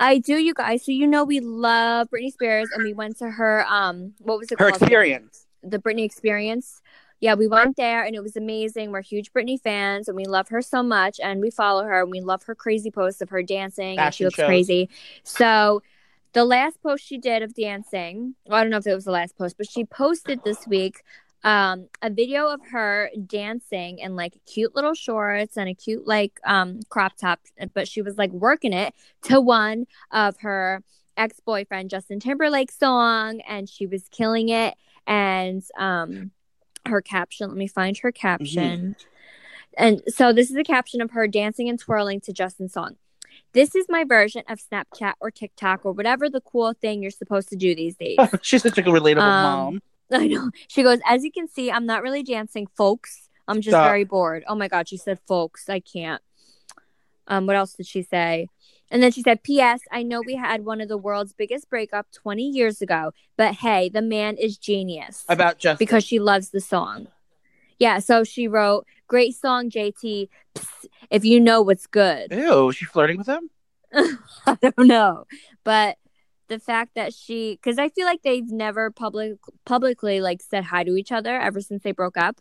I 0.00 0.18
do, 0.18 0.36
you 0.36 0.54
guys. 0.54 0.84
So 0.84 0.92
you 0.92 1.06
know 1.06 1.24
we 1.24 1.40
love 1.40 2.08
Britney 2.10 2.32
Spears, 2.32 2.68
and 2.74 2.82
we 2.82 2.94
went 2.94 3.18
to 3.18 3.30
her. 3.30 3.66
Um, 3.68 4.14
what 4.18 4.38
was 4.38 4.50
it? 4.50 4.58
Her 4.58 4.70
called? 4.70 4.82
experience. 4.82 5.46
The 5.62 5.78
Britney 5.78 6.04
Experience. 6.04 6.80
Yeah, 7.20 7.34
we 7.34 7.46
went 7.46 7.76
there, 7.76 8.02
and 8.02 8.16
it 8.16 8.22
was 8.22 8.34
amazing. 8.34 8.92
We're 8.92 9.02
huge 9.02 9.30
Britney 9.34 9.60
fans, 9.60 10.08
and 10.08 10.16
we 10.16 10.24
love 10.24 10.48
her 10.48 10.62
so 10.62 10.82
much, 10.82 11.20
and 11.22 11.42
we 11.42 11.50
follow 11.50 11.84
her, 11.84 12.00
and 12.00 12.10
we 12.10 12.22
love 12.22 12.44
her 12.44 12.54
crazy 12.54 12.90
posts 12.90 13.20
of 13.20 13.28
her 13.28 13.42
dancing, 13.42 13.98
and 13.98 14.14
she 14.14 14.24
looks 14.24 14.36
shows. 14.36 14.46
crazy. 14.46 14.88
So. 15.22 15.82
The 16.32 16.44
last 16.44 16.80
post 16.80 17.04
she 17.04 17.18
did 17.18 17.42
of 17.42 17.54
dancing, 17.54 18.36
well, 18.46 18.60
I 18.60 18.62
don't 18.62 18.70
know 18.70 18.76
if 18.76 18.86
it 18.86 18.94
was 18.94 19.04
the 19.04 19.10
last 19.10 19.36
post, 19.36 19.56
but 19.56 19.68
she 19.68 19.84
posted 19.84 20.44
this 20.44 20.64
week 20.64 21.02
um 21.42 21.86
a 22.02 22.10
video 22.10 22.48
of 22.48 22.60
her 22.70 23.10
dancing 23.26 23.98
in 23.98 24.14
like 24.14 24.34
cute 24.46 24.74
little 24.76 24.94
shorts 24.94 25.56
and 25.56 25.68
a 25.68 25.74
cute 25.74 26.06
like 26.06 26.38
um 26.44 26.80
crop 26.90 27.16
top 27.16 27.40
but 27.72 27.88
she 27.88 28.02
was 28.02 28.18
like 28.18 28.30
working 28.32 28.72
it 28.72 28.94
to 29.22 29.40
one 29.40 29.86
of 30.10 30.36
her 30.40 30.82
ex-boyfriend 31.16 31.90
Justin 31.90 32.18
Timberlake 32.18 32.72
song 32.72 33.40
and 33.46 33.68
she 33.68 33.86
was 33.86 34.08
killing 34.10 34.48
it. 34.48 34.74
And 35.06 35.62
um 35.78 36.30
her 36.86 37.02
caption 37.02 37.48
let 37.48 37.56
me 37.56 37.66
find 37.66 37.96
her 37.98 38.10
caption. 38.10 38.96
And 39.76 40.02
so 40.08 40.32
this 40.32 40.50
is 40.50 40.56
a 40.56 40.64
caption 40.64 41.00
of 41.00 41.10
her 41.12 41.28
dancing 41.28 41.68
and 41.68 41.78
twirling 41.78 42.20
to 42.22 42.32
Justin's 42.32 42.72
song. 42.72 42.96
This 43.52 43.74
is 43.74 43.86
my 43.88 44.04
version 44.04 44.42
of 44.48 44.60
Snapchat 44.60 45.14
or 45.20 45.30
TikTok 45.30 45.84
or 45.84 45.92
whatever 45.92 46.28
the 46.28 46.40
cool 46.40 46.72
thing 46.72 47.02
you're 47.02 47.10
supposed 47.10 47.48
to 47.50 47.56
do 47.56 47.74
these 47.74 47.96
days. 47.96 48.18
She's 48.42 48.62
such 48.62 48.78
a 48.78 48.82
relatable 48.82 49.22
Um, 49.22 49.42
mom. 49.42 49.82
I 50.12 50.26
know. 50.26 50.50
She 50.68 50.82
goes, 50.82 50.98
as 51.06 51.24
you 51.24 51.30
can 51.32 51.48
see, 51.48 51.70
I'm 51.70 51.86
not 51.86 52.02
really 52.02 52.22
dancing, 52.22 52.66
folks. 52.76 53.28
I'm 53.48 53.60
just 53.60 53.72
Stop. 53.72 53.86
very 53.88 54.04
bored. 54.04 54.44
Oh 54.48 54.54
my 54.54 54.68
god, 54.68 54.88
she 54.88 54.96
said, 54.96 55.18
folks. 55.26 55.68
I 55.68 55.80
can't. 55.80 56.22
Um, 57.26 57.46
what 57.46 57.56
else 57.56 57.74
did 57.74 57.86
she 57.86 58.02
say? 58.02 58.48
And 58.90 59.02
then 59.02 59.12
she 59.12 59.22
said, 59.22 59.44
P.S. 59.44 59.80
I 59.92 60.02
know 60.02 60.20
we 60.24 60.34
had 60.34 60.64
one 60.64 60.80
of 60.80 60.88
the 60.88 60.98
world's 60.98 61.32
biggest 61.32 61.70
breakup 61.70 62.08
20 62.12 62.42
years 62.42 62.82
ago, 62.82 63.12
but 63.36 63.54
hey, 63.54 63.88
the 63.88 64.02
man 64.02 64.36
is 64.36 64.58
genius 64.58 65.24
About 65.28 65.58
Justin. 65.58 65.84
because 65.84 66.02
she 66.02 66.18
loves 66.18 66.50
the 66.50 66.60
song. 66.60 67.06
Yeah, 67.78 68.00
so 68.00 68.24
she 68.24 68.46
wrote, 68.48 68.84
"Great 69.06 69.34
song, 69.36 69.70
JT. 69.70 70.28
Psst, 70.54 70.86
if 71.10 71.24
you 71.24 71.38
know 71.40 71.62
what's 71.62 71.86
good." 71.86 72.32
Ew, 72.32 72.68
is 72.68 72.76
she 72.76 72.84
flirting 72.84 73.16
with 73.16 73.28
him? 73.28 73.48
I 73.94 74.56
don't 74.60 74.86
know, 74.86 75.24
but 75.64 75.96
the 76.50 76.58
fact 76.58 76.94
that 76.96 77.14
she, 77.14 77.58
because 77.62 77.78
I 77.78 77.88
feel 77.88 78.04
like 78.04 78.20
they've 78.22 78.50
never 78.50 78.90
public 78.90 79.38
publicly 79.64 80.20
like 80.20 80.42
said 80.42 80.64
hi 80.64 80.84
to 80.84 80.96
each 80.96 81.10
other 81.10 81.40
ever 81.40 81.62
since 81.62 81.82
they 81.82 81.92
broke 81.92 82.18
up, 82.18 82.38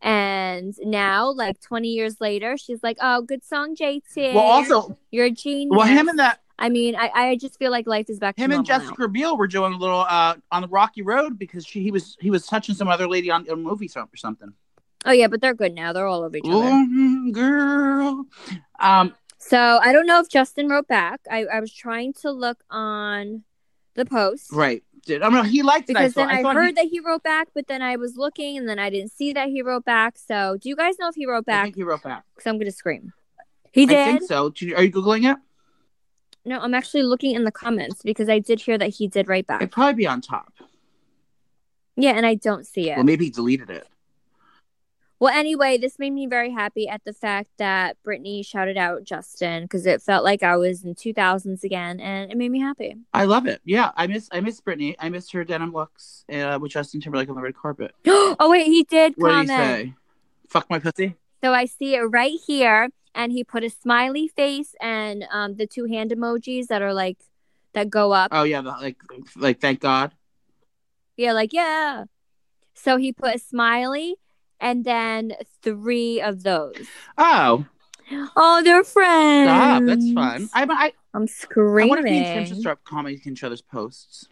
and 0.00 0.74
now 0.84 1.32
like 1.32 1.60
twenty 1.60 1.88
years 1.88 2.20
later, 2.20 2.56
she's 2.56 2.84
like, 2.84 2.98
"Oh, 3.00 3.22
good 3.22 3.44
song, 3.44 3.74
JT. 3.74 4.34
Well, 4.34 4.44
also, 4.44 4.96
you're 5.10 5.26
a 5.26 5.30
genius." 5.30 5.76
well, 5.76 5.86
him 5.86 6.08
and 6.08 6.20
that 6.20 6.40
I 6.58 6.68
mean, 6.68 6.96
I 6.96 7.10
I 7.12 7.36
just 7.36 7.58
feel 7.58 7.70
like 7.70 7.86
life 7.86 8.08
is 8.08 8.18
back. 8.18 8.38
him 8.38 8.50
to 8.50 8.56
and 8.56 8.66
normal 8.66 8.78
now. 8.78 8.84
Jessica 8.90 9.08
Biel 9.08 9.36
were 9.36 9.46
doing 9.46 9.72
a 9.72 9.76
little 9.76 10.06
uh 10.08 10.36
on 10.50 10.62
the 10.62 10.68
rocky 10.68 11.02
road 11.02 11.38
because 11.38 11.66
she 11.66 11.82
he 11.82 11.90
was 11.90 12.16
he 12.20 12.30
was 12.30 12.46
touching 12.46 12.74
some 12.74 12.88
other 12.88 13.08
lady 13.08 13.30
on 13.30 13.46
a 13.48 13.56
movie 13.56 13.88
set 13.88 14.04
or 14.04 14.16
something. 14.16 14.52
Oh 15.04 15.12
yeah, 15.12 15.28
but 15.28 15.40
they're 15.40 15.54
good 15.54 15.74
now. 15.74 15.92
They're 15.92 16.06
all 16.06 16.22
over 16.22 16.36
each 16.36 16.44
other. 16.46 16.66
Ooh, 16.66 17.32
girl. 17.32 18.26
Um, 18.80 19.14
So 19.48 19.78
I 19.82 19.92
don't 19.92 20.06
know 20.06 20.20
if 20.20 20.28
Justin 20.28 20.68
wrote 20.68 20.88
back. 20.88 21.20
I 21.30 21.44
I 21.44 21.60
was 21.60 21.72
trying 21.72 22.12
to 22.22 22.30
look 22.30 22.64
on 22.70 23.44
the 23.94 24.04
post. 24.04 24.52
right. 24.52 24.82
Did, 25.04 25.22
I 25.22 25.28
know. 25.28 25.44
He 25.44 25.62
liked 25.62 25.88
it. 25.88 25.94
Because 25.94 26.14
then 26.14 26.28
I, 26.28 26.40
I 26.42 26.52
heard 26.52 26.66
he, 26.66 26.72
that 26.72 26.86
he 26.86 26.98
wrote 26.98 27.22
back, 27.22 27.46
but 27.54 27.68
then 27.68 27.80
I 27.80 27.94
was 27.94 28.16
looking 28.16 28.58
and 28.58 28.68
then 28.68 28.80
I 28.80 28.90
didn't 28.90 29.12
see 29.12 29.32
that 29.34 29.50
he 29.50 29.62
wrote 29.62 29.84
back. 29.84 30.18
So, 30.18 30.56
do 30.60 30.68
you 30.68 30.74
guys 30.74 30.98
know 30.98 31.06
if 31.06 31.14
he 31.14 31.26
wrote 31.26 31.44
I 31.46 31.52
back? 31.52 31.64
think 31.66 31.76
he 31.76 31.84
wrote 31.84 32.02
back. 32.02 32.24
Because 32.34 32.50
I'm 32.50 32.58
gonna 32.58 32.72
scream. 32.72 33.12
He 33.72 33.84
I 33.84 33.86
did. 33.86 34.04
think 34.04 34.22
so. 34.24 34.46
Are 34.74 34.82
you 34.82 34.90
googling 34.90 35.30
it? 35.30 35.38
No, 36.44 36.58
I'm 36.58 36.74
actually 36.74 37.04
looking 37.04 37.36
in 37.36 37.44
the 37.44 37.52
comments 37.52 38.02
because 38.02 38.28
I 38.28 38.40
did 38.40 38.60
hear 38.60 38.76
that 38.78 38.88
he 38.88 39.06
did 39.06 39.28
write 39.28 39.46
back. 39.46 39.62
It'd 39.62 39.70
probably 39.70 39.94
be 39.94 40.08
on 40.08 40.20
top. 40.20 40.52
Yeah, 41.94 42.12
and 42.12 42.26
I 42.26 42.34
don't 42.34 42.66
see 42.66 42.90
it. 42.90 42.96
Well, 42.96 43.04
maybe 43.04 43.26
he 43.26 43.30
deleted 43.30 43.70
it. 43.70 43.86
Well, 45.18 45.34
anyway, 45.34 45.78
this 45.78 45.98
made 45.98 46.12
me 46.12 46.26
very 46.26 46.50
happy 46.50 46.88
at 46.88 47.02
the 47.04 47.12
fact 47.14 47.48
that 47.56 47.96
Britney 48.06 48.44
shouted 48.44 48.76
out 48.76 49.02
Justin 49.02 49.62
because 49.62 49.86
it 49.86 50.02
felt 50.02 50.24
like 50.24 50.42
I 50.42 50.56
was 50.56 50.84
in 50.84 50.94
2000s 50.94 51.64
again, 51.64 52.00
and 52.00 52.30
it 52.30 52.36
made 52.36 52.50
me 52.50 52.60
happy. 52.60 52.96
I 53.14 53.24
love 53.24 53.46
it. 53.46 53.62
Yeah, 53.64 53.92
I 53.96 54.06
miss 54.08 54.28
I 54.30 54.40
miss 54.40 54.60
Britney. 54.60 54.94
I 54.98 55.08
miss 55.08 55.30
her 55.30 55.42
denim 55.42 55.72
looks 55.72 56.24
uh, 56.30 56.58
with 56.60 56.72
Justin 56.72 57.00
Timberlake 57.00 57.30
on 57.30 57.34
the 57.34 57.40
red 57.40 57.56
carpet. 57.56 57.94
oh 58.06 58.50
wait, 58.50 58.66
he 58.66 58.82
did 58.82 59.14
What 59.16 59.30
did 59.30 59.40
he 59.42 59.46
say? 59.46 59.94
Fuck 60.50 60.68
my 60.68 60.78
pussy. 60.78 61.16
So 61.42 61.54
I 61.54 61.64
see 61.64 61.94
it 61.94 62.02
right 62.02 62.38
here, 62.46 62.90
and 63.14 63.32
he 63.32 63.42
put 63.42 63.64
a 63.64 63.70
smiley 63.70 64.28
face 64.28 64.74
and 64.82 65.24
um 65.32 65.56
the 65.56 65.66
two 65.66 65.86
hand 65.86 66.10
emojis 66.10 66.66
that 66.66 66.82
are 66.82 66.92
like 66.92 67.16
that 67.72 67.88
go 67.88 68.12
up. 68.12 68.28
Oh 68.32 68.42
yeah, 68.42 68.60
like 68.60 68.98
like 69.34 69.62
thank 69.62 69.80
God. 69.80 70.12
Yeah, 71.16 71.32
like 71.32 71.54
yeah. 71.54 72.04
So 72.74 72.98
he 72.98 73.12
put 73.14 73.34
a 73.34 73.38
smiley 73.38 74.16
and 74.60 74.84
then 74.84 75.32
three 75.62 76.20
of 76.20 76.42
those. 76.42 76.86
Oh, 77.18 77.66
Oh, 78.36 78.62
they're 78.62 78.84
friends. 78.84 79.50
stop. 79.50 79.84
That's 79.84 80.12
fun. 80.12 80.48
I 80.54 80.64
I, 80.64 80.92
I'm 81.14 81.22
I 81.22 81.26
screaming. 81.26 81.88
wonder 81.88 82.06
if 82.06 82.12
he 82.12 82.18
and 82.18 82.26
Tim 82.26 82.44
should 82.46 82.60
start 82.60 82.84
commenting 82.84 83.32
each 83.32 83.42
other's 83.42 83.62
posts. 83.62 84.28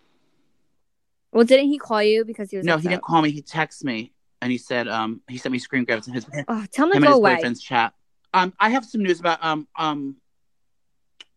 well, 1.33 1.45
didn't 1.45 1.67
he 1.69 1.79
call 1.79 2.03
you 2.03 2.25
because 2.25 2.51
he 2.51 2.57
was 2.57 2.67
No, 2.67 2.77
he 2.79 2.89
didn't 2.89 3.03
call 3.03 3.21
me. 3.23 3.31
He 3.31 3.43
texted 3.43 3.85
me 3.85 4.13
and 4.41 4.53
he 4.53 4.59
said 4.59 4.87
um 4.89 5.23
he 5.29 5.39
sent 5.39 5.53
me 5.53 5.59
screen 5.59 5.85
grabs 5.85 6.07
in 6.07 6.15
his 6.15 6.27
Oh, 6.49 6.65
tell 6.71 6.87
him 6.87 7.01
to 7.01 7.01
go 7.01 7.09
his 7.11 7.19
away. 7.19 7.35
boyfriend's 7.37 7.63
chat. 7.63 7.95
Um, 8.33 8.53
I 8.61 8.71
have 8.71 8.85
some 8.85 9.03
news 9.03 9.19
about 9.21 9.43
um 9.45 9.67
um 9.77 10.17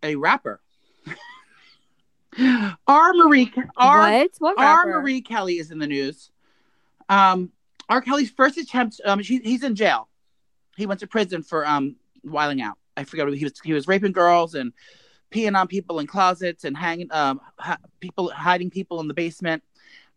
a 0.04 0.16
rapper. 0.16 0.62
R. 2.88 3.14
Marie 3.14 3.52
R. 3.78 3.98
what? 3.98 4.32
What 4.40 4.60
R. 4.60 4.86
Marie 4.86 5.22
Kelly 5.22 5.58
is 5.58 5.72
in 5.72 5.80
the 5.80 5.88
news. 5.88 6.30
Um, 7.10 7.52
R. 7.90 8.02
Kelly's 8.02 8.32
first 8.32 8.58
attempt. 8.58 9.00
Um, 9.06 9.20
he, 9.20 9.40
he's 9.40 9.64
in 9.64 9.76
jail. 9.76 10.10
He 10.76 10.86
went 10.86 11.00
to 11.00 11.08
prison 11.08 11.44
for 11.44 11.66
um 11.66 11.96
wiling 12.24 12.62
out. 12.62 12.78
I 12.96 13.04
forget 13.04 13.26
what 13.26 13.38
he 13.38 13.44
was. 13.44 13.54
He 13.64 13.74
was 13.74 13.88
raping 13.88 14.12
girls 14.12 14.56
and 14.56 14.74
peeing 15.32 15.58
on 15.60 15.68
people 15.68 16.00
in 16.00 16.08
closets 16.08 16.64
and 16.64 16.76
hanging 16.78 17.12
um 17.12 17.40
ha- 17.58 17.78
people 18.00 18.30
hiding 18.30 18.70
people 18.70 19.00
in 19.02 19.08
the 19.08 19.14
basement. 19.14 19.64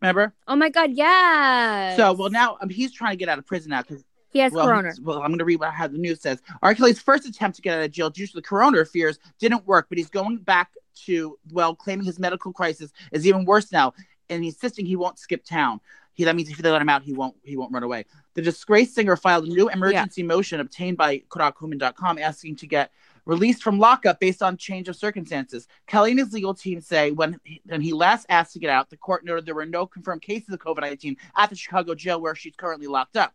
Remember? 0.01 0.33
Oh 0.47 0.55
my 0.55 0.69
god, 0.69 0.91
yeah. 0.93 1.95
So 1.95 2.13
well 2.13 2.29
now 2.29 2.57
um, 2.61 2.69
he's 2.69 2.91
trying 2.91 3.11
to 3.11 3.17
get 3.17 3.29
out 3.29 3.37
of 3.39 3.45
prison 3.45 3.69
now 3.69 3.81
because 3.81 4.03
He 4.31 4.39
has 4.39 4.51
well, 4.51 4.65
corona. 4.67 4.93
well, 5.01 5.21
I'm 5.21 5.27
going 5.29 5.39
to 5.39 5.45
read 5.45 5.59
what 5.59 5.71
how 5.73 5.87
the 5.87 5.97
news 5.97 6.21
says. 6.21 6.41
R. 6.61 6.73
Kelly's 6.73 6.99
first 6.99 7.25
attempt 7.27 7.55
to 7.57 7.61
get 7.61 7.77
out 7.77 7.83
of 7.83 7.91
jail 7.91 8.09
due 8.09 8.27
to 8.27 8.33
the 8.33 8.41
corona 8.41 8.83
fears 8.85 9.19
didn't 9.39 9.65
work, 9.67 9.87
but 9.89 9.97
he's 9.97 10.09
going 10.09 10.37
back 10.37 10.71
to 11.05 11.37
well, 11.51 11.75
claiming 11.75 12.05
his 12.05 12.19
medical 12.19 12.51
crisis 12.51 12.91
is 13.11 13.25
even 13.27 13.45
worse 13.45 13.71
now, 13.71 13.93
and 14.29 14.43
insisting 14.43 14.85
he 14.85 14.95
won't 14.95 15.19
skip 15.19 15.43
town. 15.43 15.79
He 16.13 16.23
that 16.25 16.35
means 16.35 16.49
if 16.49 16.57
they 16.57 16.69
let 16.69 16.81
him 16.81 16.89
out, 16.89 17.03
he 17.03 17.13
won't 17.13 17.35
he 17.43 17.55
won't 17.57 17.73
run 17.73 17.83
away. 17.83 18.05
The 18.33 18.41
disgraced 18.41 18.95
singer 18.95 19.15
filed 19.15 19.45
a 19.45 19.49
new 19.49 19.69
emergency 19.69 20.23
motion 20.23 20.59
obtained 20.59 20.97
by 20.97 21.19
KorakHuman.com 21.29 22.17
asking 22.17 22.57
to 22.57 22.67
get 22.67 22.91
released 23.25 23.63
from 23.63 23.79
lockup 23.79 24.19
based 24.19 24.41
on 24.41 24.57
change 24.57 24.89
of 24.89 24.95
circumstances. 24.95 25.67
Kelly 25.87 26.11
and 26.11 26.19
his 26.19 26.33
legal 26.33 26.53
team 26.53 26.81
say 26.81 27.11
when 27.11 27.39
he, 27.43 27.61
when 27.65 27.81
he 27.81 27.93
last 27.93 28.25
asked 28.29 28.53
to 28.53 28.59
get 28.59 28.69
out, 28.69 28.89
the 28.89 28.97
court 28.97 29.23
noted 29.23 29.45
there 29.45 29.55
were 29.55 29.65
no 29.65 29.85
confirmed 29.85 30.21
cases 30.21 30.53
of 30.53 30.59
COVID 30.59 30.81
19 30.81 31.17
at 31.37 31.49
the 31.49 31.55
Chicago 31.55 31.95
jail 31.95 32.19
where 32.19 32.35
she's 32.35 32.55
currently 32.55 32.87
locked 32.87 33.17
up. 33.17 33.33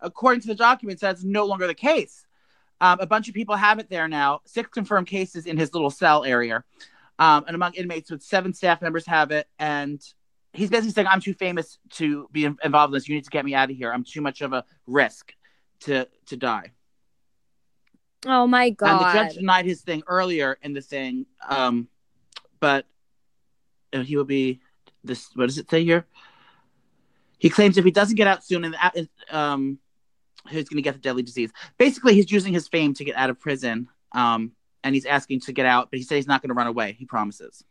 According 0.00 0.40
to 0.42 0.48
the 0.48 0.54
documents, 0.54 1.02
that's 1.02 1.24
no 1.24 1.44
longer 1.44 1.66
the 1.66 1.74
case. 1.74 2.26
Um, 2.80 2.98
a 3.00 3.06
bunch 3.06 3.28
of 3.28 3.34
people 3.34 3.56
have 3.56 3.78
it 3.78 3.90
there 3.90 4.08
now. 4.08 4.40
Six 4.46 4.70
confirmed 4.70 5.06
cases 5.06 5.46
in 5.46 5.58
his 5.58 5.74
little 5.74 5.90
cell 5.90 6.24
area, 6.24 6.64
um, 7.18 7.44
and 7.46 7.54
among 7.54 7.74
inmates 7.74 8.10
with 8.10 8.22
seven 8.22 8.54
staff 8.54 8.80
members 8.80 9.06
have 9.06 9.30
it. 9.30 9.46
And 9.58 10.02
he's 10.52 10.70
basically 10.70 10.92
saying, 10.92 11.06
"I'm 11.06 11.20
too 11.20 11.34
famous 11.34 11.78
to 11.92 12.28
be 12.32 12.44
involved 12.44 12.92
in 12.92 12.94
this. 12.94 13.08
You 13.08 13.14
need 13.14 13.24
to 13.24 13.30
get 13.30 13.44
me 13.44 13.54
out 13.54 13.70
of 13.70 13.76
here. 13.76 13.92
I'm 13.92 14.04
too 14.04 14.20
much 14.20 14.40
of 14.40 14.52
a 14.52 14.64
risk 14.86 15.34
to 15.80 16.08
to 16.26 16.36
die." 16.36 16.72
Oh 18.26 18.46
my 18.46 18.70
god! 18.70 18.90
And 18.90 19.00
the 19.00 19.12
judge 19.12 19.38
denied 19.38 19.64
his 19.64 19.80
thing 19.80 20.02
earlier 20.06 20.58
in 20.62 20.72
the 20.72 20.82
thing, 20.82 21.26
um, 21.48 21.88
but 22.58 22.86
uh, 23.92 24.02
he 24.02 24.16
will 24.16 24.24
be 24.24 24.60
this. 25.04 25.30
What 25.34 25.46
does 25.46 25.58
it 25.58 25.70
say 25.70 25.84
here? 25.84 26.06
He 27.38 27.48
claims 27.48 27.78
if 27.78 27.84
he 27.84 27.90
doesn't 27.90 28.16
get 28.16 28.26
out 28.26 28.44
soon, 28.44 28.64
and 28.64 29.08
um, 29.30 29.78
he's 30.48 30.68
going 30.68 30.76
to 30.76 30.82
get 30.82 30.92
the 30.92 31.00
deadly 31.00 31.22
disease. 31.22 31.50
Basically, 31.78 32.14
he's 32.14 32.30
using 32.30 32.52
his 32.52 32.68
fame 32.68 32.92
to 32.94 33.04
get 33.04 33.16
out 33.16 33.30
of 33.30 33.40
prison, 33.40 33.88
um, 34.12 34.52
and 34.84 34.94
he's 34.94 35.06
asking 35.06 35.40
to 35.40 35.52
get 35.52 35.64
out, 35.64 35.90
but 35.90 35.98
he 35.98 36.04
said 36.04 36.16
he's 36.16 36.26
not 36.26 36.42
going 36.42 36.50
to 36.50 36.54
run 36.54 36.66
away. 36.66 36.92
He 36.98 37.06
promises. 37.06 37.64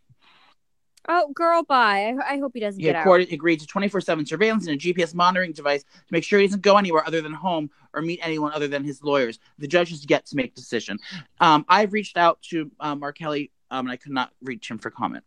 Oh, 1.10 1.32
girl, 1.34 1.63
bye. 1.63 2.13
I, 2.26 2.36
I 2.36 2.38
hope 2.38 2.52
he 2.54 2.60
doesn't 2.62 2.80
He 2.80 2.86
get 2.86 2.95
out. 2.95 3.02
accorded, 3.02 3.34
agreed 3.34 3.60
to 3.60 3.67
24 3.67 4.00
7 4.02 4.26
surveillance 4.26 4.67
and 4.67 4.76
a 4.76 4.78
GPS 4.80 5.13
monitoring 5.13 5.52
device 5.52 5.84
to 5.84 5.89
make 6.12 6.24
sure 6.24 6.39
he 6.39 6.48
doesn't 6.48 6.62
go 6.62 6.78
anywhere 6.78 7.06
other 7.06 7.22
than 7.22 7.34
home 7.34 7.69
or 7.93 8.02
meet 8.02 8.19
anyone 8.24 8.54
other 8.54 8.67
than 8.67 8.84
his 8.84 9.04
lawyers. 9.04 9.39
The 9.58 9.67
judge 9.67 9.89
has 9.89 10.06
yet 10.10 10.26
to 10.28 10.36
make 10.38 10.52
a 10.54 10.56
decision. 10.56 10.98
Um, 11.41 11.65
I've 11.67 11.91
reached 11.91 12.15
out 12.17 12.41
to 12.52 12.72
um, 12.80 13.00
Mark 13.00 13.17
Kelly, 13.17 13.52
um, 13.72 13.88
and 13.88 13.91
I 13.91 13.98
could 13.98 14.12
not 14.13 14.32
reach 14.41 14.69
him 14.69 14.78
for 14.78 14.89
comment. 14.91 15.24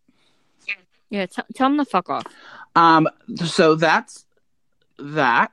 Yeah, 1.11 1.27
t- 1.27 1.43
tell 1.55 1.67
him 1.67 1.77
to 1.77 1.85
fuck 1.85 2.09
off. 2.09 2.25
Um, 2.75 3.07
so 3.45 3.75
that's 3.75 4.25
that. 4.99 5.53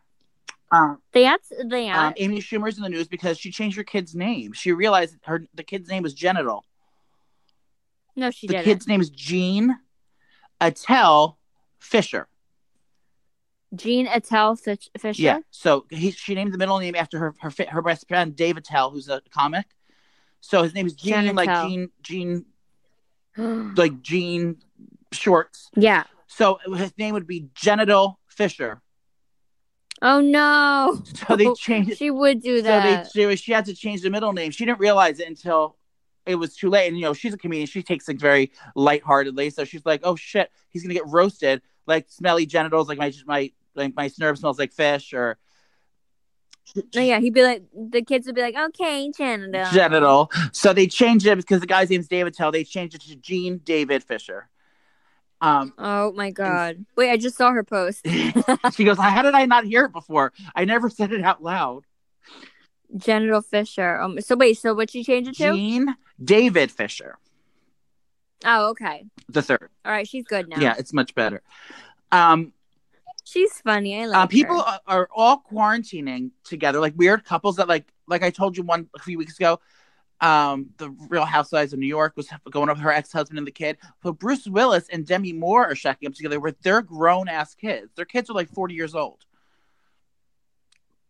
Um, 0.72 1.02
That's 1.12 1.50
that. 1.50 1.96
um, 1.98 2.14
Amy 2.18 2.40
Schumer's 2.42 2.78
in 2.78 2.84
the 2.84 2.90
news 2.90 3.08
because 3.08 3.40
she 3.40 3.50
changed 3.52 3.76
her 3.76 3.84
kid's 3.84 4.14
name. 4.16 4.54
She 4.54 4.72
realized 4.72 5.18
her 5.24 5.44
the 5.56 5.64
kid's 5.64 5.90
name 5.90 6.04
was 6.04 6.14
genital. 6.14 6.64
no, 8.16 8.30
she 8.30 8.46
the 8.48 8.54
didn't. 8.54 8.66
kid's 8.66 8.88
name 8.88 9.02
is 9.02 9.10
Jean 9.10 9.76
Attell 10.62 11.38
Fisher. 11.80 12.28
Gene 13.76 14.08
Attell 14.08 14.56
Fish- 14.56 14.90
Fischer. 14.98 15.22
Yeah. 15.22 15.40
So 15.52 15.86
he, 15.90 16.12
she 16.12 16.34
named 16.34 16.54
the 16.54 16.58
middle 16.58 16.80
name 16.80 16.96
after 16.96 17.20
her 17.20 17.36
her, 17.40 17.52
her 17.70 17.82
best 17.82 18.08
friend 18.08 18.36
Dave 18.36 18.58
Attell, 18.58 18.90
who's 18.90 19.10
a 19.10 19.22
comic. 19.32 19.66
So 20.42 20.64
his 20.64 20.74
name 20.74 20.88
is 20.88 20.94
Jean, 20.94 21.26
Jen 21.26 21.36
like 21.36 21.50
Jean 21.50 21.90
Jean 22.02 22.46
like 23.76 24.02
Jean 24.02 24.58
Shorts. 25.12 25.70
yeah. 25.76 26.04
So 26.28 26.60
his 26.76 26.96
name 26.98 27.14
would 27.16 27.26
be 27.26 27.50
Genital 27.56 28.20
Fisher. 28.28 28.82
Oh 30.02 30.22
no. 30.22 31.02
So 31.28 31.36
they 31.36 31.52
changed. 31.58 31.98
She 31.98 32.12
would 32.12 32.42
do 32.42 32.58
so 32.58 32.64
that. 32.64 33.10
they, 33.14 33.36
she, 33.36 33.36
she 33.36 33.52
had 33.52 33.66
to 33.66 33.74
change 33.76 34.02
the 34.02 34.10
middle 34.10 34.32
name. 34.34 34.52
She 34.52 34.64
didn't 34.66 34.80
realize 34.80 35.20
it 35.20 35.28
until 35.28 35.76
it 36.30 36.36
was 36.36 36.56
too 36.56 36.70
late. 36.70 36.88
And 36.88 36.96
you 36.96 37.04
know, 37.04 37.14
she's 37.14 37.34
a 37.34 37.38
comedian. 37.38 37.66
She 37.68 37.82
takes 37.82 38.06
things 38.06 38.22
very 38.22 38.52
lightheartedly. 38.76 39.50
So 39.50 39.66
she's 39.66 39.86
like, 39.86 40.02
"Oh 40.04 40.16
shit, 40.16 40.52
he's 40.70 40.84
gonna 40.84 40.94
get 40.94 41.08
roasted. 41.08 41.62
Like 41.88 42.06
smelly 42.10 42.46
genitals. 42.46 42.88
Like 42.88 43.00
my 43.00 43.12
my 43.26 43.52
like 43.76 43.96
my 43.96 44.12
nerve 44.20 44.38
smells 44.38 44.60
like 44.60 44.72
fish 44.72 45.14
or 45.14 45.38
Oh, 46.96 47.00
yeah, 47.00 47.20
he'd 47.20 47.34
be 47.34 47.42
like, 47.42 47.64
the 47.74 48.04
kids 48.04 48.28
would 48.28 48.36
be 48.36 48.42
like, 48.42 48.56
okay, 48.56 49.12
genital. 49.18 49.72
genital." 49.72 50.32
So 50.52 50.72
they 50.72 50.86
changed 50.86 51.26
it 51.26 51.36
because 51.38 51.62
the 51.62 51.68
guy's 51.68 51.90
name's 51.90 52.08
Dave 52.08 52.28
Attell. 52.28 52.52
They 52.52 52.64
changed 52.64 52.94
it 52.94 53.02
to 53.02 53.16
Gene 53.16 53.60
David 53.64 54.04
Fischer. 54.04 54.50
Um, 55.42 55.74
Oh 55.80 56.12
my 56.12 56.30
god. 56.30 56.86
Wait, 56.96 57.10
I 57.10 57.18
just 57.18 57.38
saw 57.38 57.52
her 57.52 57.64
post. 57.64 58.06
she 58.76 58.84
goes, 58.84 59.00
"How 59.00 59.24
did 59.24 59.34
I 59.34 59.46
not 59.46 59.66
hear 59.66 59.86
it 59.86 59.92
before? 59.94 60.32
I 60.56 60.66
never 60.66 60.90
said 60.92 61.12
it 61.12 61.24
out 61.24 61.42
loud." 61.42 61.86
Genital 62.98 63.42
Fisher. 63.42 64.00
Um, 64.00 64.20
so 64.22 64.36
wait, 64.36 64.58
so 64.58 64.74
what'd 64.74 64.92
she 64.92 65.04
change 65.04 65.28
it 65.28 65.36
to? 65.38 65.54
Gene 65.54 65.96
David 66.24 66.72
Fischer, 66.72 67.18
Oh, 68.46 68.70
okay. 68.70 69.06
the 69.28 69.42
third. 69.42 69.70
All 69.86 69.92
right, 69.92 70.08
she's 70.08 70.26
good 70.26 70.50
now. 70.50 70.60
Yeah, 70.60 70.76
it's 70.78 70.94
much 70.94 71.14
better. 71.16 71.42
Um, 72.12 72.54
She's 73.26 73.62
funny. 73.62 74.02
I 74.02 74.06
like 74.08 74.18
uh, 74.18 74.26
people 74.26 74.60
are, 74.60 74.80
are 74.88 75.10
all 75.16 75.44
quarantining 75.52 76.32
together, 76.44 76.80
like 76.80 76.94
weird 76.98 77.24
couples 77.24 77.58
that, 77.58 77.68
like, 77.68 77.86
like 78.08 78.24
I 78.24 78.32
told 78.32 78.58
you 78.58 78.64
one 78.64 78.90
a 78.96 79.00
few 79.00 79.20
weeks 79.20 79.38
ago. 79.38 79.60
Um, 80.20 80.72
the 80.78 80.90
Real 81.10 81.26
Housewives 81.26 81.72
of 81.72 81.78
New 81.78 81.86
York 81.86 82.14
was 82.18 82.28
going 82.50 82.70
over 82.70 82.82
her 82.82 82.92
ex 82.92 83.12
husband 83.14 83.38
and 83.38 83.46
the 83.46 83.52
kid. 83.52 83.78
but 84.02 84.14
Bruce 84.14 84.48
Willis 84.48 84.90
and 84.92 85.06
Demi 85.06 85.32
Moore 85.32 85.64
are 85.70 85.76
shacking 85.76 86.08
up 86.08 86.16
together 86.16 86.40
with 86.40 86.60
their 86.62 86.82
grown 86.82 87.30
ass 87.30 87.54
kids. 87.54 87.92
Their 87.96 88.06
kids 88.06 88.32
are 88.32 88.34
like 88.34 88.50
forty 88.50 88.74
years 88.74 88.96
old. 88.96 89.20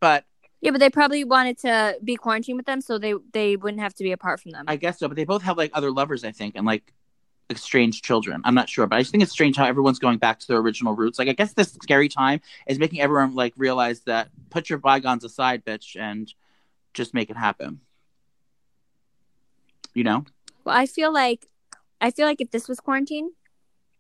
But 0.01 0.25
Yeah, 0.61 0.71
but 0.71 0.79
they 0.79 0.89
probably 0.89 1.23
wanted 1.23 1.57
to 1.59 1.97
be 2.03 2.15
quarantined 2.17 2.57
with 2.57 2.65
them 2.65 2.81
so 2.81 2.97
they 2.97 3.13
they 3.31 3.55
wouldn't 3.55 3.81
have 3.81 3.93
to 3.95 4.03
be 4.03 4.11
apart 4.11 4.41
from 4.41 4.51
them. 4.51 4.65
I 4.67 4.75
guess 4.75 4.99
so. 4.99 5.07
But 5.07 5.15
they 5.15 5.23
both 5.23 5.41
have 5.43 5.57
like 5.57 5.71
other 5.73 5.91
lovers, 5.91 6.23
I 6.25 6.31
think, 6.31 6.55
and 6.55 6.65
like 6.65 6.93
estranged 7.49 8.03
children. 8.03 8.41
I'm 8.43 8.53
not 8.55 8.69
sure, 8.69 8.85
but 8.85 8.97
I 8.97 8.99
just 8.99 9.11
think 9.11 9.23
it's 9.23 9.31
strange 9.31 9.55
how 9.55 9.65
everyone's 9.65 9.99
going 9.99 10.17
back 10.19 10.39
to 10.39 10.47
their 10.47 10.57
original 10.57 10.95
roots. 10.95 11.17
Like, 11.17 11.29
I 11.29 11.33
guess 11.33 11.53
this 11.53 11.71
scary 11.81 12.09
time 12.09 12.41
is 12.67 12.77
making 12.77 12.99
everyone 13.01 13.33
like 13.35 13.53
realize 13.57 14.01
that 14.01 14.29
put 14.49 14.69
your 14.69 14.79
bygones 14.79 15.23
aside, 15.23 15.63
bitch, 15.65 15.99
and 15.99 16.31
just 16.93 17.13
make 17.13 17.29
it 17.29 17.37
happen. 17.37 17.79
You 19.93 20.03
know? 20.03 20.25
well, 20.65 20.75
I 20.77 20.85
feel 20.85 21.11
like 21.11 21.47
I 22.01 22.11
feel 22.11 22.25
like 22.27 22.41
if 22.41 22.51
this 22.51 22.67
was 22.67 22.79
quarantine, 22.79 23.31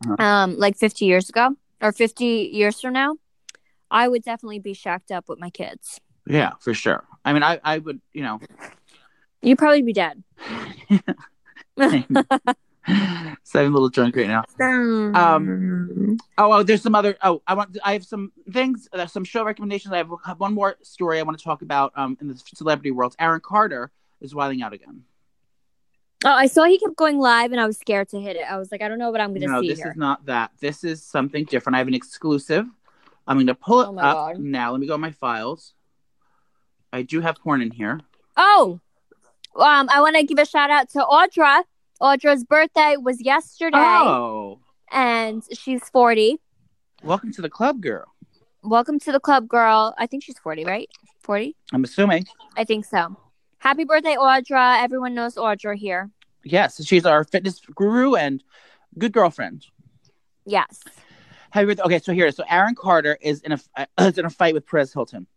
Uh-huh. 0.05 0.23
um, 0.23 0.57
like 0.57 0.77
50 0.77 1.05
years 1.05 1.29
ago 1.29 1.55
or 1.81 1.91
50 1.91 2.25
years 2.53 2.79
from 2.79 2.93
now, 2.93 3.15
I 3.89 4.07
would 4.07 4.23
definitely 4.23 4.59
be 4.59 4.73
shacked 4.73 5.11
up 5.11 5.27
with 5.27 5.39
my 5.39 5.49
kids. 5.49 5.99
Yeah, 6.29 6.53
for 6.61 6.73
sure. 6.73 7.03
I 7.25 7.33
mean, 7.33 7.43
I, 7.43 7.59
I 7.63 7.79
would, 7.79 7.99
you 8.13 8.23
know, 8.23 8.39
You'd 9.41 9.57
probably 9.57 9.81
be 9.81 9.93
dead. 9.93 10.21
so 11.77 11.87
I'm 12.87 13.37
a 13.55 13.69
little 13.69 13.89
drunk 13.89 14.15
right 14.15 14.27
now. 14.27 14.43
um, 15.13 16.17
Oh, 16.37 16.51
oh, 16.53 16.63
there's 16.63 16.81
some 16.81 16.95
other. 16.95 17.17
Oh, 17.21 17.41
I 17.47 17.53
want. 17.53 17.77
I 17.83 17.93
have 17.93 18.05
some 18.05 18.31
things. 18.51 18.87
Uh, 18.93 19.05
some 19.07 19.23
show 19.23 19.43
recommendations. 19.43 19.93
I 19.93 19.97
have, 19.97 20.09
have 20.25 20.39
one 20.39 20.53
more 20.53 20.77
story 20.81 21.19
I 21.19 21.23
want 21.23 21.37
to 21.37 21.43
talk 21.43 21.61
about. 21.61 21.91
Um, 21.95 22.17
in 22.21 22.27
the 22.27 22.41
celebrity 22.55 22.91
world, 22.91 23.15
Aaron 23.19 23.41
Carter 23.41 23.91
is 24.21 24.33
wilding 24.35 24.61
out 24.61 24.71
again. 24.73 25.03
oh, 26.25 26.29
I 26.29 26.47
saw 26.47 26.63
he 26.65 26.77
kept 26.79 26.95
going 26.95 27.19
live, 27.19 27.51
and 27.51 27.59
I 27.59 27.65
was 27.67 27.77
scared 27.77 28.09
to 28.09 28.19
hit 28.21 28.35
it. 28.37 28.43
I 28.49 28.57
was 28.57 28.71
like, 28.71 28.81
I 28.81 28.87
don't 28.87 28.99
know 28.99 29.11
what 29.11 29.19
I'm 29.21 29.29
going 29.29 29.41
to 29.41 29.47
No, 29.47 29.61
see 29.61 29.69
this 29.69 29.79
here. 29.79 29.91
is 29.91 29.97
not 29.97 30.25
that. 30.27 30.51
This 30.59 30.83
is 30.83 31.03
something 31.03 31.45
different. 31.45 31.75
I 31.75 31.79
have 31.79 31.87
an 31.87 31.93
exclusive. 31.93 32.65
I'm 33.27 33.37
going 33.37 33.47
to 33.47 33.55
pull 33.55 33.81
it 33.81 33.87
Oh 33.89 33.97
up 33.97 34.15
God. 34.15 34.39
now. 34.39 34.71
Let 34.71 34.79
me 34.81 34.87
go 34.87 34.95
in 34.95 35.01
my 35.01 35.11
files. 35.11 35.73
I 36.91 37.01
do 37.03 37.21
have 37.21 37.35
porn 37.37 37.61
in 37.61 37.71
here. 37.71 37.99
Oh, 38.37 38.79
um, 39.55 39.89
I 39.91 40.01
want 40.01 40.15
to 40.15 40.23
give 40.23 40.39
a 40.39 40.45
shout 40.45 40.69
out 40.69 40.89
to 40.91 40.99
Audra. 40.99 41.63
Audra's 42.01 42.43
birthday 42.43 42.95
was 42.97 43.21
yesterday, 43.21 43.77
Oh, 43.77 44.59
and 44.91 45.43
she's 45.53 45.87
40. 45.89 46.39
welcome 47.03 47.31
to 47.33 47.41
the 47.41 47.49
club, 47.49 47.81
girl. 47.81 48.05
Welcome 48.63 48.99
to 48.99 49.11
the 49.11 49.19
club, 49.19 49.47
girl. 49.47 49.93
I 49.97 50.07
think 50.07 50.23
she's 50.23 50.39
40, 50.39 50.65
right? 50.65 50.89
40? 51.21 51.55
I'm 51.73 51.83
assuming. 51.83 52.25
I 52.55 52.63
think 52.63 52.85
so. 52.85 53.17
Happy 53.59 53.83
birthday, 53.83 54.15
Audra. 54.15 54.81
Everyone 54.81 55.13
knows 55.13 55.35
Audra 55.35 55.75
here. 55.75 56.09
Yes, 56.45 56.83
she's 56.85 57.05
our 57.05 57.25
fitness 57.25 57.59
guru 57.75 58.15
and 58.15 58.41
good 58.97 59.11
girlfriend. 59.11 59.65
Yes. 60.45 60.79
Happy 61.51 61.65
birthday. 61.65 61.83
Okay, 61.83 61.99
so 61.99 62.13
here. 62.13 62.31
So 62.31 62.45
Aaron 62.49 62.75
Carter 62.75 63.17
is 63.21 63.41
in 63.41 63.51
a 63.51 63.59
uh, 63.75 63.85
is 63.99 64.17
in 64.17 64.25
a 64.25 64.29
fight 64.29 64.53
with 64.53 64.65
Perez 64.65 64.93
Hilton. 64.93 65.27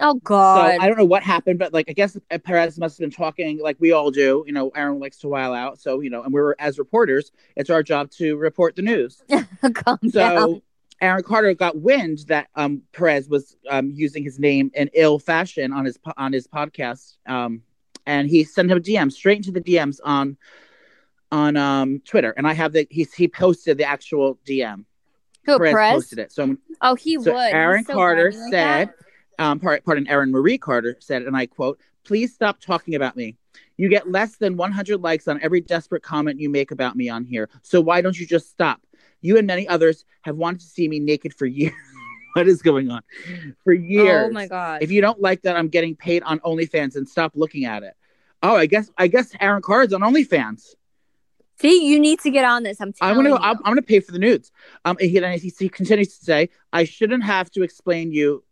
Oh, 0.00 0.14
So 0.14 0.18
God. 0.22 0.76
I 0.80 0.86
don't 0.86 0.96
know 0.96 1.04
what 1.04 1.22
happened, 1.22 1.58
but 1.58 1.72
like 1.72 1.86
I 1.88 1.92
guess 1.92 2.16
Perez 2.44 2.78
must 2.78 2.98
have 2.98 3.00
been 3.00 3.10
talking 3.10 3.58
like 3.60 3.76
we 3.80 3.92
all 3.92 4.10
do. 4.10 4.44
You 4.46 4.52
know, 4.52 4.70
Aaron 4.70 5.00
likes 5.00 5.18
to 5.18 5.28
while 5.28 5.52
out, 5.54 5.80
so 5.80 6.00
you 6.00 6.10
know, 6.10 6.22
and 6.22 6.32
we're 6.32 6.54
as 6.58 6.78
reporters, 6.78 7.32
it's 7.56 7.70
our 7.70 7.82
job 7.82 8.10
to 8.12 8.36
report 8.36 8.76
the 8.76 8.82
news. 8.82 9.22
Calm 9.74 9.98
So 10.10 10.20
down. 10.20 10.62
Aaron 11.00 11.22
Carter 11.22 11.54
got 11.54 11.76
wind 11.76 12.24
that 12.26 12.48
um, 12.56 12.82
Perez 12.92 13.28
was 13.28 13.56
um, 13.70 13.90
using 13.94 14.24
his 14.24 14.38
name 14.40 14.70
in 14.74 14.90
ill 14.94 15.18
fashion 15.18 15.72
on 15.72 15.84
his 15.84 15.96
po- 15.96 16.14
on 16.16 16.32
his 16.32 16.46
podcast, 16.46 17.16
um, 17.26 17.62
and 18.06 18.28
he 18.28 18.44
sent 18.44 18.70
him 18.70 18.78
a 18.78 18.80
DM 18.80 19.12
straight 19.12 19.36
into 19.38 19.52
the 19.52 19.60
DMs 19.60 20.00
on 20.04 20.36
on 21.30 21.56
um, 21.56 22.00
Twitter. 22.04 22.32
And 22.36 22.46
I 22.46 22.52
have 22.52 22.72
the 22.72 22.86
he 22.90 23.06
he 23.16 23.28
posted 23.28 23.78
the 23.78 23.84
actual 23.84 24.38
DM. 24.46 24.84
Who, 25.44 25.56
Perez, 25.58 25.72
Perez? 25.72 25.92
posted 25.94 26.18
it. 26.18 26.32
So 26.32 26.56
Oh, 26.80 26.94
he 26.94 27.14
so 27.20 27.32
would. 27.32 27.52
Aaron 27.52 27.84
so 27.84 27.94
Carter 27.94 28.30
like 28.32 28.50
said 28.50 28.88
that. 28.88 28.94
Um, 29.38 29.60
part, 29.60 29.84
pardon, 29.84 30.06
Erin 30.08 30.30
Marie 30.30 30.58
Carter 30.58 30.96
said, 31.00 31.22
and 31.22 31.36
I 31.36 31.46
quote, 31.46 31.80
"Please 32.04 32.34
stop 32.34 32.60
talking 32.60 32.94
about 32.94 33.16
me. 33.16 33.36
You 33.76 33.88
get 33.88 34.10
less 34.10 34.36
than 34.36 34.56
100 34.56 35.00
likes 35.00 35.28
on 35.28 35.40
every 35.42 35.60
desperate 35.60 36.02
comment 36.02 36.40
you 36.40 36.48
make 36.48 36.70
about 36.70 36.96
me 36.96 37.08
on 37.08 37.24
here. 37.24 37.48
So 37.62 37.80
why 37.80 38.00
don't 38.00 38.18
you 38.18 38.26
just 38.26 38.50
stop? 38.50 38.80
You 39.20 39.36
and 39.36 39.46
many 39.46 39.66
others 39.68 40.04
have 40.22 40.36
wanted 40.36 40.60
to 40.60 40.66
see 40.66 40.88
me 40.88 41.00
naked 41.00 41.34
for 41.34 41.46
years." 41.46 41.74
what 42.34 42.48
is 42.48 42.62
going 42.62 42.90
on? 42.90 43.02
For 43.64 43.72
years. 43.72 44.28
Oh 44.30 44.32
my 44.32 44.46
god. 44.46 44.82
If 44.82 44.90
you 44.90 45.00
don't 45.00 45.20
like 45.20 45.42
that 45.42 45.56
I'm 45.56 45.68
getting 45.68 45.96
paid 45.96 46.22
on 46.22 46.40
OnlyFans, 46.40 46.96
and 46.96 47.08
stop 47.08 47.32
looking 47.34 47.64
at 47.64 47.82
it. 47.82 47.94
Oh, 48.42 48.56
I 48.56 48.66
guess 48.66 48.90
I 48.96 49.08
guess 49.08 49.32
Aaron 49.40 49.62
Carter's 49.62 49.92
on 49.92 50.00
OnlyFans. 50.00 50.74
See, 51.60 51.88
you 51.88 51.98
need 51.98 52.20
to 52.20 52.30
get 52.30 52.44
on 52.44 52.62
this. 52.62 52.80
I'm 52.80 52.94
I'm 53.00 53.16
gonna 53.16 53.30
you. 53.30 53.36
I'm, 53.36 53.56
I'm 53.58 53.72
gonna 53.72 53.82
pay 53.82 53.98
for 54.00 54.12
the 54.12 54.18
nudes. 54.18 54.52
Um, 54.84 54.96
he, 55.00 55.16
and 55.18 55.40
he, 55.40 55.52
he 55.58 55.68
continues 55.68 56.16
to 56.18 56.24
say, 56.24 56.50
I 56.72 56.84
shouldn't 56.84 57.24
have 57.24 57.50
to 57.52 57.62
explain 57.62 58.12
you 58.12 58.44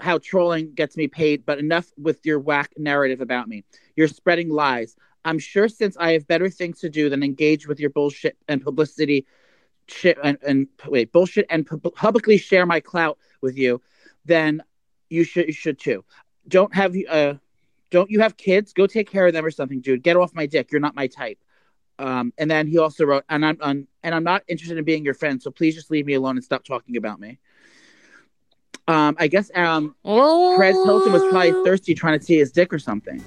how 0.00 0.18
trolling 0.18 0.74
gets 0.74 0.96
me 0.96 1.06
paid, 1.08 1.46
but 1.46 1.58
enough 1.58 1.92
with 1.96 2.24
your 2.26 2.38
whack 2.38 2.72
narrative 2.76 3.20
about 3.20 3.48
me. 3.48 3.64
You're 3.96 4.08
spreading 4.08 4.50
lies. 4.50 4.96
I'm 5.24 5.38
sure 5.38 5.68
since 5.68 5.96
I 5.96 6.12
have 6.12 6.26
better 6.26 6.50
things 6.50 6.80
to 6.80 6.90
do 6.90 7.08
than 7.08 7.22
engage 7.22 7.66
with 7.66 7.80
your 7.80 7.90
bullshit 7.90 8.36
and 8.48 8.62
publicity, 8.62 9.26
shit 9.88 10.18
and, 10.22 10.38
and 10.46 10.66
wait 10.86 11.12
bullshit 11.12 11.46
and 11.50 11.66
pub- 11.66 11.94
publicly 11.94 12.38
share 12.38 12.66
my 12.66 12.80
clout 12.80 13.18
with 13.40 13.56
you, 13.56 13.80
then 14.24 14.62
you 15.10 15.24
should 15.24 15.46
you 15.46 15.52
should 15.52 15.78
too. 15.78 16.04
Don't 16.48 16.74
have 16.74 16.94
uh, 17.08 17.34
don't 17.90 18.10
you 18.10 18.20
have 18.20 18.36
kids? 18.36 18.72
Go 18.72 18.86
take 18.86 19.10
care 19.10 19.26
of 19.26 19.32
them 19.32 19.44
or 19.44 19.50
something, 19.50 19.80
dude. 19.80 20.02
Get 20.02 20.16
off 20.16 20.34
my 20.34 20.46
dick. 20.46 20.72
You're 20.72 20.80
not 20.80 20.94
my 20.94 21.06
type. 21.06 21.38
Um, 21.98 22.32
and 22.38 22.50
then 22.50 22.66
he 22.66 22.78
also 22.78 23.04
wrote, 23.04 23.24
and 23.28 23.46
I'm 23.46 23.56
un, 23.60 23.86
and 24.02 24.14
I'm 24.14 24.24
not 24.24 24.42
interested 24.48 24.78
in 24.78 24.84
being 24.84 25.04
your 25.04 25.14
friend, 25.14 25.40
so 25.40 25.50
please 25.50 25.74
just 25.74 25.90
leave 25.90 26.06
me 26.06 26.14
alone 26.14 26.36
and 26.36 26.44
stop 26.44 26.64
talking 26.64 26.96
about 26.96 27.20
me. 27.20 27.38
Um, 28.86 29.16
I 29.18 29.28
guess 29.28 29.50
um, 29.54 29.94
oh. 30.04 30.56
Perez 30.56 30.76
Hilton 30.84 31.12
was 31.12 31.22
probably 31.30 31.52
thirsty 31.64 31.94
trying 31.94 32.18
to 32.18 32.24
see 32.24 32.38
his 32.38 32.52
dick 32.52 32.72
or 32.72 32.78
something. 32.78 33.22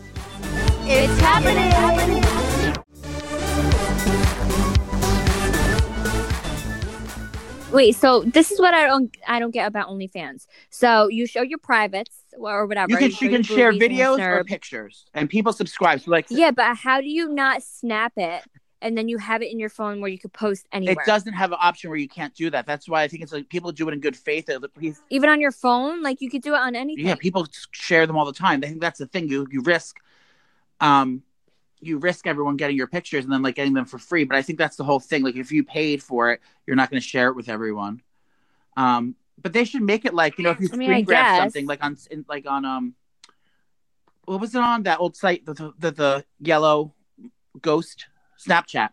It's 0.90 1.20
happening. 1.20 1.74
Wait, 7.72 7.96
so 7.96 8.24
this 8.24 8.52
is 8.52 8.60
what 8.62 8.74
I 8.74 8.88
don't 8.88 9.16
I 9.28 9.40
don't 9.40 9.52
get 9.52 9.68
about 9.68 9.90
OnlyFans. 9.90 10.48
So 10.70 11.10
you 11.10 11.28
show 11.28 11.42
your 11.42 11.60
privates 11.60 12.16
or 12.38 12.66
whatever. 12.66 12.92
You 12.92 12.98
can 12.98 13.12
you 13.20 13.30
can 13.30 13.44
share 13.44 13.74
videos 13.74 14.20
or 14.20 14.44
pictures, 14.44 15.06
and 15.14 15.30
people 15.30 15.52
subscribe. 15.52 16.00
So 16.02 16.12
like, 16.12 16.28
Yeah, 16.30 16.52
but 16.52 16.78
how 16.78 17.02
do 17.02 17.10
you 17.10 17.30
not 17.30 17.64
snap 17.64 18.14
it 18.16 18.44
and 18.82 18.98
then 18.98 19.08
you 19.08 19.18
have 19.18 19.42
it 19.42 19.52
in 19.52 19.60
your 19.60 19.70
phone 19.70 20.02
where 20.02 20.10
you 20.10 20.20
could 20.20 20.34
post 20.34 20.68
anywhere? 20.72 20.94
it 21.02 21.06
doesn't 21.06 21.34
have 21.34 21.52
an 21.52 21.58
option 21.60 21.90
where 21.90 21.98
you 21.98 22.08
can't 22.08 22.34
do 22.36 22.50
that. 22.52 22.66
That's 22.66 22.88
why 22.88 23.04
I 23.04 23.08
think 23.08 23.24
it's 23.24 23.32
like 23.34 23.50
people 23.50 23.72
do 23.72 23.88
it 23.90 23.94
in 23.94 24.00
good 24.00 24.16
faith. 24.16 24.46
They're 24.46 24.60
like, 24.60 24.74
please- 24.74 25.02
Even 25.10 25.30
on 25.30 25.42
your 25.42 25.52
phone, 25.52 26.02
like 26.04 26.22
you 26.22 26.30
could 26.30 26.42
do 26.42 26.54
it 26.54 26.60
on 26.60 26.76
anything. 26.76 27.06
Yeah, 27.08 27.16
people 27.16 27.48
share 27.72 28.06
them 28.06 28.18
all 28.18 28.26
the 28.26 28.34
time. 28.34 28.62
I 28.64 28.68
think 28.68 28.82
that's 28.82 29.00
the 29.00 29.08
thing. 29.08 29.30
You 29.30 29.48
you 29.50 29.62
risk, 29.62 29.98
um, 30.80 31.24
you 31.80 31.98
risk 31.98 32.28
everyone 32.28 32.58
getting 32.58 32.76
your 32.78 32.88
pictures 32.88 33.24
and 33.24 33.34
then 33.34 33.42
like 33.42 33.56
getting 33.56 33.74
them 33.74 33.86
for 33.86 33.98
free. 33.98 34.24
But 34.24 34.38
I 34.38 34.42
think 34.42 34.60
that's 34.60 34.76
the 34.76 34.84
whole 34.84 35.00
thing. 35.00 35.24
Like 35.24 35.36
if 35.36 35.52
you 35.52 35.64
paid 35.64 36.02
for 36.04 36.32
it, 36.32 36.42
you're 36.66 36.76
not 36.76 36.90
going 36.90 37.02
to 37.02 37.08
share 37.08 37.30
it 37.30 37.36
with 37.36 37.50
everyone. 37.50 38.02
Um, 38.76 39.16
but 39.42 39.54
they 39.54 39.64
should 39.66 39.82
make 39.84 40.06
it 40.06 40.14
like 40.14 40.38
you 40.38 40.44
know 40.44 40.52
if 40.52 40.60
you 40.60 40.70
I 40.72 40.76
mean, 40.76 40.88
screen 40.90 41.06
grab 41.06 41.42
something 41.42 41.66
like 41.66 41.84
on 41.84 41.98
in, 42.12 42.26
like 42.28 42.46
on 42.48 42.66
um, 42.66 42.96
what 44.26 44.42
was 44.42 44.54
it 44.56 44.62
on 44.62 44.84
that 44.84 45.00
old 45.00 45.16
site 45.16 45.46
the 45.46 45.54
the, 45.54 45.74
the, 45.80 45.92
the 45.92 46.26
yellow 46.40 46.94
ghost 47.62 48.08
Snapchat? 48.46 48.90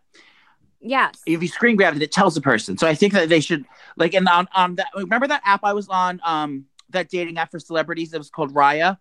Yes. 0.86 1.22
if 1.24 1.40
you 1.40 1.48
screen 1.48 1.76
grab 1.76 1.96
it, 1.96 2.02
it 2.02 2.12
tells 2.12 2.34
the 2.34 2.42
person. 2.42 2.76
So 2.76 2.86
I 2.86 2.94
think 2.94 3.14
that 3.14 3.30
they 3.30 3.40
should 3.40 3.64
like 3.96 4.12
and 4.12 4.28
on 4.28 4.46
on 4.54 4.74
that. 4.74 4.88
Remember 4.94 5.26
that 5.26 5.40
app 5.44 5.60
I 5.64 5.72
was 5.72 5.88
on, 5.88 6.20
um, 6.22 6.66
that 6.90 7.08
dating 7.08 7.38
app 7.38 7.50
for 7.50 7.58
celebrities 7.58 8.10
that 8.10 8.18
was 8.18 8.28
called 8.28 8.52
Raya. 8.52 8.98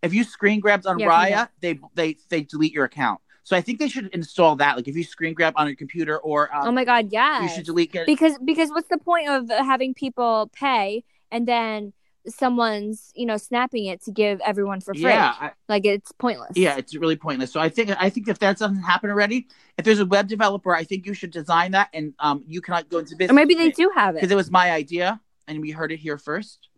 If 0.00 0.14
you 0.14 0.22
screen 0.22 0.60
grabbed 0.60 0.86
on 0.86 0.98
Yeah, 0.98 1.08
Raya, 1.08 1.30
yeah. 1.30 1.46
they 1.60 1.80
they 1.94 2.16
they 2.28 2.42
delete 2.42 2.72
your 2.72 2.84
account. 2.84 3.20
So 3.42 3.56
I 3.56 3.60
think 3.60 3.78
they 3.78 3.88
should 3.88 4.06
install 4.14 4.56
that. 4.56 4.76
Like 4.76 4.86
if 4.86 4.96
you 4.96 5.04
screen 5.04 5.34
grab 5.34 5.54
on 5.56 5.66
your 5.66 5.76
computer 5.76 6.18
or 6.18 6.54
um, 6.54 6.68
oh 6.68 6.72
my 6.72 6.84
god, 6.84 7.08
yeah. 7.10 7.42
you 7.42 7.48
should 7.48 7.66
delete 7.66 7.94
it. 7.94 8.06
because 8.06 8.38
because 8.44 8.70
what's 8.70 8.88
the 8.88 8.98
point 8.98 9.28
of 9.28 9.48
having 9.48 9.92
people 9.92 10.50
pay 10.54 11.04
and 11.30 11.48
then 11.48 11.92
someone's 12.26 13.12
you 13.14 13.26
know 13.26 13.36
snapping 13.36 13.86
it 13.86 14.02
to 14.04 14.10
give 14.10 14.40
everyone 14.40 14.80
for 14.80 14.94
free? 14.94 15.02
Yeah, 15.02 15.34
I, 15.38 15.50
Like 15.68 15.84
it's 15.84 16.12
pointless. 16.12 16.52
yeah, 16.54 16.76
it's 16.76 16.94
really 16.94 17.16
pointless. 17.16 17.52
So 17.52 17.60
I 17.60 17.68
think 17.68 17.90
I 18.00 18.10
think 18.10 18.28
if 18.28 18.38
that 18.40 18.58
doesn't 18.58 18.82
happen 18.82 19.10
already, 19.10 19.48
if 19.78 19.84
there's 19.84 20.00
a 20.00 20.06
web 20.06 20.28
developer, 20.28 20.74
I 20.74 20.84
think 20.84 21.06
you 21.06 21.14
should 21.14 21.30
design 21.30 21.72
that 21.72 21.88
and 21.92 22.14
um 22.18 22.44
you 22.46 22.60
cannot 22.60 22.88
go 22.88 22.98
into 22.98 23.16
business. 23.16 23.32
Or 23.32 23.34
maybe 23.34 23.54
they 23.54 23.70
do 23.70 23.90
have 23.94 24.14
it 24.14 24.18
because 24.20 24.32
it. 24.32 24.36
was 24.36 24.50
my 24.50 24.70
idea 24.70 25.20
and 25.46 25.60
we 25.60 25.70
heard 25.70 25.92
it 25.92 25.98
here 25.98 26.18
first. 26.18 26.68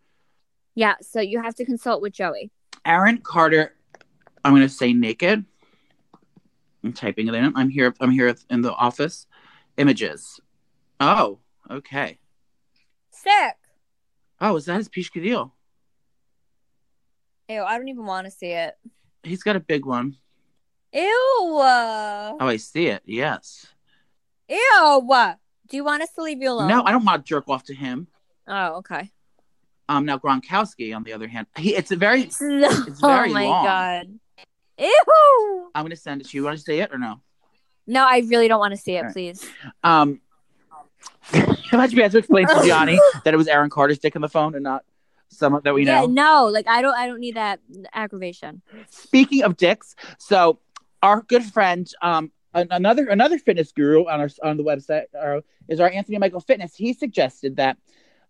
Yeah. 0.75 0.95
So 1.01 1.21
you 1.21 1.43
have 1.43 1.55
to 1.57 1.65
consult 1.65 2.03
with 2.03 2.13
Joey. 2.13 2.51
Aaron 2.85 3.19
Carter, 3.19 3.75
I'm 4.45 4.53
going 4.53 4.63
to 4.63 4.69
say 4.69 4.93
naked. 4.93 5.45
I'm 6.85 6.93
typing 6.93 7.27
it 7.27 7.35
in. 7.35 7.53
I'm 7.57 7.69
here. 7.69 7.95
I'm 8.01 8.11
here 8.11 8.35
in 8.51 8.61
the 8.61 8.73
office. 8.73 9.27
Images. 9.77 10.41
Oh, 11.01 11.41
okay. 11.71 12.19
Sick. 13.11 13.57
Oh, 14.41 14.57
is 14.57 14.67
that 14.67 14.77
his 14.77 14.89
Pishka 14.89 15.23
deal? 15.23 15.55
Ew, 17.49 17.63
I 17.63 17.79
don't 17.79 17.89
even 17.89 18.05
want 18.07 18.27
to 18.27 18.31
see 18.31 18.51
it. 18.51 18.75
He's 19.23 19.43
got 19.43 19.57
a 19.57 19.61
big 19.61 19.85
one. 19.85 20.17
Ew. 20.93 21.03
Oh, 21.03 22.37
I 22.41 22.57
see 22.57 22.87
it. 22.89 23.03
Yes. 23.05 23.67
Ew. 24.49 25.09
Do 25.69 25.77
you 25.77 25.85
want 25.85 26.03
us 26.03 26.13
to 26.13 26.23
leave 26.23 26.41
you 26.41 26.51
alone? 26.51 26.69
No, 26.69 26.83
I 26.85 26.93
don't 26.93 27.05
want 27.05 27.25
to 27.25 27.29
jerk 27.29 27.49
off 27.49 27.65
to 27.65 27.75
him. 27.75 28.07
Oh, 28.47 28.77
okay. 28.77 29.11
Um, 29.89 30.05
now 30.05 30.19
Gronkowski, 30.19 30.95
on 30.95 31.03
the 31.05 31.13
other 31.13 31.29
hand, 31.29 31.47
he 31.57 31.75
it's 31.75 31.91
a 31.93 31.97
very. 31.97 32.23
It's 32.23 32.39
very 32.41 33.31
oh 33.31 33.33
my 33.33 33.45
long. 33.45 33.65
god. 33.65 34.19
Ew. 34.79 35.71
I'm 35.75 35.83
going 35.83 35.91
to 35.91 35.97
send 35.97 36.21
it 36.21 36.29
to 36.29 36.37
you. 36.37 36.43
You 36.43 36.47
want 36.47 36.59
to 36.59 36.63
see 36.63 36.81
it 36.81 36.93
or 36.93 36.99
no? 36.99 37.21
No, 37.87 38.05
I 38.05 38.19
really 38.27 38.49
don't 38.49 38.59
want 38.61 38.73
to 38.75 38.81
see 38.81 38.95
it, 38.95 38.99
Alright. 38.99 39.13
please. 39.13 39.49
Um, 39.85 40.21
imagine 41.73 41.97
we 41.97 42.03
had 42.03 42.13
to 42.13 42.19
explain 42.19 42.47
to 42.47 42.55
Jionni 42.57 42.99
that 43.25 43.35
it 43.35 43.37
was 43.37 43.49
Aaron 43.49 43.71
Carter's 43.71 43.99
dick 43.99 44.17
on 44.17 44.23
the 44.23 44.29
phone 44.29 44.55
and 44.55 44.63
not 44.63 44.85
someone 45.29 45.63
that 45.65 45.75
we 45.75 45.85
know. 45.85 46.03
Yeah, 46.03 46.07
no, 46.09 46.47
like 46.47 46.69
I 46.69 46.83
don't 46.83 46.95
I 46.95 47.07
don't 47.07 47.21
need 47.21 47.37
that 47.37 47.61
aggravation. 47.93 48.63
Speaking 48.91 49.43
of 49.43 49.57
dicks, 49.57 49.95
so 50.19 50.61
our 51.03 51.23
good 51.23 51.45
friend, 51.45 51.91
um, 52.03 52.31
an- 52.55 52.69
another 52.71 53.07
another 53.09 53.39
fitness 53.39 53.73
guru 53.73 54.07
on 54.07 54.21
our 54.21 54.29
on 54.43 54.57
the 54.57 54.65
website 54.65 55.05
uh, 55.19 55.41
is 55.69 55.81
our 55.81 55.91
Anthony 55.91 56.19
Michael 56.19 56.41
Fitness. 56.41 56.75
He 56.75 56.93
suggested 56.93 57.57
that 57.57 57.77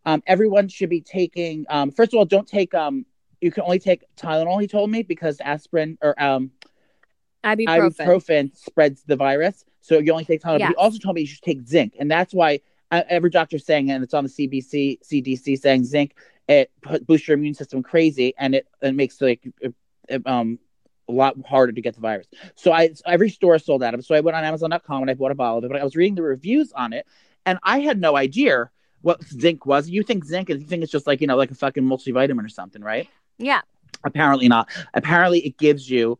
um, 0.04 0.22
everyone 0.26 0.68
should 0.68 0.90
be 0.90 1.00
taking. 1.00 1.66
Um, 1.68 1.90
first 1.90 2.12
of 2.12 2.18
all, 2.18 2.24
don't 2.24 2.48
take. 2.48 2.74
Um, 2.74 3.06
you 3.40 3.50
can 3.50 3.64
only 3.64 3.78
take 3.78 4.04
Tylenol. 4.16 4.60
He 4.60 4.66
told 4.66 4.90
me 4.90 5.02
because 5.02 5.38
aspirin 5.40 5.98
or 6.00 6.20
um, 6.22 6.50
Ibuprofen. 7.46 7.96
ibuprofen 7.96 8.56
spreads 8.56 9.02
the 9.04 9.16
virus. 9.16 9.64
So 9.80 9.98
you 9.98 10.12
only 10.12 10.24
take 10.24 10.42
Tylenol. 10.42 10.58
But 10.60 10.68
he 10.68 10.74
also 10.74 10.98
told 10.98 11.14
me 11.14 11.22
you 11.22 11.26
should 11.28 11.42
take 11.42 11.66
zinc, 11.66 11.94
and 11.98 12.10
that's 12.10 12.34
why 12.34 12.60
uh, 12.90 13.02
every 13.08 13.30
doctor's 13.30 13.64
saying, 13.64 13.90
and 13.90 14.02
it's 14.02 14.14
on 14.14 14.24
the 14.24 14.30
CBC, 14.30 15.00
CDC 15.00 15.58
saying 15.58 15.84
zinc 15.84 16.14
it 16.48 16.70
put, 16.80 17.06
boosts 17.06 17.26
your 17.28 17.36
immune 17.36 17.54
system 17.54 17.82
crazy, 17.82 18.34
and 18.38 18.54
it 18.54 18.66
it 18.80 18.94
makes 18.94 19.20
like 19.20 19.40
it, 19.60 19.74
it, 20.08 20.26
um 20.26 20.58
a 21.08 21.12
lot 21.12 21.36
harder 21.46 21.72
to 21.72 21.80
get 21.80 21.94
the 21.94 22.00
virus. 22.00 22.26
So 22.56 22.72
I 22.72 22.92
so 22.92 23.02
every 23.06 23.30
store 23.30 23.58
sold 23.60 23.82
out 23.82 23.94
of 23.94 24.00
it. 24.00 24.06
So 24.06 24.14
I 24.14 24.20
went 24.20 24.36
on 24.36 24.44
Amazon.com 24.44 25.02
and 25.02 25.10
I 25.10 25.14
bought 25.14 25.30
a 25.30 25.36
bottle 25.36 25.58
of 25.58 25.64
it. 25.64 25.70
But 25.70 25.80
I 25.80 25.84
was 25.84 25.94
reading 25.94 26.16
the 26.16 26.22
reviews 26.22 26.72
on 26.72 26.92
it, 26.92 27.06
and 27.44 27.58
I 27.62 27.80
had 27.80 28.00
no 28.00 28.16
idea 28.16 28.70
what 29.02 29.22
zinc 29.24 29.66
was. 29.66 29.88
You 29.88 30.02
think 30.02 30.24
zinc 30.24 30.50
is 30.50 30.60
you 30.60 30.66
think 30.66 30.82
it's 30.82 30.92
just 30.92 31.06
like 31.06 31.20
you 31.20 31.26
know 31.26 31.36
like 31.36 31.50
a 31.50 31.54
fucking 31.54 31.84
multivitamin 31.84 32.44
or 32.44 32.48
something, 32.48 32.82
right? 32.82 33.08
Yeah. 33.38 33.60
apparently 34.04 34.48
not 34.48 34.68
apparently 34.94 35.40
it 35.40 35.58
gives 35.58 35.88
you 35.90 36.18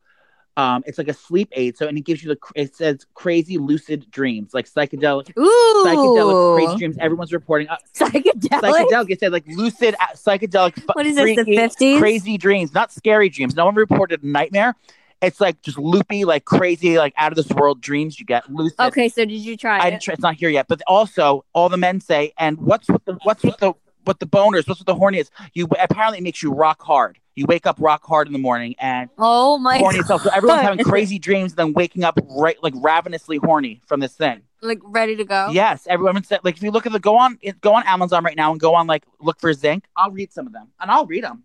um 0.57 0.83
it's 0.87 0.99
like 0.99 1.09
a 1.09 1.15
sleep 1.15 1.49
aid 1.53 1.77
so 1.77 1.87
and 1.87 1.97
it 1.99 2.03
gives 2.03 2.23
you 2.23 2.29
the 2.29 2.39
it 2.55 2.75
says 2.75 3.07
crazy 3.15 3.59
lucid 3.59 4.11
dreams 4.11 4.55
like 4.55 4.69
psychedelic 4.69 5.31
Ooh. 5.39 5.83
psychedelic 5.85 6.55
crazy 6.55 6.77
dreams 6.77 6.97
everyone's 7.01 7.33
reporting 7.33 7.69
uh, 7.69 7.77
Psychedelic. 7.95 8.61
psychedelic 8.61 9.11
it 9.11 9.21
said 9.21 9.33
like 9.33 9.45
lucid 9.49 9.95
uh, 10.01 10.07
psychedelic 10.15 10.83
What 10.95 11.07
is 11.07 11.17
this, 11.17 11.37
the 11.37 11.45
50s? 11.45 11.99
crazy 11.99 12.39
dreams 12.39 12.73
not 12.75 12.93
scary 12.93 13.29
dreams 13.29 13.55
no 13.55 13.65
one 13.67 13.75
reported 13.75 14.23
a 14.23 14.27
nightmare 14.27 14.75
it's 15.23 15.41
like 15.41 15.61
just 15.63 15.79
loopy 15.79 16.25
like 16.25 16.45
crazy 16.45 16.99
like 16.99 17.15
out 17.17 17.33
of 17.33 17.37
this 17.37 17.49
world 17.49 17.81
dreams 17.81 18.21
you 18.21 18.27
get 18.27 18.51
lucid 18.53 18.79
Okay, 18.81 19.09
so 19.09 19.25
did 19.25 19.33
you 19.39 19.57
try 19.57 19.79
I 19.79 19.91
didn't 19.91 20.03
try, 20.03 20.13
it's 20.15 20.23
not 20.23 20.35
here 20.35 20.51
yet. 20.51 20.67
But 20.69 20.83
also, 20.87 21.45
all 21.55 21.69
the 21.71 21.79
men 21.79 22.01
say, 22.01 22.33
and 22.39 22.59
what's 22.59 22.89
with 22.89 23.03
the 23.07 23.17
what's 23.23 23.43
with 23.43 23.57
the 23.57 23.73
what 24.05 24.21
the 24.21 24.27
boners? 24.27 24.69
What's 24.69 24.81
with 24.81 24.87
the 24.87 24.95
horniest? 24.95 25.31
You 25.55 25.69
apparently 25.81 26.19
it 26.19 26.23
makes 26.23 26.43
you 26.43 26.53
rock 26.53 26.83
hard. 26.83 27.19
You 27.37 27.45
wake 27.47 27.67
up 27.67 27.77
rock 27.79 28.03
hard 28.05 28.27
in 28.27 28.33
the 28.33 28.39
morning 28.39 28.75
and 28.81 29.11
oh 29.19 29.59
my 29.59 29.77
horny 29.79 30.01
hell. 30.07 30.19
So 30.19 30.31
everyone's 30.31 30.63
having 30.63 30.85
crazy 30.85 31.19
dreams, 31.19 31.55
then 31.55 31.75
waking 31.75 32.03
up 32.03 32.19
right 32.31 32.57
like 32.63 32.73
ravenously 32.77 33.37
horny 33.37 33.83
from 33.87 34.01
this 34.01 34.15
thing. 34.15 34.41
like 34.63 34.81
ready 34.83 35.17
to 35.17 35.25
go. 35.25 35.51
Yes, 35.53 35.87
everyone 35.87 36.25
said 36.25 36.41
like 36.45 36.57
if 36.57 36.63
you 36.63 36.71
look 36.71 36.87
at 36.87 36.93
the 36.93 36.99
go 36.99 37.17
on 37.17 37.39
go 37.61 37.75
on 37.75 37.83
Amazon 37.87 38.25
right 38.25 38.37
now 38.37 38.51
and 38.53 38.59
go 38.59 38.75
on 38.75 38.87
like 38.87 39.05
look 39.21 39.39
for 39.39 39.53
zinc. 39.53 39.85
I'll 39.95 40.11
read 40.11 40.33
some 40.33 40.47
of 40.47 40.55
them 40.55 40.69
and 40.81 40.91
I'll 40.91 41.07
read 41.07 41.25
them. 41.25 41.45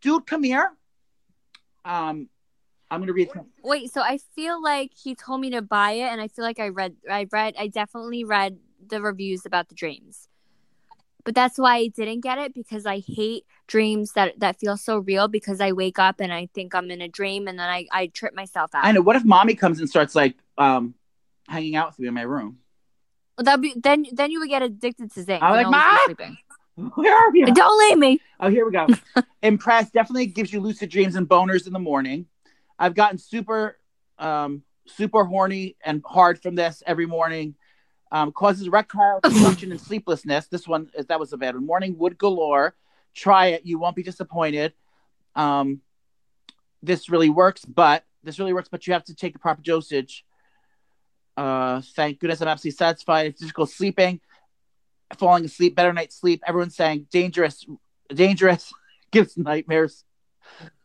Dude, 0.00 0.26
come 0.26 0.42
here. 0.42 0.72
Um, 1.84 2.28
I'm 2.90 3.00
gonna 3.00 3.12
read 3.12 3.30
some. 3.32 3.46
Wait, 3.62 3.92
so 3.92 4.00
I 4.00 4.18
feel 4.34 4.60
like 4.60 4.90
he 4.94 5.14
told 5.14 5.40
me 5.40 5.50
to 5.50 5.62
buy 5.62 5.92
it, 5.92 6.08
and 6.10 6.20
I 6.20 6.26
feel 6.28 6.44
like 6.44 6.58
I 6.58 6.68
read, 6.68 6.96
I 7.08 7.26
read, 7.30 7.54
I 7.58 7.68
definitely 7.68 8.24
read 8.24 8.58
the 8.88 9.00
reviews 9.00 9.46
about 9.46 9.68
the 9.68 9.74
dreams. 9.76 10.26
But 11.24 11.34
that's 11.34 11.58
why 11.58 11.76
I 11.76 11.86
didn't 11.88 12.20
get 12.20 12.38
it 12.38 12.54
because 12.54 12.86
I 12.86 13.02
hate 13.06 13.44
dreams 13.66 14.12
that 14.12 14.38
that 14.40 14.58
feel 14.58 14.76
so 14.76 14.98
real 14.98 15.28
because 15.28 15.60
I 15.60 15.72
wake 15.72 15.98
up 15.98 16.20
and 16.20 16.32
I 16.32 16.48
think 16.54 16.74
I'm 16.74 16.90
in 16.90 17.00
a 17.00 17.08
dream 17.08 17.48
and 17.48 17.58
then 17.58 17.68
I 17.68 17.86
I 17.92 18.06
trip 18.08 18.34
myself 18.34 18.74
out. 18.74 18.84
I 18.84 18.92
know. 18.92 19.00
What 19.02 19.16
if 19.16 19.24
mommy 19.24 19.54
comes 19.54 19.80
and 19.80 19.88
starts 19.88 20.14
like 20.14 20.36
um 20.58 20.94
hanging 21.48 21.76
out 21.76 21.88
with 21.88 21.98
me 21.98 22.08
in 22.08 22.14
my 22.14 22.22
room? 22.22 22.58
Well, 23.36 23.44
That'd 23.44 23.62
be 23.62 23.74
then 23.76 24.06
then 24.12 24.30
you 24.30 24.40
would 24.40 24.48
get 24.48 24.62
addicted 24.62 25.12
to 25.12 25.22
zinc. 25.22 25.42
I'm 25.42 25.52
like, 25.52 25.66
always 25.66 25.82
be 25.82 25.90
"Ma!" 25.90 26.04
sleeping. 26.06 26.36
Where 26.94 27.16
are 27.16 27.36
you? 27.36 27.46
Don't 27.52 27.78
leave 27.88 27.98
me. 27.98 28.20
Oh, 28.38 28.48
here 28.48 28.64
we 28.64 28.72
go. 28.72 28.86
Impressed 29.42 29.92
definitely 29.92 30.26
gives 30.26 30.52
you 30.52 30.60
lucid 30.60 30.90
dreams 30.90 31.16
and 31.16 31.28
boners 31.28 31.66
in 31.66 31.72
the 31.72 31.78
morning. 31.78 32.26
I've 32.78 32.94
gotten 32.94 33.18
super, 33.18 33.78
um, 34.18 34.62
super 34.86 35.24
horny 35.24 35.76
and 35.84 36.02
hard 36.06 36.40
from 36.40 36.54
this 36.54 36.82
every 36.86 37.06
morning. 37.06 37.54
Um, 38.12 38.32
causes 38.32 38.66
erectile 38.66 39.20
dysfunction 39.22 39.70
and 39.70 39.80
sleeplessness. 39.80 40.48
This 40.48 40.66
one 40.66 40.90
that 41.08 41.20
was 41.20 41.32
a 41.32 41.36
bad 41.36 41.54
one. 41.54 41.64
Morning 41.64 41.96
wood 41.96 42.18
galore. 42.18 42.74
Try 43.14 43.48
it. 43.48 43.64
You 43.64 43.78
won't 43.78 43.94
be 43.94 44.02
disappointed. 44.02 44.72
Um, 45.36 45.80
this 46.82 47.08
really 47.08 47.30
works, 47.30 47.64
but 47.64 48.04
this 48.24 48.38
really 48.38 48.52
works, 48.52 48.68
but 48.68 48.86
you 48.86 48.92
have 48.92 49.04
to 49.04 49.14
take 49.14 49.32
the 49.32 49.38
proper 49.38 49.62
dosage. 49.62 50.24
Uh, 51.36 51.80
thank 51.94 52.18
goodness 52.18 52.40
I'm 52.42 52.48
absolutely 52.48 52.76
satisfied. 52.76 53.26
It's 53.26 53.40
just 53.40 53.54
go 53.54 53.64
sleeping, 53.64 54.20
falling 55.16 55.44
asleep, 55.44 55.74
better 55.74 55.92
night's 55.92 56.16
sleep. 56.16 56.42
Everyone's 56.46 56.76
saying 56.76 57.06
dangerous, 57.10 57.64
dangerous, 58.12 58.72
gives 59.10 59.36
nightmares, 59.36 60.04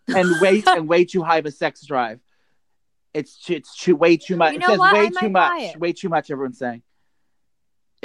and 0.08 0.40
way 0.40 0.64
and 0.68 0.88
way 0.88 1.06
too 1.06 1.24
high 1.24 1.40
of 1.40 1.46
a 1.46 1.52
sex 1.52 1.86
drive. 1.86 2.20
It's 3.14 3.38
too, 3.38 3.54
it's 3.54 3.76
too 3.78 3.96
way 3.96 4.18
too 4.18 4.36
much. 4.36 4.54
You 4.54 4.60
it 4.60 4.66
says 4.66 4.80
what? 4.80 4.94
way 4.94 5.06
I 5.06 5.20
too 5.20 5.30
much. 5.30 5.78
Way 5.78 5.94
too 5.94 6.10
much. 6.10 6.30
Everyone's 6.30 6.60
saying 6.60 6.84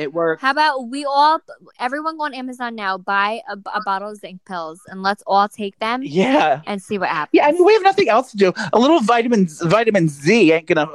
it 0.01 0.13
works. 0.13 0.41
How 0.43 0.51
about 0.51 0.89
we 0.89 1.05
all 1.05 1.41
everyone 1.79 2.17
go 2.17 2.25
on 2.25 2.35
Amazon 2.35 2.75
now, 2.75 2.97
buy 2.99 3.41
a, 3.49 3.57
a 3.75 3.81
bottle 3.85 4.11
of 4.11 4.17
zinc 4.17 4.45
pills 4.47 4.81
and 4.89 5.03
let's 5.03 5.23
all 5.27 5.49
take 5.49 5.79
them 5.79 6.03
yeah, 6.03 6.63
and 6.67 6.83
see 6.83 6.99
what 6.99 7.09
happens. 7.11 7.31
yeah. 7.35 7.47
I 7.47 7.53
mean, 7.53 7.65
we 7.65 7.73
have 7.75 7.83
nothing 7.83 8.09
else 8.09 8.31
to 8.33 8.37
do. 8.37 8.53
A 8.73 8.79
little 8.79 9.01
vitamin 9.01 9.47
vitamin 9.63 10.09
Z 10.09 10.53
ain't 10.53 10.67
gonna, 10.67 10.89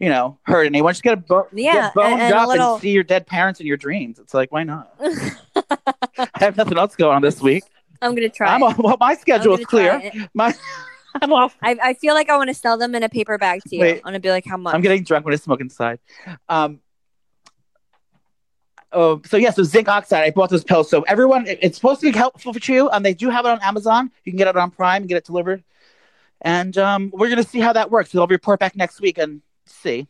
you 0.00 0.08
know, 0.08 0.38
hurt 0.42 0.66
anyone. 0.66 0.92
Just 0.92 1.02
get 1.02 1.14
a 1.14 1.16
bo- 1.16 1.48
Yeah, 1.52 1.72
get 1.74 1.94
boned 1.94 2.12
and- 2.14 2.22
and 2.22 2.34
up 2.34 2.48
little- 2.48 2.72
and 2.74 2.82
see 2.82 2.90
your 2.90 3.04
dead 3.04 3.26
parents 3.26 3.60
in 3.60 3.66
your 3.66 3.76
dreams. 3.76 4.18
It's 4.18 4.34
like, 4.34 4.50
why 4.52 4.64
not? 4.64 4.92
I 5.00 6.28
have 6.40 6.56
nothing 6.56 6.78
else 6.78 6.96
going 6.96 7.14
on 7.16 7.22
this 7.22 7.40
week. 7.40 7.64
I'm 8.02 8.14
gonna 8.14 8.28
try. 8.28 8.54
I'm 8.54 8.60
well, 8.60 8.96
my 9.00 9.14
schedule 9.14 9.56
is 9.56 9.66
clear. 9.66 10.12
My 10.34 10.54
I'm 11.22 11.32
off. 11.32 11.56
I, 11.62 11.76
I 11.82 11.94
feel 11.94 12.14
like 12.14 12.28
I 12.30 12.36
want 12.36 12.48
to 12.48 12.54
sell 12.54 12.78
them 12.78 12.94
in 12.94 13.02
a 13.02 13.08
paper 13.08 13.38
bag 13.38 13.62
to 13.68 13.74
you. 13.76 13.80
Wait. 13.80 13.96
I'm 13.98 14.02
gonna 14.04 14.20
be 14.20 14.30
like, 14.30 14.44
how 14.46 14.56
much? 14.56 14.74
I'm 14.74 14.80
getting 14.82 15.02
drunk 15.02 15.24
when 15.24 15.34
I 15.34 15.36
smoke 15.36 15.60
inside. 15.60 15.98
Um. 16.48 16.80
Oh, 18.92 19.20
so 19.26 19.36
yeah, 19.36 19.50
so 19.50 19.62
zinc 19.64 19.88
oxide. 19.88 20.24
I 20.24 20.30
bought 20.30 20.48
those 20.50 20.64
pills. 20.64 20.88
So 20.88 21.02
everyone, 21.02 21.46
it- 21.46 21.58
it's 21.60 21.76
supposed 21.76 22.00
to 22.00 22.10
be 22.10 22.16
helpful 22.16 22.52
for 22.54 22.72
you. 22.72 22.88
Um, 22.90 23.02
they 23.02 23.14
do 23.14 23.28
have 23.28 23.44
it 23.44 23.50
on 23.50 23.60
Amazon. 23.62 24.10
You 24.24 24.32
can 24.32 24.38
get 24.38 24.48
it 24.48 24.56
on 24.56 24.70
Prime 24.70 25.02
and 25.02 25.08
get 25.08 25.16
it 25.18 25.24
delivered. 25.24 25.62
And 26.40 26.76
um, 26.78 27.10
we're 27.12 27.28
gonna 27.28 27.42
see 27.42 27.60
how 27.60 27.72
that 27.74 27.90
works. 27.90 28.14
We'll 28.14 28.26
report 28.26 28.60
back 28.60 28.76
next 28.76 29.00
week 29.00 29.18
and 29.18 29.42
see. 29.66 30.06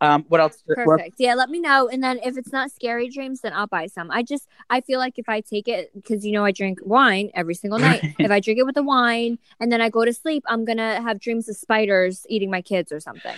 Um, 0.00 0.24
what 0.28 0.40
else? 0.40 0.62
it 0.66 0.76
work? 0.86 0.98
Perfect. 1.00 1.14
Yeah, 1.18 1.34
let 1.34 1.48
me 1.48 1.60
know. 1.60 1.88
And 1.88 2.02
then 2.02 2.18
if 2.22 2.36
it's 2.36 2.52
not 2.52 2.70
scary 2.72 3.08
dreams, 3.08 3.40
then 3.40 3.52
I'll 3.54 3.68
buy 3.68 3.86
some. 3.86 4.10
I 4.10 4.22
just 4.22 4.48
I 4.68 4.80
feel 4.80 4.98
like 4.98 5.14
if 5.18 5.28
I 5.28 5.40
take 5.40 5.68
it 5.68 5.92
because 5.94 6.26
you 6.26 6.32
know 6.32 6.44
I 6.44 6.50
drink 6.50 6.80
wine 6.82 7.30
every 7.34 7.54
single 7.54 7.78
night. 7.78 8.02
If 8.18 8.30
I 8.30 8.40
drink 8.40 8.58
it 8.58 8.64
with 8.66 8.74
the 8.74 8.82
wine 8.82 9.38
and 9.60 9.70
then 9.72 9.80
I 9.80 9.88
go 9.88 10.04
to 10.04 10.12
sleep, 10.12 10.42
I'm 10.46 10.64
gonna 10.64 11.00
have 11.00 11.20
dreams 11.20 11.48
of 11.48 11.56
spiders 11.56 12.26
eating 12.28 12.50
my 12.50 12.60
kids 12.60 12.90
or 12.92 13.00
something. 13.00 13.36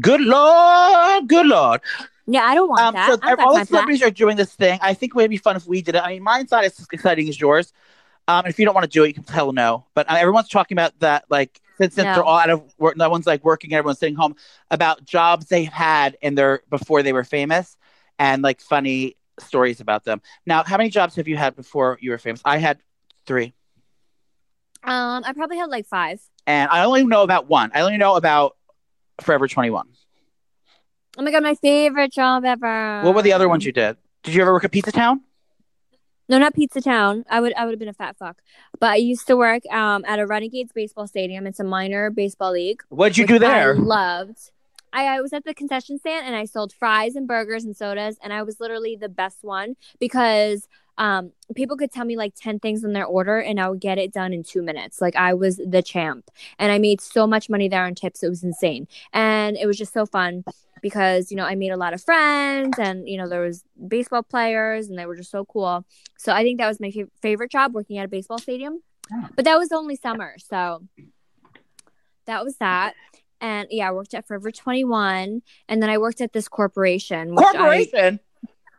Good 0.00 0.20
lord, 0.20 1.28
good 1.28 1.46
lord. 1.46 1.80
Yeah, 2.26 2.42
I 2.44 2.54
don't 2.54 2.68
want 2.68 2.80
Um, 2.80 2.94
that. 2.94 3.06
so 3.06 3.12
all 3.12 3.16
the 3.18 3.26
time 3.26 3.36
for 3.36 3.54
that. 3.58 3.68
celebrities 3.68 4.02
are 4.02 4.10
doing 4.10 4.36
this 4.36 4.52
thing. 4.52 4.78
I 4.82 4.94
think 4.94 5.12
it 5.12 5.16
would 5.16 5.30
be 5.30 5.36
fun 5.36 5.54
if 5.56 5.66
we 5.66 5.80
did 5.82 5.94
it. 5.94 6.02
I 6.02 6.08
mean, 6.14 6.22
mine's 6.22 6.50
not 6.50 6.64
as 6.64 6.86
exciting 6.92 7.28
as 7.28 7.40
yours. 7.40 7.72
Um, 8.28 8.46
if 8.46 8.58
you 8.58 8.64
don't 8.64 8.74
want 8.74 8.82
to 8.84 8.90
do 8.90 9.04
it, 9.04 9.08
you 9.08 9.14
can 9.14 9.22
tell 9.22 9.52
no. 9.52 9.86
But 9.94 10.10
uh, 10.10 10.14
everyone's 10.18 10.48
talking 10.48 10.76
about 10.76 10.98
that, 10.98 11.24
like 11.30 11.60
since, 11.78 11.94
since 11.94 12.04
No. 12.06 12.14
they're 12.14 12.24
all 12.24 12.38
out 12.38 12.50
of 12.50 12.74
work, 12.78 12.96
no 12.96 13.08
one's 13.08 13.26
like 13.26 13.44
working, 13.44 13.72
everyone's 13.72 14.00
sitting 14.00 14.16
home 14.16 14.34
about 14.72 15.04
jobs 15.04 15.46
they've 15.46 15.68
had 15.72 16.16
in 16.20 16.34
their 16.34 16.62
before 16.68 17.04
they 17.04 17.12
were 17.12 17.22
famous, 17.22 17.76
and 18.18 18.42
like 18.42 18.60
funny 18.60 19.16
stories 19.38 19.80
about 19.80 20.02
them. 20.04 20.20
Now, 20.46 20.64
how 20.64 20.76
many 20.78 20.90
jobs 20.90 21.14
have 21.14 21.28
you 21.28 21.36
had 21.36 21.54
before 21.54 21.98
you 22.00 22.10
were 22.10 22.18
famous? 22.18 22.40
I 22.44 22.56
had 22.58 22.78
three, 23.26 23.54
Um, 24.82 25.22
I 25.24 25.32
probably 25.32 25.58
had 25.58 25.68
like 25.70 25.86
five. 25.86 26.20
and 26.48 26.68
I 26.70 26.84
only 26.84 27.04
know 27.04 27.22
about 27.22 27.46
one. 27.48 27.70
I 27.74 27.82
only 27.82 27.98
know 27.98 28.16
about 28.16 28.56
Forever 29.20 29.46
Twenty 29.46 29.70
One. 29.70 29.88
Oh 31.18 31.22
my 31.22 31.30
god, 31.30 31.42
my 31.42 31.54
favorite 31.54 32.12
job 32.12 32.44
ever. 32.44 33.00
What 33.02 33.14
were 33.14 33.22
the 33.22 33.32
other 33.32 33.48
ones 33.48 33.64
you 33.64 33.72
did? 33.72 33.96
Did 34.22 34.34
you 34.34 34.42
ever 34.42 34.52
work 34.52 34.64
at 34.64 34.70
Pizza 34.70 34.92
Town? 34.92 35.22
No, 36.28 36.38
not 36.38 36.54
Pizza 36.54 36.82
Town. 36.82 37.24
I 37.30 37.40
would 37.40 37.54
I 37.54 37.64
would 37.64 37.70
have 37.72 37.78
been 37.78 37.88
a 37.88 37.94
fat 37.94 38.16
fuck. 38.18 38.42
But 38.78 38.90
I 38.90 38.96
used 38.96 39.26
to 39.28 39.36
work 39.36 39.62
um 39.72 40.04
at 40.06 40.18
a 40.18 40.26
Renegades 40.26 40.72
baseball 40.74 41.06
stadium. 41.06 41.46
It's 41.46 41.60
a 41.60 41.64
minor 41.64 42.10
baseball 42.10 42.52
league. 42.52 42.82
What'd 42.90 43.16
you 43.16 43.26
do 43.26 43.38
there? 43.38 43.70
I 43.70 43.78
loved. 43.78 44.50
I, 44.92 45.16
I 45.16 45.20
was 45.20 45.32
at 45.32 45.44
the 45.44 45.54
concession 45.54 45.98
stand 45.98 46.26
and 46.26 46.34
I 46.34 46.44
sold 46.44 46.72
fries 46.72 47.16
and 47.16 47.26
burgers 47.26 47.64
and 47.64 47.76
sodas 47.76 48.16
and 48.22 48.32
I 48.32 48.42
was 48.42 48.60
literally 48.60 48.96
the 48.96 49.08
best 49.08 49.38
one 49.42 49.76
because 50.00 50.68
um 50.98 51.32
people 51.54 51.76
could 51.76 51.92
tell 51.92 52.04
me 52.04 52.16
like 52.16 52.34
10 52.34 52.58
things 52.58 52.82
in 52.84 52.92
their 52.92 53.04
order 53.06 53.38
and 53.38 53.58
I 53.60 53.68
would 53.70 53.80
get 53.80 53.96
it 53.96 54.12
done 54.12 54.34
in 54.34 54.42
2 54.42 54.62
minutes. 54.62 55.00
Like 55.00 55.16
I 55.16 55.32
was 55.32 55.56
the 55.56 55.82
champ 55.82 56.30
and 56.58 56.72
I 56.72 56.78
made 56.78 57.00
so 57.00 57.26
much 57.26 57.48
money 57.48 57.68
there 57.68 57.84
on 57.84 57.94
tips 57.94 58.22
it 58.22 58.28
was 58.28 58.44
insane. 58.44 58.86
And 59.14 59.56
it 59.56 59.66
was 59.66 59.78
just 59.78 59.94
so 59.94 60.04
fun 60.04 60.44
because 60.88 61.30
you 61.32 61.36
know 61.36 61.44
I 61.44 61.54
made 61.56 61.70
a 61.72 61.76
lot 61.76 61.94
of 61.94 62.00
friends 62.02 62.78
and 62.78 63.08
you 63.08 63.16
know 63.18 63.28
there 63.28 63.40
was 63.40 63.64
baseball 63.88 64.22
players 64.22 64.88
and 64.88 64.96
they 64.98 65.06
were 65.06 65.16
just 65.16 65.30
so 65.32 65.44
cool. 65.44 65.84
So 66.16 66.32
I 66.32 66.42
think 66.44 66.58
that 66.58 66.68
was 66.68 66.78
my 66.80 66.90
fa- 66.92 67.08
favorite 67.20 67.50
job 67.50 67.74
working 67.74 67.98
at 67.98 68.04
a 68.04 68.08
baseball 68.08 68.38
stadium. 68.38 68.82
Oh. 69.12 69.28
But 69.34 69.44
that 69.46 69.58
was 69.58 69.72
only 69.72 69.96
summer. 69.96 70.34
So 70.38 70.82
that 72.26 72.44
was 72.44 72.56
that. 72.58 72.94
And 73.40 73.66
yeah, 73.70 73.88
I 73.88 73.92
worked 73.92 74.14
at 74.14 74.26
Forever 74.26 74.50
21 74.52 75.42
and 75.68 75.82
then 75.82 75.90
I 75.90 75.98
worked 75.98 76.20
at 76.20 76.32
this 76.32 76.48
corporation. 76.48 77.34
which 77.34 77.44
I- 77.44 77.52
Corporation. 77.52 78.20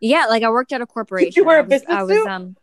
yeah, 0.01 0.26
like 0.28 0.43
I 0.43 0.49
worked 0.49 0.72
at 0.74 0.82
a 0.82 0.86
corporation. 0.88 1.28
Did 1.30 1.36
you 1.38 1.45
wear 1.45 1.58
a 1.58 1.60
I 1.60 1.62
was, 1.64 1.70
business 1.70 1.97
I 1.97 2.03
was, 2.03 2.18
suit? 2.18 2.28
um 2.28 2.55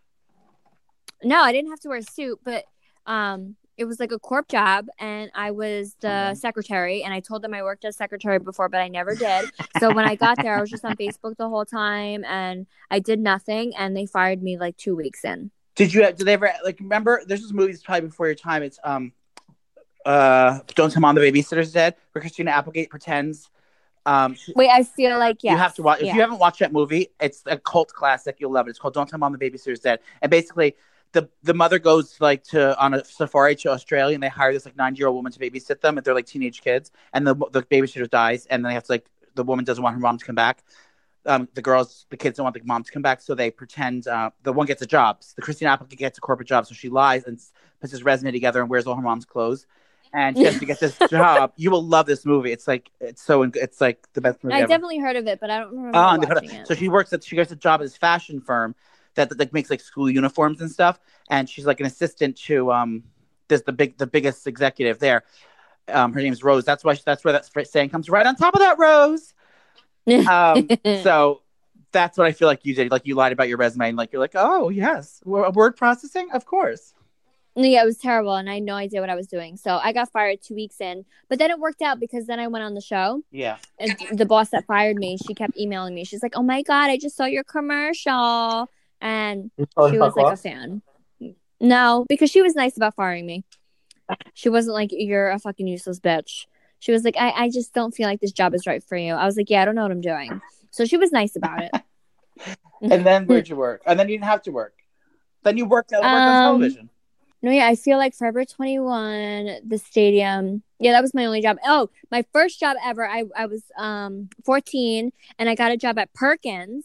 No, 1.22 1.40
I 1.42 1.52
didn't 1.52 1.70
have 1.70 1.80
to 1.80 1.88
wear 1.88 1.98
a 1.98 2.02
suit, 2.02 2.40
but 2.44 2.64
um 3.06 3.56
it 3.76 3.84
was 3.84 3.98
like 3.98 4.12
a 4.12 4.18
corp 4.18 4.48
job 4.48 4.86
and 4.98 5.30
I 5.34 5.50
was 5.50 5.96
the 6.00 6.34
secretary 6.34 7.02
and 7.02 7.12
I 7.12 7.20
told 7.20 7.42
them 7.42 7.54
I 7.54 7.62
worked 7.62 7.84
as 7.84 7.96
secretary 7.96 8.38
before, 8.38 8.68
but 8.68 8.80
I 8.80 8.88
never 8.88 9.14
did. 9.14 9.50
so 9.80 9.92
when 9.92 10.04
I 10.04 10.14
got 10.14 10.40
there, 10.40 10.56
I 10.56 10.60
was 10.60 10.70
just 10.70 10.84
on 10.84 10.96
Facebook 10.96 11.36
the 11.36 11.48
whole 11.48 11.64
time 11.64 12.24
and 12.24 12.66
I 12.90 13.00
did 13.00 13.18
nothing 13.18 13.74
and 13.76 13.96
they 13.96 14.06
fired 14.06 14.42
me 14.42 14.58
like 14.58 14.76
2 14.76 14.94
weeks 14.94 15.24
in. 15.24 15.50
Did 15.74 15.92
you? 15.92 16.02
Did 16.02 16.18
they 16.18 16.34
ever 16.34 16.52
like 16.64 16.78
remember? 16.78 17.22
There's 17.26 17.42
this 17.42 17.52
movie 17.52 17.72
that's 17.72 17.82
probably 17.82 18.08
before 18.08 18.26
your 18.26 18.36
time. 18.36 18.62
It's 18.62 18.78
um, 18.84 19.12
uh, 20.06 20.60
Don't 20.74 20.92
Tell 20.92 21.00
Mom 21.00 21.16
the 21.16 21.20
Babysitter's 21.20 21.72
Dead, 21.72 21.96
where 22.12 22.20
Christina 22.20 22.52
Applegate 22.52 22.90
pretends. 22.90 23.50
Um, 24.06 24.36
Wait, 24.54 24.70
I 24.70 24.84
feel 24.84 25.18
like 25.18 25.42
yeah. 25.42 25.52
you 25.52 25.58
have 25.58 25.74
to 25.74 25.82
watch. 25.82 26.00
If 26.00 26.06
yeah. 26.06 26.14
you 26.14 26.20
haven't 26.20 26.38
watched 26.38 26.60
that 26.60 26.72
movie, 26.72 27.08
it's 27.20 27.42
a 27.46 27.58
cult 27.58 27.92
classic. 27.92 28.36
You'll 28.38 28.52
love 28.52 28.68
it. 28.68 28.70
It's 28.70 28.78
called 28.78 28.94
Don't 28.94 29.08
Tell 29.08 29.18
Mom 29.18 29.32
the 29.32 29.38
Babysitter's 29.38 29.80
Dead, 29.80 30.00
and 30.22 30.30
basically. 30.30 30.76
The, 31.14 31.28
the 31.42 31.54
mother 31.54 31.78
goes 31.78 32.20
like 32.20 32.44
to 32.44 32.78
on 32.78 32.94
a 32.94 33.04
safari 33.04 33.56
to 33.56 33.70
Australia 33.70 34.14
and 34.14 34.22
they 34.22 34.28
hire 34.28 34.52
this 34.52 34.66
like 34.66 34.76
nine 34.76 34.94
year 34.96 35.06
old 35.06 35.16
woman 35.16 35.32
to 35.32 35.38
babysit 35.38 35.80
them 35.80 35.96
and 35.96 36.04
they're 36.04 36.14
like 36.14 36.26
teenage 36.26 36.60
kids 36.60 36.90
and 37.12 37.26
the 37.26 37.34
the 37.52 37.62
babysitter 37.62 38.08
dies 38.10 38.46
and 38.46 38.64
then 38.64 38.70
they 38.70 38.74
have 38.74 38.84
to 38.84 38.92
like 38.92 39.06
the 39.34 39.44
woman 39.44 39.64
doesn't 39.64 39.82
want 39.82 39.94
her 39.94 40.00
mom 40.00 40.18
to 40.18 40.24
come 40.24 40.34
back 40.34 40.62
um, 41.26 41.48
the 41.54 41.62
girls, 41.62 42.06
the 42.10 42.16
kids 42.16 42.36
don't 42.36 42.44
want 42.44 42.54
the 42.54 42.62
mom 42.64 42.82
to 42.82 42.92
come 42.92 43.02
back, 43.02 43.20
so 43.20 43.34
they 43.34 43.50
pretend 43.50 44.06
uh, 44.06 44.30
the 44.42 44.52
one 44.52 44.66
gets 44.66 44.82
a 44.82 44.86
job. 44.86 45.22
So 45.22 45.32
the 45.36 45.42
Christina 45.42 45.70
Applegate 45.70 45.98
gets 45.98 46.18
a 46.18 46.20
corporate 46.20 46.48
job, 46.48 46.66
so 46.66 46.74
she 46.74 46.88
lies 46.88 47.24
and 47.24 47.40
puts 47.80 47.92
his 47.92 48.02
resume 48.02 48.32
together 48.32 48.60
and 48.60 48.68
wears 48.68 48.86
all 48.86 48.94
her 48.94 49.02
mom's 49.02 49.24
clothes, 49.24 49.66
and 50.12 50.36
she 50.36 50.44
has 50.44 50.58
to 50.58 50.66
get 50.66 50.80
this 50.80 50.98
job. 51.10 51.52
You 51.56 51.70
will 51.70 51.82
love 51.82 52.06
this 52.06 52.26
movie. 52.26 52.52
It's 52.52 52.68
like 52.68 52.90
it's 53.00 53.22
so 53.22 53.42
it's 53.42 53.80
like 53.80 54.06
the 54.12 54.20
best 54.20 54.44
movie 54.44 54.54
I 54.54 54.60
ever. 54.60 54.68
definitely 54.68 54.98
heard 54.98 55.16
of 55.16 55.26
it, 55.26 55.40
but 55.40 55.50
I 55.50 55.60
don't 55.60 55.74
remember 55.74 55.98
Oh, 55.98 56.08
and 56.10 56.22
they 56.22 56.26
put 56.26 56.36
watching 56.36 56.50
it. 56.50 56.68
So 56.68 56.74
she 56.74 56.88
works 56.88 57.12
at 57.12 57.24
she 57.24 57.36
gets 57.36 57.52
a 57.52 57.56
job 57.56 57.80
at 57.80 57.84
this 57.84 57.96
fashion 57.96 58.40
firm 58.40 58.74
that, 59.14 59.28
that 59.30 59.38
like 59.38 59.52
makes 59.52 59.70
like 59.70 59.80
school 59.80 60.10
uniforms 60.10 60.60
and 60.60 60.70
stuff, 60.70 61.00
and 61.30 61.48
she's 61.48 61.66
like 61.66 61.80
an 61.80 61.86
assistant 61.86 62.36
to 62.46 62.72
um 62.72 63.02
this 63.48 63.62
the 63.62 63.72
big 63.72 63.96
the 63.98 64.06
biggest 64.06 64.46
executive 64.46 64.98
there. 64.98 65.24
Um, 65.88 66.12
her 66.14 66.20
name's 66.20 66.42
Rose. 66.42 66.64
That's 66.64 66.82
why 66.82 66.94
she, 66.94 67.02
that's 67.04 67.24
where 67.24 67.32
that 67.32 67.48
saying 67.68 67.90
comes 67.90 68.08
right 68.08 68.24
on 68.26 68.36
top 68.36 68.54
of 68.54 68.60
that 68.60 68.78
Rose. 68.78 69.34
Um, 70.06 70.68
so 71.02 71.40
that's 71.92 72.18
what 72.18 72.26
I 72.26 72.32
feel 72.32 72.46
like 72.48 72.66
you 72.66 72.74
did. 72.74 72.90
Like 72.90 73.06
you 73.06 73.14
lied 73.14 73.32
about 73.32 73.48
your 73.48 73.56
resume, 73.56 73.88
and 73.88 73.96
like 73.96 74.12
you're 74.12 74.20
like, 74.20 74.34
oh 74.34 74.68
yes, 74.68 75.20
w- 75.24 75.48
word 75.50 75.76
processing, 75.76 76.28
of 76.32 76.44
course. 76.44 76.92
Yeah, 77.56 77.82
it 77.82 77.86
was 77.86 77.98
terrible, 77.98 78.34
and 78.34 78.50
I 78.50 78.54
had 78.54 78.64
no 78.64 78.74
idea 78.74 79.00
what 79.00 79.08
I 79.10 79.14
was 79.14 79.28
doing. 79.28 79.56
So 79.56 79.78
I 79.80 79.92
got 79.92 80.10
fired 80.10 80.42
two 80.42 80.56
weeks 80.56 80.80
in, 80.80 81.04
but 81.28 81.38
then 81.38 81.50
it 81.52 81.58
worked 81.60 81.82
out 81.82 82.00
because 82.00 82.26
then 82.26 82.40
I 82.40 82.48
went 82.48 82.64
on 82.64 82.74
the 82.74 82.80
show, 82.80 83.22
Yeah. 83.30 83.58
and 83.78 83.96
the 84.12 84.26
boss 84.26 84.50
that 84.50 84.66
fired 84.66 84.96
me, 84.96 85.16
she 85.24 85.34
kept 85.34 85.56
emailing 85.56 85.94
me. 85.94 86.04
She's 86.04 86.22
like, 86.22 86.32
"Oh 86.36 86.42
my 86.42 86.62
god, 86.62 86.90
I 86.90 86.98
just 86.98 87.16
saw 87.16 87.26
your 87.26 87.44
commercial," 87.44 88.68
and 89.04 89.50
she 89.56 89.98
was 89.98 90.16
like 90.16 90.32
a 90.32 90.36
fan. 90.36 90.82
No, 91.60 92.04
because 92.08 92.30
she 92.30 92.42
was 92.42 92.56
nice 92.56 92.76
about 92.76 92.94
firing 92.96 93.26
me. 93.26 93.44
She 94.32 94.48
wasn't 94.48 94.74
like, 94.74 94.90
"You're 94.92 95.30
a 95.30 95.38
fucking 95.38 95.68
useless 95.68 96.00
bitch." 96.00 96.46
She 96.80 96.90
was 96.90 97.04
like, 97.04 97.16
"I, 97.16 97.30
I 97.44 97.50
just 97.50 97.72
don't 97.72 97.94
feel 97.94 98.08
like 98.08 98.20
this 98.20 98.32
job 98.32 98.54
is 98.54 98.66
right 98.66 98.82
for 98.82 98.96
you." 98.96 99.12
I 99.12 99.24
was 99.26 99.36
like, 99.36 99.48
"Yeah, 99.50 99.62
I 99.62 99.64
don't 99.64 99.74
know 99.74 99.82
what 99.82 99.92
I'm 99.92 100.00
doing." 100.00 100.40
So 100.70 100.84
she 100.84 100.96
was 100.96 101.12
nice 101.12 101.36
about 101.36 101.62
it. 101.62 101.70
and 102.82 103.06
then 103.06 103.26
where'd 103.26 103.48
you 103.48 103.56
work? 103.56 103.82
And 103.86 103.98
then 103.98 104.08
you 104.08 104.16
didn't 104.16 104.28
have 104.28 104.42
to 104.42 104.50
work. 104.50 104.74
Then 105.44 105.56
you 105.56 105.66
worked, 105.66 105.92
worked 105.92 106.04
on 106.04 106.36
Um, 106.36 106.42
television. 106.42 106.90
No, 107.42 107.50
yeah, 107.50 107.66
I 107.66 107.76
feel 107.76 107.98
like 107.98 108.14
Forever 108.14 108.46
21, 108.46 109.60
the 109.66 109.76
stadium. 109.78 110.62
Yeah, 110.80 110.92
that 110.92 111.02
was 111.02 111.12
my 111.12 111.26
only 111.26 111.42
job. 111.42 111.58
Oh, 111.64 111.90
my 112.10 112.24
first 112.32 112.58
job 112.58 112.76
ever. 112.82 113.06
I, 113.06 113.24
I 113.36 113.46
was 113.46 113.62
um 113.76 114.30
14 114.44 115.12
and 115.38 115.48
I 115.48 115.54
got 115.54 115.70
a 115.70 115.76
job 115.76 115.98
at 115.98 116.12
Perkins. 116.14 116.84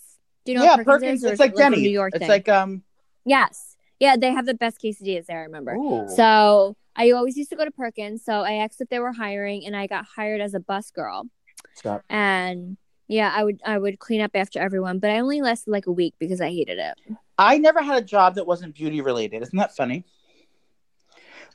Do 0.50 0.54
you 0.54 0.58
know 0.58 0.66
yeah, 0.66 0.78
Perkins, 0.78 1.04
Perkins. 1.04 1.24
is? 1.24 1.30
It's 1.30 1.40
like 1.40 1.56
Denny. 1.56 1.78
New 1.78 1.92
York 1.92 2.16
it's 2.16 2.22
thing? 2.22 2.28
like 2.28 2.50
um. 2.50 2.82
yes. 3.24 3.76
Yeah, 4.00 4.18
they 4.18 4.32
have 4.32 4.48
the 4.48 4.56
best 4.56 4.82
quesadillas 4.84 5.28
there, 5.28 5.42
I 5.42 5.44
remember. 5.44 5.76
Ooh. 5.76 6.08
So 6.16 6.76
I 6.96 7.12
always 7.12 7.38
used 7.38 7.52
to 7.52 7.56
go 7.56 7.66
to 7.66 7.70
Perkins. 7.70 8.26
So 8.26 8.42
I 8.42 8.54
asked 8.54 8.82
if 8.82 8.90
they 8.90 8.98
were 8.98 9.12
hiring 9.12 9.64
and 9.68 9.76
I 9.76 9.86
got 9.86 10.06
hired 10.06 10.42
as 10.42 10.56
a 10.56 10.60
bus 10.60 10.90
girl. 10.90 11.28
Stop. 11.76 12.04
And 12.10 12.78
yeah, 13.08 13.32
I 13.32 13.44
would 13.44 13.62
I 13.64 13.78
would 13.78 14.00
clean 14.00 14.22
up 14.22 14.32
after 14.34 14.60
everyone, 14.60 14.98
but 14.98 15.12
I 15.12 15.20
only 15.20 15.40
lasted 15.40 15.70
like 15.70 15.86
a 15.86 15.92
week 15.92 16.16
because 16.18 16.42
I 16.42 16.50
hated 16.50 16.80
it. 16.80 17.16
I 17.38 17.60
never 17.60 17.84
had 17.84 18.02
a 18.02 18.04
job 18.04 18.34
that 18.34 18.48
wasn't 18.48 18.74
beauty 18.74 19.02
related. 19.02 19.44
Isn't 19.44 19.60
that 19.60 19.76
funny? 19.76 20.04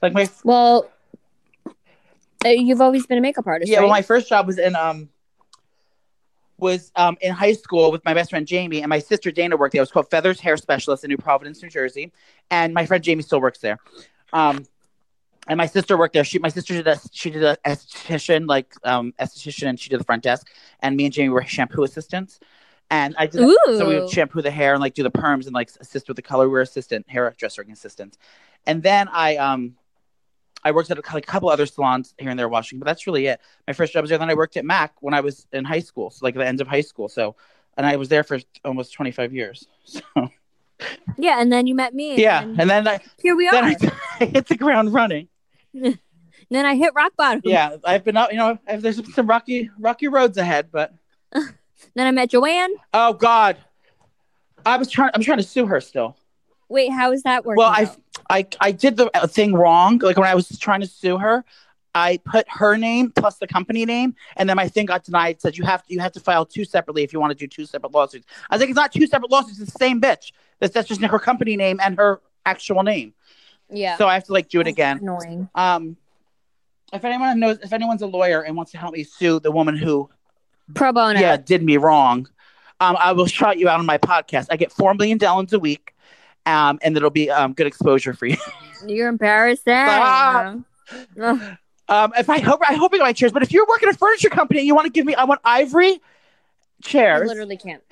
Like 0.03 0.13
my 0.13 0.29
Well, 0.45 0.89
uh, 2.45 2.49
you've 2.49 2.81
always 2.81 3.09
been 3.09 3.19
a 3.19 3.23
makeup 3.23 3.49
artist, 3.49 3.73
yeah, 3.73 3.79
right? 3.79 3.83
well, 3.87 3.91
my 3.91 4.03
first 4.03 4.29
job 4.29 4.47
was 4.47 4.59
in 4.59 4.77
um 4.77 5.09
was 6.59 6.93
um 6.97 7.17
in 7.21 7.33
high 7.33 7.53
school 7.53 7.91
with 7.91 8.05
my 8.05 8.15
best 8.15 8.31
friend 8.31 8.47
Jamie 8.47 8.83
and 8.83 8.89
my 8.89 8.99
sister 8.99 9.31
Dana 9.31 9.57
worked 9.57 9.73
there. 9.73 9.81
It 9.81 9.83
was 9.83 9.91
called 9.91 10.11
Feathers 10.11 10.41
Hair 10.41 10.57
Specialist 10.57 11.05
in 11.05 11.09
New 11.09 11.17
Providence, 11.17 11.63
New 11.63 11.69
Jersey, 11.69 12.13
and 12.51 12.73
my 12.73 12.87
friend 12.87 13.03
Jamie 13.03 13.23
still 13.23 13.41
works 13.41 13.59
there. 13.59 13.79
Um, 14.33 14.65
and 15.47 15.59
my 15.59 15.67
sister 15.67 15.99
worked 15.99 16.15
there. 16.15 16.25
She 16.25 16.39
my 16.39 16.49
sister 16.49 16.75
did 16.75 16.87
a 16.87 16.99
she 17.13 17.31
did 17.31 17.43
a 17.43 17.57
esthetician 17.67 18.49
like 18.49 18.75
um 18.85 19.13
esthetician 19.21 19.69
and 19.69 19.81
she 19.81 19.91
did 19.91 20.01
the 20.01 20.05
front 20.05 20.23
desk, 20.23 20.49
and 20.81 20.97
me 20.97 21.05
and 21.05 21.13
Jamie 21.13 21.31
were 21.31 21.45
shampoo 21.45 21.83
assistants. 21.83 22.41
And 22.91 23.15
I 23.19 23.27
did 23.27 23.41
Ooh. 23.41 23.59
so 23.77 23.89
we 23.89 23.99
would 23.99 24.11
shampoo 24.11 24.43
the 24.43 24.51
hair 24.51 24.75
and 24.75 24.81
like 24.81 24.95
do 24.95 25.03
the 25.03 25.11
perms 25.11 25.47
and 25.47 25.55
like 25.55 25.71
assist 25.81 26.07
with 26.09 26.17
the 26.17 26.23
color. 26.23 26.47
We 26.49 26.53
were 26.53 26.61
assistant 26.61 27.09
hairdressing 27.09 27.71
assistants. 27.71 28.19
And 28.67 28.83
then 28.83 29.09
I 29.09 29.37
um 29.37 29.77
I 30.65 30.71
worked 30.73 30.91
at 30.91 30.99
a, 30.99 31.03
like, 31.15 31.25
a 31.25 31.27
couple 31.27 31.51
other 31.51 31.67
salons 31.67 32.15
here 32.19 32.31
and 32.31 32.39
there 32.39 32.47
in 32.47 32.53
Washington, 32.53 32.81
but 32.81 32.87
that's 32.87 33.07
really 33.07 33.27
it. 33.27 33.41
My 33.67 33.75
first 33.75 33.93
job 33.93 34.03
was 34.03 34.09
there. 34.09 34.19
Then 34.19 34.31
I 34.31 34.35
worked 34.35 34.57
at 34.57 34.65
Mac 34.65 34.95
when 35.01 35.13
I 35.15 35.21
was 35.21 35.47
in 35.53 35.65
high 35.65 35.81
school, 35.81 36.11
so 36.11 36.25
like 36.25 36.35
the 36.35 36.47
end 36.47 36.61
of 36.61 36.69
high 36.69 36.81
school. 36.81 37.09
So, 37.09 37.37
and 37.77 37.87
I 37.87 37.97
was 37.97 38.09
there 38.09 38.25
for 38.25 38.39
almost 38.65 38.93
25 38.93 39.33
years. 39.33 39.67
So 39.87 40.31
yeah, 41.19 41.41
and 41.41 41.53
then 41.53 41.67
you 41.69 41.75
met 41.75 41.95
me. 41.95 42.21
yeah, 42.21 42.43
and 42.43 42.61
and 42.61 42.69
then 42.69 42.89
I 42.89 42.99
here 43.23 43.37
we 43.37 43.47
are. 43.47 43.53
then 43.53 43.65
I, 43.65 43.77
I 44.21 44.25
hit 44.25 44.49
the 44.49 44.57
ground 44.57 44.93
running. 44.93 45.29
then 45.73 45.97
I 46.53 46.75
hit 46.75 46.93
rock 46.97 47.13
bottom. 47.17 47.43
Yeah, 47.45 47.77
I've 47.85 48.03
been 48.05 48.17
out. 48.17 48.33
You 48.33 48.39
know, 48.39 48.59
I've, 48.67 48.83
there's 48.83 49.15
some 49.15 49.27
rocky 49.27 49.71
rocky 49.79 50.09
roads 50.09 50.37
ahead, 50.37 50.71
but 50.73 50.93
Then 51.33 52.07
I 52.07 52.11
met 52.11 52.31
Joanne. 52.31 52.71
oh 52.93 53.13
god, 53.13 53.57
I 54.67 54.77
was 54.77 54.91
trying. 54.91 55.11
I'm 55.15 55.23
trying 55.23 55.39
to 55.39 55.45
sue 55.45 55.67
her 55.67 55.81
still. 55.81 56.17
Wait, 56.69 56.91
how 56.91 57.13
is 57.13 57.23
that 57.23 57.45
working? 57.45 57.59
Well, 57.59 57.69
I 57.71 57.83
out? 57.85 57.97
I 58.31 58.47
I 58.61 58.73
did 58.73 58.97
the 58.97 59.11
uh, 59.17 59.27
thing 59.27 59.55
wrong. 59.55 59.99
Like 59.99 60.17
when 60.17 60.29
I 60.29 60.35
was 60.35 60.49
trying 60.59 60.81
to 60.81 60.87
sue 60.87 61.19
her, 61.19 61.45
I 61.95 62.19
put 62.25 62.47
her 62.49 62.77
name 62.77 63.13
plus 63.13 63.39
the 63.39 63.47
company 63.47 63.85
name, 63.85 64.15
and 64.37 64.49
then 64.49 64.57
my 64.57 64.69
thing 64.69 64.87
got 64.87 65.05
denied. 65.05 65.37
It 65.37 65.43
said 65.43 65.57
you 65.57 65.65
have 65.65 65.85
to 65.87 65.93
you 65.93 66.01
have 66.01 66.13
to 66.13 66.21
file 66.21 66.45
two 66.47 66.65
separately 66.65 67.03
if 67.03 67.13
you 67.13 67.21
want 67.21 67.31
to 67.33 67.39
do 67.39 67.47
two 67.47 67.67
separate 67.67 67.93
lawsuits. 67.93 68.27
I 68.51 68.55
was 68.55 68.61
like, 68.61 68.71
it's 68.71 68.77
not 68.77 68.93
two 68.93 69.07
separate 69.07 69.31
lawsuits. 69.31 69.61
It's 69.61 69.73
the 69.73 69.79
same 69.79 70.01
bitch. 70.01 70.33
That's 70.61 70.75
that's 70.75 70.89
just 70.89 71.01
her 71.03 71.19
company 71.19 71.57
name 71.57 71.81
and 71.83 71.97
her 71.97 72.21
actual 72.47 72.83
name. 72.83 73.15
yeah. 73.71 73.97
So 73.97 74.09
I 74.09 74.15
have 74.15 74.25
to 74.25 74.33
like 74.33 74.49
do 74.49 74.61
it 74.61 74.67
again. 74.67 74.99
Annoying. 74.99 75.49
Um, 75.55 75.97
if 76.93 77.05
anyone 77.05 77.41
knows, 77.41 77.59
if 77.63 77.73
anyone's 77.73 78.03
a 78.03 78.07
lawyer 78.07 78.43
and 78.43 78.57
wants 78.57 78.73
to 78.73 78.79
help 78.79 78.95
me 78.95 79.05
sue 79.05 79.41
the 79.41 79.51
woman 79.51 79.77
who 79.77 80.09
Pro 80.75 80.93
bono. 80.93 81.19
yeah 81.19 81.37
did 81.37 81.63
me 81.63 81.77
wrong, 81.77 82.29
um, 82.81 82.97
I 82.99 83.13
will 83.13 83.27
shout 83.27 83.59
you 83.59 83.69
out 83.69 83.79
on 83.81 83.87
my 83.87 83.99
podcast. 83.99 84.47
I 84.51 84.57
get 84.57 84.73
four 84.73 84.95
million 84.95 85.19
dollars 85.19 85.53
a 85.53 85.59
week. 85.59 85.94
Um, 86.47 86.79
and 86.83 86.97
it'll 86.97 87.11
be 87.11 87.31
um, 87.31 87.53
good 87.55 87.67
exposure 87.67 88.13
for 88.13 88.27
you. 88.27 88.37
You're 88.87 89.09
embarrassing. 89.09 89.73
Um, 91.89 92.13
if 92.17 92.31
I 92.31 92.39
hope 92.39 92.61
I 92.67 92.75
hope 92.75 92.93
I 92.95 92.99
get 92.99 93.03
my 93.03 93.13
chairs, 93.13 93.33
but 93.33 93.43
if 93.43 93.53
you're 93.53 93.67
working 93.67 93.89
at 93.89 93.95
a 93.95 93.99
furniture 93.99 94.31
company 94.31 94.61
and 94.61 94.67
you 94.67 94.75
want 94.75 94.87
to 94.87 94.91
give 94.91 95.05
me, 95.05 95.15
I 95.15 95.25
want 95.25 95.41
ivory 95.45 96.01
chairs. 96.83 97.23
I 97.23 97.27
literally 97.27 97.57
can't. 97.57 97.83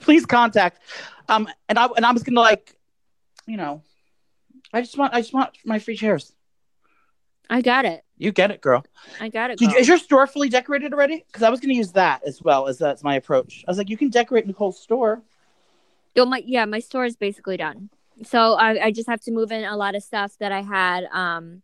Please 0.00 0.26
contact. 0.26 0.80
Um, 1.28 1.48
and 1.68 1.78
I 1.78 1.86
and 1.96 2.04
I 2.04 2.12
was 2.12 2.22
gonna 2.22 2.40
like, 2.40 2.76
you 3.46 3.56
know, 3.56 3.82
I 4.72 4.80
just 4.80 4.98
want 4.98 5.14
I 5.14 5.20
just 5.20 5.32
want 5.32 5.50
my 5.64 5.78
free 5.78 5.96
chairs. 5.96 6.32
I 7.48 7.62
got 7.62 7.84
it. 7.84 8.04
You 8.18 8.32
get 8.32 8.50
it, 8.50 8.60
girl. 8.60 8.84
I 9.20 9.28
got 9.28 9.50
it. 9.50 9.60
You, 9.60 9.68
is 9.70 9.86
your 9.86 9.98
store 9.98 10.26
fully 10.26 10.48
decorated 10.48 10.92
already? 10.92 11.24
Because 11.26 11.42
I 11.42 11.50
was 11.50 11.60
gonna 11.60 11.74
use 11.74 11.92
that 11.92 12.22
as 12.24 12.42
well 12.42 12.66
as 12.66 12.78
that's 12.78 13.04
my 13.04 13.14
approach. 13.14 13.64
I 13.66 13.70
was 13.70 13.78
like, 13.78 13.90
you 13.90 13.96
can 13.96 14.10
decorate 14.10 14.46
Nicole's 14.46 14.80
store. 14.80 15.22
Well, 16.16 16.26
my 16.26 16.42
yeah, 16.46 16.64
my 16.64 16.78
store 16.80 17.04
is 17.04 17.16
basically 17.16 17.58
done. 17.58 17.90
So 18.24 18.54
I, 18.54 18.86
I 18.86 18.90
just 18.90 19.08
have 19.08 19.20
to 19.22 19.30
move 19.30 19.52
in 19.52 19.64
a 19.64 19.76
lot 19.76 19.94
of 19.94 20.02
stuff 20.02 20.32
that 20.40 20.50
I 20.50 20.62
had 20.62 21.04
um 21.12 21.62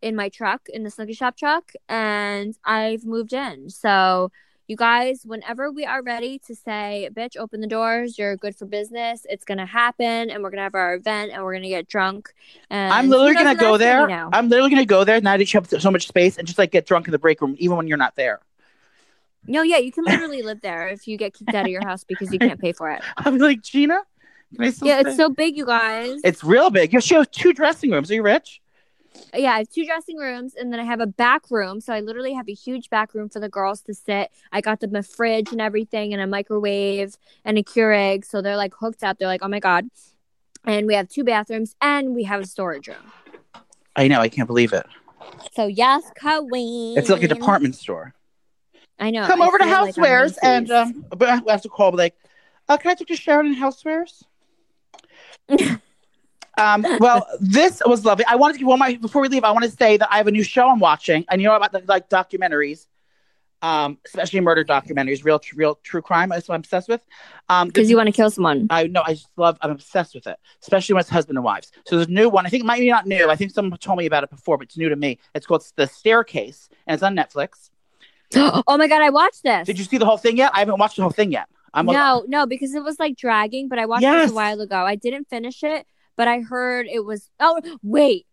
in 0.00 0.14
my 0.14 0.28
truck 0.28 0.68
in 0.68 0.84
the 0.84 0.90
Snooki 0.90 1.16
Shop 1.16 1.36
truck, 1.36 1.72
and 1.88 2.56
I've 2.64 3.04
moved 3.04 3.32
in. 3.32 3.70
So 3.70 4.30
you 4.68 4.76
guys, 4.76 5.22
whenever 5.24 5.70
we 5.70 5.84
are 5.84 6.02
ready 6.02 6.38
to 6.46 6.54
say, 6.54 7.08
"Bitch, 7.12 7.36
open 7.36 7.60
the 7.60 7.66
doors. 7.66 8.18
You're 8.18 8.36
good 8.36 8.54
for 8.54 8.66
business," 8.66 9.26
it's 9.28 9.44
gonna 9.44 9.66
happen, 9.66 10.30
and 10.30 10.42
we're 10.42 10.50
gonna 10.50 10.62
have 10.62 10.74
our 10.76 10.94
event, 10.94 11.32
and 11.32 11.42
we're 11.42 11.54
gonna 11.54 11.68
get 11.68 11.88
drunk. 11.88 12.32
And 12.70 12.92
I'm 12.94 13.08
literally 13.08 13.34
gonna 13.34 13.56
go 13.56 13.76
there. 13.76 14.06
now. 14.06 14.30
I'm 14.32 14.48
literally 14.48 14.70
gonna 14.70 14.86
go 14.86 15.02
there 15.02 15.20
now 15.20 15.36
that 15.36 15.52
you 15.52 15.60
have 15.60 15.82
so 15.82 15.90
much 15.90 16.06
space 16.06 16.38
and 16.38 16.46
just 16.46 16.58
like 16.58 16.70
get 16.70 16.86
drunk 16.86 17.08
in 17.08 17.12
the 17.12 17.18
break 17.18 17.40
room, 17.40 17.56
even 17.58 17.76
when 17.76 17.88
you're 17.88 17.98
not 17.98 18.14
there. 18.14 18.40
No, 19.46 19.62
yeah, 19.62 19.78
you 19.78 19.92
can 19.92 20.04
literally 20.04 20.42
live 20.42 20.60
there 20.60 20.88
if 20.88 21.06
you 21.06 21.16
get 21.18 21.34
kicked 21.34 21.54
out 21.54 21.66
of 21.66 21.70
your 21.70 21.84
house 21.84 22.04
because 22.04 22.32
you 22.32 22.38
can't 22.38 22.60
pay 22.60 22.72
for 22.72 22.90
it. 22.90 23.02
I'm 23.18 23.38
like, 23.38 23.62
Gina, 23.62 23.98
can 24.54 24.64
I 24.64 24.70
still 24.70 24.88
Yeah, 24.88 25.00
stay? 25.00 25.10
it's 25.10 25.16
so 25.16 25.28
big, 25.28 25.56
you 25.56 25.66
guys. 25.66 26.20
It's 26.24 26.42
real 26.42 26.70
big. 26.70 26.92
You 26.92 27.00
she 27.00 27.14
has 27.14 27.28
two 27.28 27.52
dressing 27.52 27.90
rooms. 27.90 28.10
Are 28.10 28.14
you 28.14 28.22
rich? 28.22 28.60
yeah, 29.34 29.52
I 29.52 29.58
have 29.58 29.68
two 29.68 29.84
dressing 29.84 30.16
rooms 30.16 30.54
and 30.54 30.72
then 30.72 30.80
I 30.80 30.84
have 30.84 31.00
a 31.00 31.06
back 31.06 31.50
room. 31.50 31.80
So 31.80 31.92
I 31.92 32.00
literally 32.00 32.32
have 32.34 32.48
a 32.48 32.54
huge 32.54 32.90
back 32.90 33.14
room 33.14 33.28
for 33.28 33.40
the 33.40 33.48
girls 33.48 33.80
to 33.82 33.94
sit. 33.94 34.30
I 34.52 34.60
got 34.60 34.80
them 34.80 34.94
a 34.94 35.02
fridge 35.02 35.52
and 35.52 35.60
everything 35.60 36.12
and 36.12 36.22
a 36.22 36.26
microwave 36.26 37.16
and 37.44 37.58
a 37.58 37.62
Keurig. 37.62 38.24
So 38.24 38.42
they're 38.42 38.56
like 38.56 38.74
hooked 38.74 39.02
up. 39.02 39.18
They're 39.18 39.28
like, 39.28 39.42
oh 39.42 39.48
my 39.48 39.60
God. 39.60 39.88
And 40.64 40.86
we 40.86 40.94
have 40.94 41.08
two 41.08 41.24
bathrooms 41.24 41.74
and 41.80 42.14
we 42.14 42.24
have 42.24 42.40
a 42.40 42.46
storage 42.46 42.88
room. 42.88 43.12
I 43.96 44.08
know. 44.08 44.20
I 44.20 44.28
can't 44.28 44.46
believe 44.46 44.72
it. 44.72 44.86
So 45.52 45.66
yes, 45.66 46.10
Queen. 46.18 46.98
It's 46.98 47.08
like 47.08 47.22
a 47.22 47.28
department 47.28 47.76
store. 47.76 48.14
I 48.98 49.10
know. 49.10 49.26
Come 49.26 49.42
I 49.42 49.46
over 49.46 49.58
to 49.58 49.64
feel 49.64 49.72
like 49.72 49.94
Housewares 49.94 50.38
and 50.42 50.70
um, 50.70 51.04
but 51.10 51.28
I 51.28 51.52
have 51.52 51.62
to 51.62 51.68
call. 51.68 51.92
Like, 51.92 52.14
uh, 52.68 52.76
can 52.76 52.92
I 52.92 52.94
talk 52.94 53.08
to 53.08 53.16
Sharon 53.16 53.46
in 53.46 53.56
Housewares? 53.56 54.22
um, 56.58 56.86
well, 57.00 57.26
this 57.40 57.82
was 57.84 58.04
lovely. 58.04 58.24
I 58.26 58.36
wanted 58.36 58.54
to 58.54 58.58
give 58.60 58.68
one 58.68 58.78
my 58.78 58.94
before 58.94 59.22
we 59.22 59.28
leave. 59.28 59.44
I 59.44 59.50
want 59.50 59.64
to 59.64 59.70
say 59.70 59.96
that 59.96 60.08
I 60.12 60.18
have 60.18 60.26
a 60.26 60.32
new 60.32 60.44
show 60.44 60.68
I'm 60.68 60.78
watching, 60.78 61.24
and 61.28 61.40
you 61.40 61.48
know 61.48 61.56
about 61.56 61.72
the 61.72 61.82
like 61.86 62.08
documentaries, 62.08 62.86
um, 63.62 63.98
especially 64.06 64.40
murder 64.40 64.64
documentaries, 64.64 65.24
real, 65.24 65.40
real 65.54 65.78
true 65.82 66.02
crime. 66.02 66.28
That's 66.28 66.48
what 66.48 66.54
I'm 66.54 66.60
obsessed 66.60 66.88
with. 66.88 67.04
Um, 67.48 67.68
because 67.68 67.90
you 67.90 67.96
want 67.96 68.06
to 68.06 68.12
kill 68.12 68.30
someone. 68.30 68.68
I 68.70 68.86
know. 68.86 69.02
I 69.04 69.14
just 69.14 69.28
love. 69.36 69.58
I'm 69.60 69.72
obsessed 69.72 70.14
with 70.14 70.26
it, 70.26 70.36
especially 70.62 70.94
when 70.94 71.00
it's 71.00 71.10
husband 71.10 71.36
and 71.36 71.44
wives. 71.44 71.72
So 71.86 71.96
there's 71.96 72.08
a 72.08 72.12
new 72.12 72.28
one. 72.28 72.46
I 72.46 72.48
think 72.48 72.62
it 72.62 72.66
might 72.66 72.80
be 72.80 72.90
not 72.90 73.06
new. 73.06 73.28
I 73.28 73.36
think 73.36 73.50
someone 73.50 73.78
told 73.78 73.98
me 73.98 74.06
about 74.06 74.22
it 74.22 74.30
before, 74.30 74.56
but 74.56 74.68
it's 74.68 74.78
new 74.78 74.88
to 74.88 74.96
me. 74.96 75.18
It's 75.34 75.46
called 75.46 75.66
The 75.76 75.86
Staircase, 75.86 76.68
and 76.86 76.94
it's 76.94 77.02
on 77.02 77.16
Netflix. 77.16 77.70
oh 78.66 78.76
my 78.78 78.88
God, 78.88 79.02
I 79.02 79.10
watched 79.10 79.42
this. 79.42 79.66
Did 79.66 79.78
you 79.78 79.84
see 79.84 79.98
the 79.98 80.06
whole 80.06 80.16
thing 80.16 80.36
yet? 80.36 80.50
I 80.54 80.60
haven't 80.60 80.78
watched 80.78 80.96
the 80.96 81.02
whole 81.02 81.10
thing 81.10 81.32
yet. 81.32 81.48
I'm 81.72 81.86
no, 81.86 82.24
no, 82.28 82.46
because 82.46 82.74
it 82.74 82.84
was 82.84 82.98
like 83.00 83.16
dragging, 83.16 83.68
but 83.68 83.78
I 83.78 83.86
watched 83.86 84.02
Yes. 84.02 84.24
this 84.26 84.30
a 84.32 84.34
while 84.34 84.60
ago. 84.60 84.76
I 84.76 84.94
didn't 84.94 85.28
finish 85.28 85.62
it, 85.64 85.86
but 86.16 86.28
I 86.28 86.40
heard 86.40 86.86
it 86.86 87.04
was. 87.04 87.28
Oh, 87.40 87.60
wait. 87.82 88.26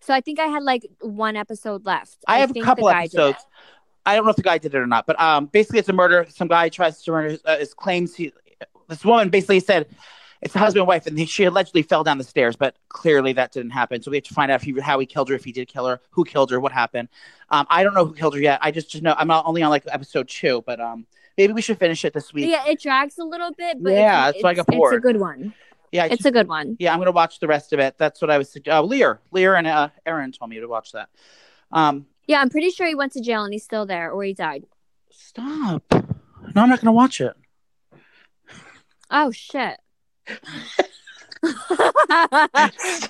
So 0.00 0.12
I 0.12 0.20
think 0.20 0.38
I 0.40 0.46
had 0.46 0.62
like 0.62 0.84
one 1.00 1.36
episode 1.36 1.84
left. 1.86 2.18
I 2.26 2.38
have 2.38 2.50
a 2.54 2.60
couple 2.60 2.86
the 2.86 2.92
guy 2.92 3.06
did 3.06 3.14
it. 3.14 3.20
episodes. 3.20 3.46
I 4.04 4.14
don't 4.14 4.24
know 4.24 4.30
if 4.30 4.36
the 4.36 4.42
guy 4.42 4.58
did 4.58 4.74
it 4.74 4.78
or 4.78 4.86
not, 4.86 5.06
but 5.06 5.20
um, 5.20 5.46
basically 5.46 5.80
it's 5.80 5.88
a 5.88 5.92
murder. 5.92 6.26
Some 6.28 6.48
guy 6.48 6.68
tries 6.68 7.02
to 7.02 7.10
murder. 7.12 7.38
Uh, 7.44 7.58
his 7.58 7.74
claims 7.74 8.14
he. 8.14 8.32
This 8.88 9.04
woman 9.04 9.30
basically 9.30 9.58
said 9.60 9.86
it's 10.42 10.52
the 10.52 10.58
husband 10.58 10.80
and 10.82 10.88
wife, 10.88 11.06
and 11.06 11.28
she 11.28 11.44
allegedly 11.44 11.82
fell 11.82 12.04
down 12.04 12.18
the 12.18 12.24
stairs, 12.24 12.56
but 12.56 12.76
clearly 12.88 13.32
that 13.34 13.52
didn't 13.52 13.70
happen. 13.70 14.02
So 14.02 14.10
we 14.10 14.16
have 14.18 14.24
to 14.24 14.34
find 14.34 14.50
out 14.52 14.56
if 14.56 14.62
he, 14.62 14.78
how 14.80 14.98
he 14.98 15.06
killed 15.06 15.28
her, 15.30 15.34
if 15.34 15.44
he 15.44 15.52
did 15.52 15.68
kill 15.68 15.86
her, 15.86 16.00
who 16.10 16.24
killed 16.24 16.50
her, 16.50 16.60
what 16.60 16.72
happened. 16.72 17.08
Um, 17.50 17.66
I 17.70 17.82
don't 17.82 17.94
know 17.94 18.04
who 18.04 18.14
killed 18.14 18.34
her 18.34 18.40
yet. 18.40 18.58
I 18.62 18.70
just 18.70 18.90
just 18.90 19.02
know 19.02 19.14
I'm 19.16 19.28
not 19.28 19.46
only 19.46 19.62
on 19.62 19.70
like 19.70 19.84
episode 19.88 20.28
two, 20.28 20.62
but 20.66 20.80
um, 20.80 21.06
maybe 21.38 21.52
we 21.52 21.62
should 21.62 21.78
finish 21.78 22.04
it 22.04 22.12
this 22.12 22.32
week. 22.34 22.50
Yeah, 22.50 22.66
it 22.66 22.80
drags 22.80 23.18
a 23.18 23.24
little 23.24 23.52
bit, 23.52 23.82
but 23.82 23.92
Yeah, 23.92 24.28
it's, 24.28 24.36
that's 24.36 24.44
why 24.44 24.50
I 24.50 24.54
got 24.54 24.66
it's, 24.68 24.76
it's 24.76 24.92
a 24.92 25.00
good 25.00 25.18
one. 25.20 25.54
Yeah, 25.92 26.04
It's 26.06 26.16
just- 26.16 26.26
a 26.26 26.30
good 26.32 26.48
one. 26.48 26.76
yeah, 26.78 26.92
I'm 26.92 26.98
gonna 26.98 27.12
watch 27.12 27.38
the 27.38 27.46
rest 27.46 27.72
of 27.72 27.78
it. 27.78 27.96
That's 27.96 28.20
what 28.20 28.30
I 28.30 28.38
was. 28.38 28.54
Uh, 28.66 28.82
Lear, 28.82 29.20
Lear, 29.30 29.54
and 29.54 29.66
uh, 29.66 29.88
Aaron 30.04 30.32
told 30.32 30.50
me 30.50 30.58
to 30.60 30.66
watch 30.66 30.92
that. 30.92 31.08
Um, 31.72 32.06
Yeah, 32.26 32.40
I'm 32.40 32.50
pretty 32.50 32.70
sure 32.70 32.86
he 32.86 32.94
went 32.96 33.12
to 33.12 33.20
jail 33.20 33.44
and 33.44 33.52
he's 33.52 33.64
still 33.64 33.86
there, 33.86 34.10
or 34.10 34.22
he 34.24 34.34
died. 34.34 34.64
stop. 35.10 35.82
No, 35.92 36.62
I'm 36.62 36.68
not 36.68 36.80
gonna 36.80 36.92
watch 36.92 37.20
it. 37.20 37.34
Oh 39.10 39.30
shit! 39.30 39.78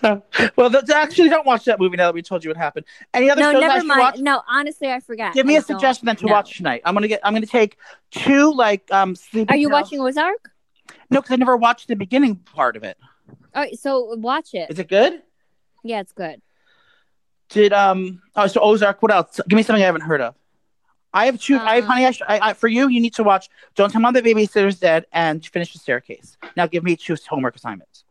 So, 0.01 0.23
well, 0.57 0.71
th- 0.71 0.91
actually, 0.91 1.29
don't 1.29 1.47
watch 1.47 1.65
that 1.65 1.81
movie 1.81 1.97
now 1.97 2.07
that 2.07 2.15
we 2.15 2.23
told 2.23 2.45
you 2.45 2.51
what 2.51 2.57
happened. 2.57 2.87
Any 3.15 3.31
other 3.31 3.41
no, 3.41 3.53
shows 3.53 3.63
I 3.63 3.67
never 3.67 3.81
should 3.81 3.87
mind. 3.87 4.01
watch? 4.01 4.19
No, 4.19 4.43
honestly, 4.49 4.91
I 4.91 5.01
forgot. 5.01 5.33
Give 5.35 5.47
me 5.47 5.55
I 5.55 5.59
a 5.59 5.63
suggestion 5.63 6.07
then 6.07 6.17
to 6.17 6.27
no. 6.27 6.33
watch 6.33 6.57
tonight. 6.57 6.83
I'm 6.85 6.95
gonna 6.95 7.09
get. 7.09 7.21
I'm 7.25 7.33
gonna 7.33 7.47
take 7.47 7.77
two 8.11 8.53
like 8.53 8.91
um. 8.93 9.15
Sleepy 9.15 9.51
Are 9.51 9.57
you 9.57 9.71
watching 9.71 10.01
Ozark? 10.01 10.51
No, 11.11 11.21
because 11.21 11.33
I 11.33 11.37
never 11.37 11.57
watched 11.57 11.89
the 11.89 11.97
beginning 11.97 12.37
part 12.37 12.77
of 12.77 12.85
it. 12.85 12.99
All 13.55 13.63
right, 13.63 13.79
so 13.79 14.15
watch 14.17 14.55
it. 14.55 14.71
Is 14.71 14.79
it 14.79 14.89
good? 14.89 15.23
Yeah, 15.83 16.01
it's 16.01 16.13
good. 16.13 16.43
Did 17.49 17.73
um? 17.73 18.21
Oh, 18.35 18.47
so 18.47 18.61
Ozark. 18.61 19.03
What 19.03 19.13
else? 19.13 19.41
Give 19.49 19.57
me 19.57 19.63
something 19.63 19.83
I 19.83 19.87
haven't 19.87 20.03
heard 20.03 20.21
of. 20.21 20.35
I 21.17 21.27
have 21.27 21.41
two. 21.41 21.57
I 21.59 21.77
have 21.77 21.85
Um, 21.85 21.91
honey. 21.91 22.07
I, 22.07 22.11
sh- 22.13 22.23
I, 22.29 22.39
I 22.51 22.53
for 22.53 22.69
you. 22.69 22.89
You 22.89 23.01
need 23.01 23.15
to 23.15 23.25
watch. 23.25 23.49
Don't 23.75 23.91
tell 23.91 24.01
mom 24.01 24.13
the 24.15 24.23
babysitter's 24.23 24.79
dead 24.79 25.07
and 25.13 25.45
finish 25.45 25.73
the 25.73 25.79
staircase. 25.79 26.37
Now 26.57 26.67
give 26.67 26.85
me 26.85 26.95
two 26.97 27.17
homework 27.29 27.57
assignments. 27.57 28.05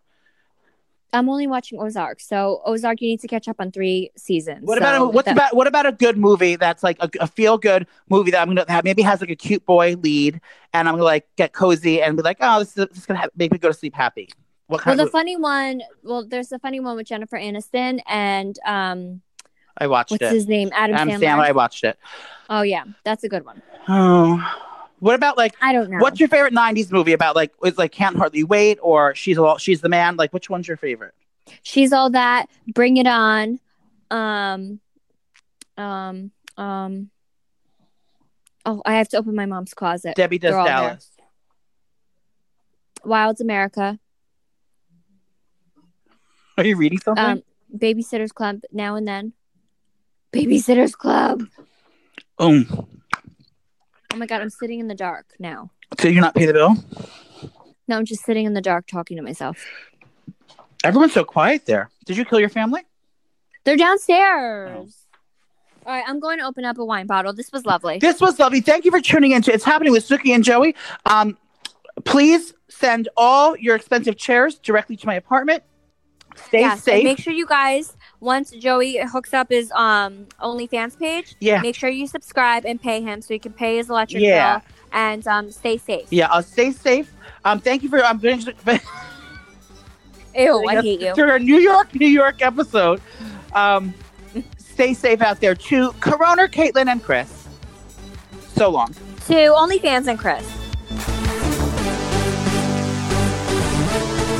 I'm 1.13 1.29
only 1.29 1.47
watching 1.47 1.79
Ozark, 1.79 2.19
so 2.19 2.61
Ozark, 2.65 2.99
you 2.99 3.07
need 3.07 3.21
to 3.21 3.27
catch 3.29 3.47
up 3.47 3.55
on 3.59 3.71
three 3.71 4.11
seasons. 4.17 4.63
What 4.65 4.79
So 4.79 4.83
about 4.83 5.01
a, 5.01 5.05
what's 5.05 5.25
that- 5.27 5.31
about 5.37 5.55
what 5.55 5.65
about 5.67 5.85
a 5.85 5.93
good 5.93 6.17
movie 6.17 6.57
that's 6.57 6.83
like 6.83 6.97
a, 6.99 7.09
a 7.21 7.27
feel 7.27 7.57
good 7.57 7.87
movie 8.09 8.31
that 8.31 8.41
I'm 8.41 8.47
gonna 8.53 8.65
have 8.67 8.83
maybe 8.83 9.01
has 9.03 9.21
like 9.21 9.29
a 9.29 9.35
cute 9.35 9.65
boy 9.65 9.95
lead 9.95 10.41
and 10.73 10.89
I'm 10.89 10.95
gonna 10.95 11.03
like 11.05 11.25
get 11.37 11.53
cozy 11.53 12.01
and 12.01 12.17
be 12.17 12.23
like 12.23 12.37
oh 12.41 12.59
this 12.59 12.69
is, 12.69 12.87
this 12.89 12.97
is 12.97 13.05
gonna 13.05 13.29
make 13.37 13.51
me 13.53 13.57
go 13.59 13.69
to 13.69 13.73
sleep 13.73 13.95
happy. 13.95 14.27
What 14.67 14.79
Well, 14.79 14.83
kind 14.83 14.99
the 14.99 15.03
of 15.03 15.11
funny 15.11 15.37
one. 15.37 15.83
Well, 16.03 16.25
there's 16.25 16.51
a 16.51 16.59
funny 16.59 16.79
one 16.81 16.97
with 16.97 17.05
Jennifer 17.07 17.37
Aniston 17.37 18.01
and 18.07 18.57
um, 18.65 19.21
I 19.77 19.87
watched 19.87 20.11
it. 20.11 20.21
what's 20.21 20.31
it. 20.31 20.35
his 20.35 20.47
name? 20.47 20.69
Adam 20.73 20.95
Adam 20.95 21.21
Sandler. 21.21 21.25
Sandler. 21.25 21.47
I 21.47 21.51
watched 21.51 21.83
it. 21.83 21.97
Oh 22.49 22.61
yeah, 22.61 22.83
that's 23.03 23.23
a 23.23 23.29
good 23.29 23.45
one. 23.45 23.61
Oh, 23.87 24.41
what 24.99 25.15
about 25.15 25.37
like 25.37 25.55
I 25.61 25.73
don't 25.73 25.89
know. 25.89 25.97
what's 25.97 26.19
your 26.19 26.29
favorite 26.29 26.53
'90s 26.53 26.91
movie 26.91 27.13
about 27.13 27.35
like 27.35 27.51
was 27.61 27.77
like 27.77 27.91
Can't 27.91 28.15
Hardly 28.15 28.43
Wait 28.43 28.79
or 28.81 29.13
She's 29.15 29.37
a 29.37 29.55
She's 29.59 29.81
the 29.81 29.89
Man? 29.89 30.15
Like 30.15 30.33
which 30.33 30.49
one's 30.49 30.67
your 30.67 30.77
favorite? 30.77 31.13
She's 31.63 31.93
all 31.93 32.09
that. 32.11 32.47
Bring 32.67 32.97
it 32.97 33.07
on. 33.07 33.59
Um, 34.09 34.79
um, 35.77 36.31
um. 36.57 37.09
Oh, 38.65 38.81
I 38.85 38.95
have 38.95 39.09
to 39.09 39.17
open 39.17 39.35
my 39.35 39.45
mom's 39.45 39.73
closet. 39.73 40.15
Debbie 40.15 40.39
Does 40.39 40.55
all. 40.55 40.65
Dallas. 40.65 41.11
Wilds 43.03 43.41
America. 43.41 43.99
Are 46.57 46.65
you 46.65 46.77
reading 46.77 46.99
something? 46.99 47.23
Um, 47.23 47.43
Babysitters 47.75 48.33
Club. 48.33 48.61
Now 48.71 48.95
and 48.95 49.07
then. 49.07 49.33
Babysitters 50.33 50.93
Club. 50.93 51.43
um, 52.39 52.87
Oh 54.13 54.17
my 54.17 54.25
god, 54.25 54.41
I'm 54.41 54.49
sitting 54.49 54.79
in 54.79 54.87
the 54.87 54.95
dark 54.95 55.25
now. 55.39 55.71
so 55.99 56.07
you're 56.07 56.21
not 56.21 56.35
pay 56.35 56.45
the 56.45 56.53
bill? 56.53 56.75
No, 57.87 57.97
I'm 57.97 58.05
just 58.05 58.23
sitting 58.23 58.45
in 58.45 58.53
the 58.53 58.61
dark 58.61 58.87
talking 58.87 59.17
to 59.17 59.23
myself. 59.23 59.63
Everyone's 60.83 61.13
so 61.13 61.23
quiet 61.23 61.65
there. 61.65 61.89
Did 62.05 62.17
you 62.17 62.25
kill 62.25 62.39
your 62.39 62.49
family? 62.49 62.81
They're 63.63 63.75
downstairs. 63.77 64.95
All 65.85 65.93
right, 65.93 66.03
I'm 66.07 66.19
going 66.19 66.39
to 66.39 66.45
open 66.45 66.65
up 66.65 66.77
a 66.79 66.85
wine 66.85 67.05
bottle. 67.07 67.33
This 67.33 67.51
was 67.51 67.65
lovely. 67.65 67.99
This 67.99 68.19
was 68.21 68.39
lovely. 68.39 68.61
Thank 68.61 68.85
you 68.85 68.91
for 68.91 69.01
tuning 69.01 69.31
in 69.31 69.41
to 69.43 69.53
It's 69.53 69.63
Happening 69.63 69.91
with 69.91 70.07
Snooki 70.07 70.33
and 70.33 70.43
Joey. 70.43 70.75
Um, 71.05 71.37
please 72.05 72.53
send 72.69 73.09
all 73.17 73.55
your 73.57 73.75
expensive 73.75 74.17
chairs 74.17 74.55
directly 74.59 74.95
to 74.97 75.05
my 75.05 75.13
apartment. 75.15 75.63
Stay 76.47 76.61
Yes, 76.61 76.73
and 76.73 76.81
safe. 76.81 77.03
make 77.03 77.19
sure 77.19 77.33
you 77.33 77.45
guys, 77.45 77.95
once 78.25 78.51
Joey 78.51 78.97
hooks 79.13 79.33
up 79.33 79.49
his 79.49 79.71
um 79.71 80.25
OnlyFans 80.41 80.97
page, 80.99 81.35
yeah. 81.39 81.61
make 81.61 81.75
sure 81.75 81.89
you 81.89 82.07
subscribe 82.07 82.65
and 82.65 82.81
pay 82.81 82.99
him 83.01 83.21
so 83.21 83.33
he 83.33 83.39
can 83.39 83.53
pay 83.53 83.77
his 83.77 83.89
electric 83.89 84.21
Yeah. 84.21 84.59
bill 84.59 84.67
and 84.91 85.25
um 85.27 85.51
stay 85.51 85.77
safe. 85.77 86.07
Yeah, 86.09 86.27
I'll 86.31 86.43
stay 86.43 86.71
safe. 86.71 87.13
Um, 87.45 87.59
thank 87.59 87.83
you 87.83 87.89
for 87.89 88.03
um, 88.03 88.17
doing 88.17 88.41
Ew, 90.35 90.65
I 90.67 90.81
hate 90.81 90.99
you. 90.99 91.13
to 91.15 91.21
our 91.29 91.39
New 91.39 91.59
York, 91.59 91.93
New 91.95 92.07
York 92.07 92.41
episode. 92.41 92.99
Um, 93.53 93.93
stay 94.57 94.93
safe 94.93 95.21
out 95.21 95.39
there 95.39 95.55
to 95.55 95.91
Corona, 96.01 96.47
Caitlin, 96.49 96.87
and 96.87 97.01
Chris. 97.01 97.47
So 98.55 98.69
long. 98.69 98.93
To 99.27 99.33
OnlyFans 99.33 100.07
and 100.07 100.19
Chris. 100.19 100.43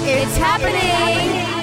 It's 0.07 0.37
happening. 0.37 1.54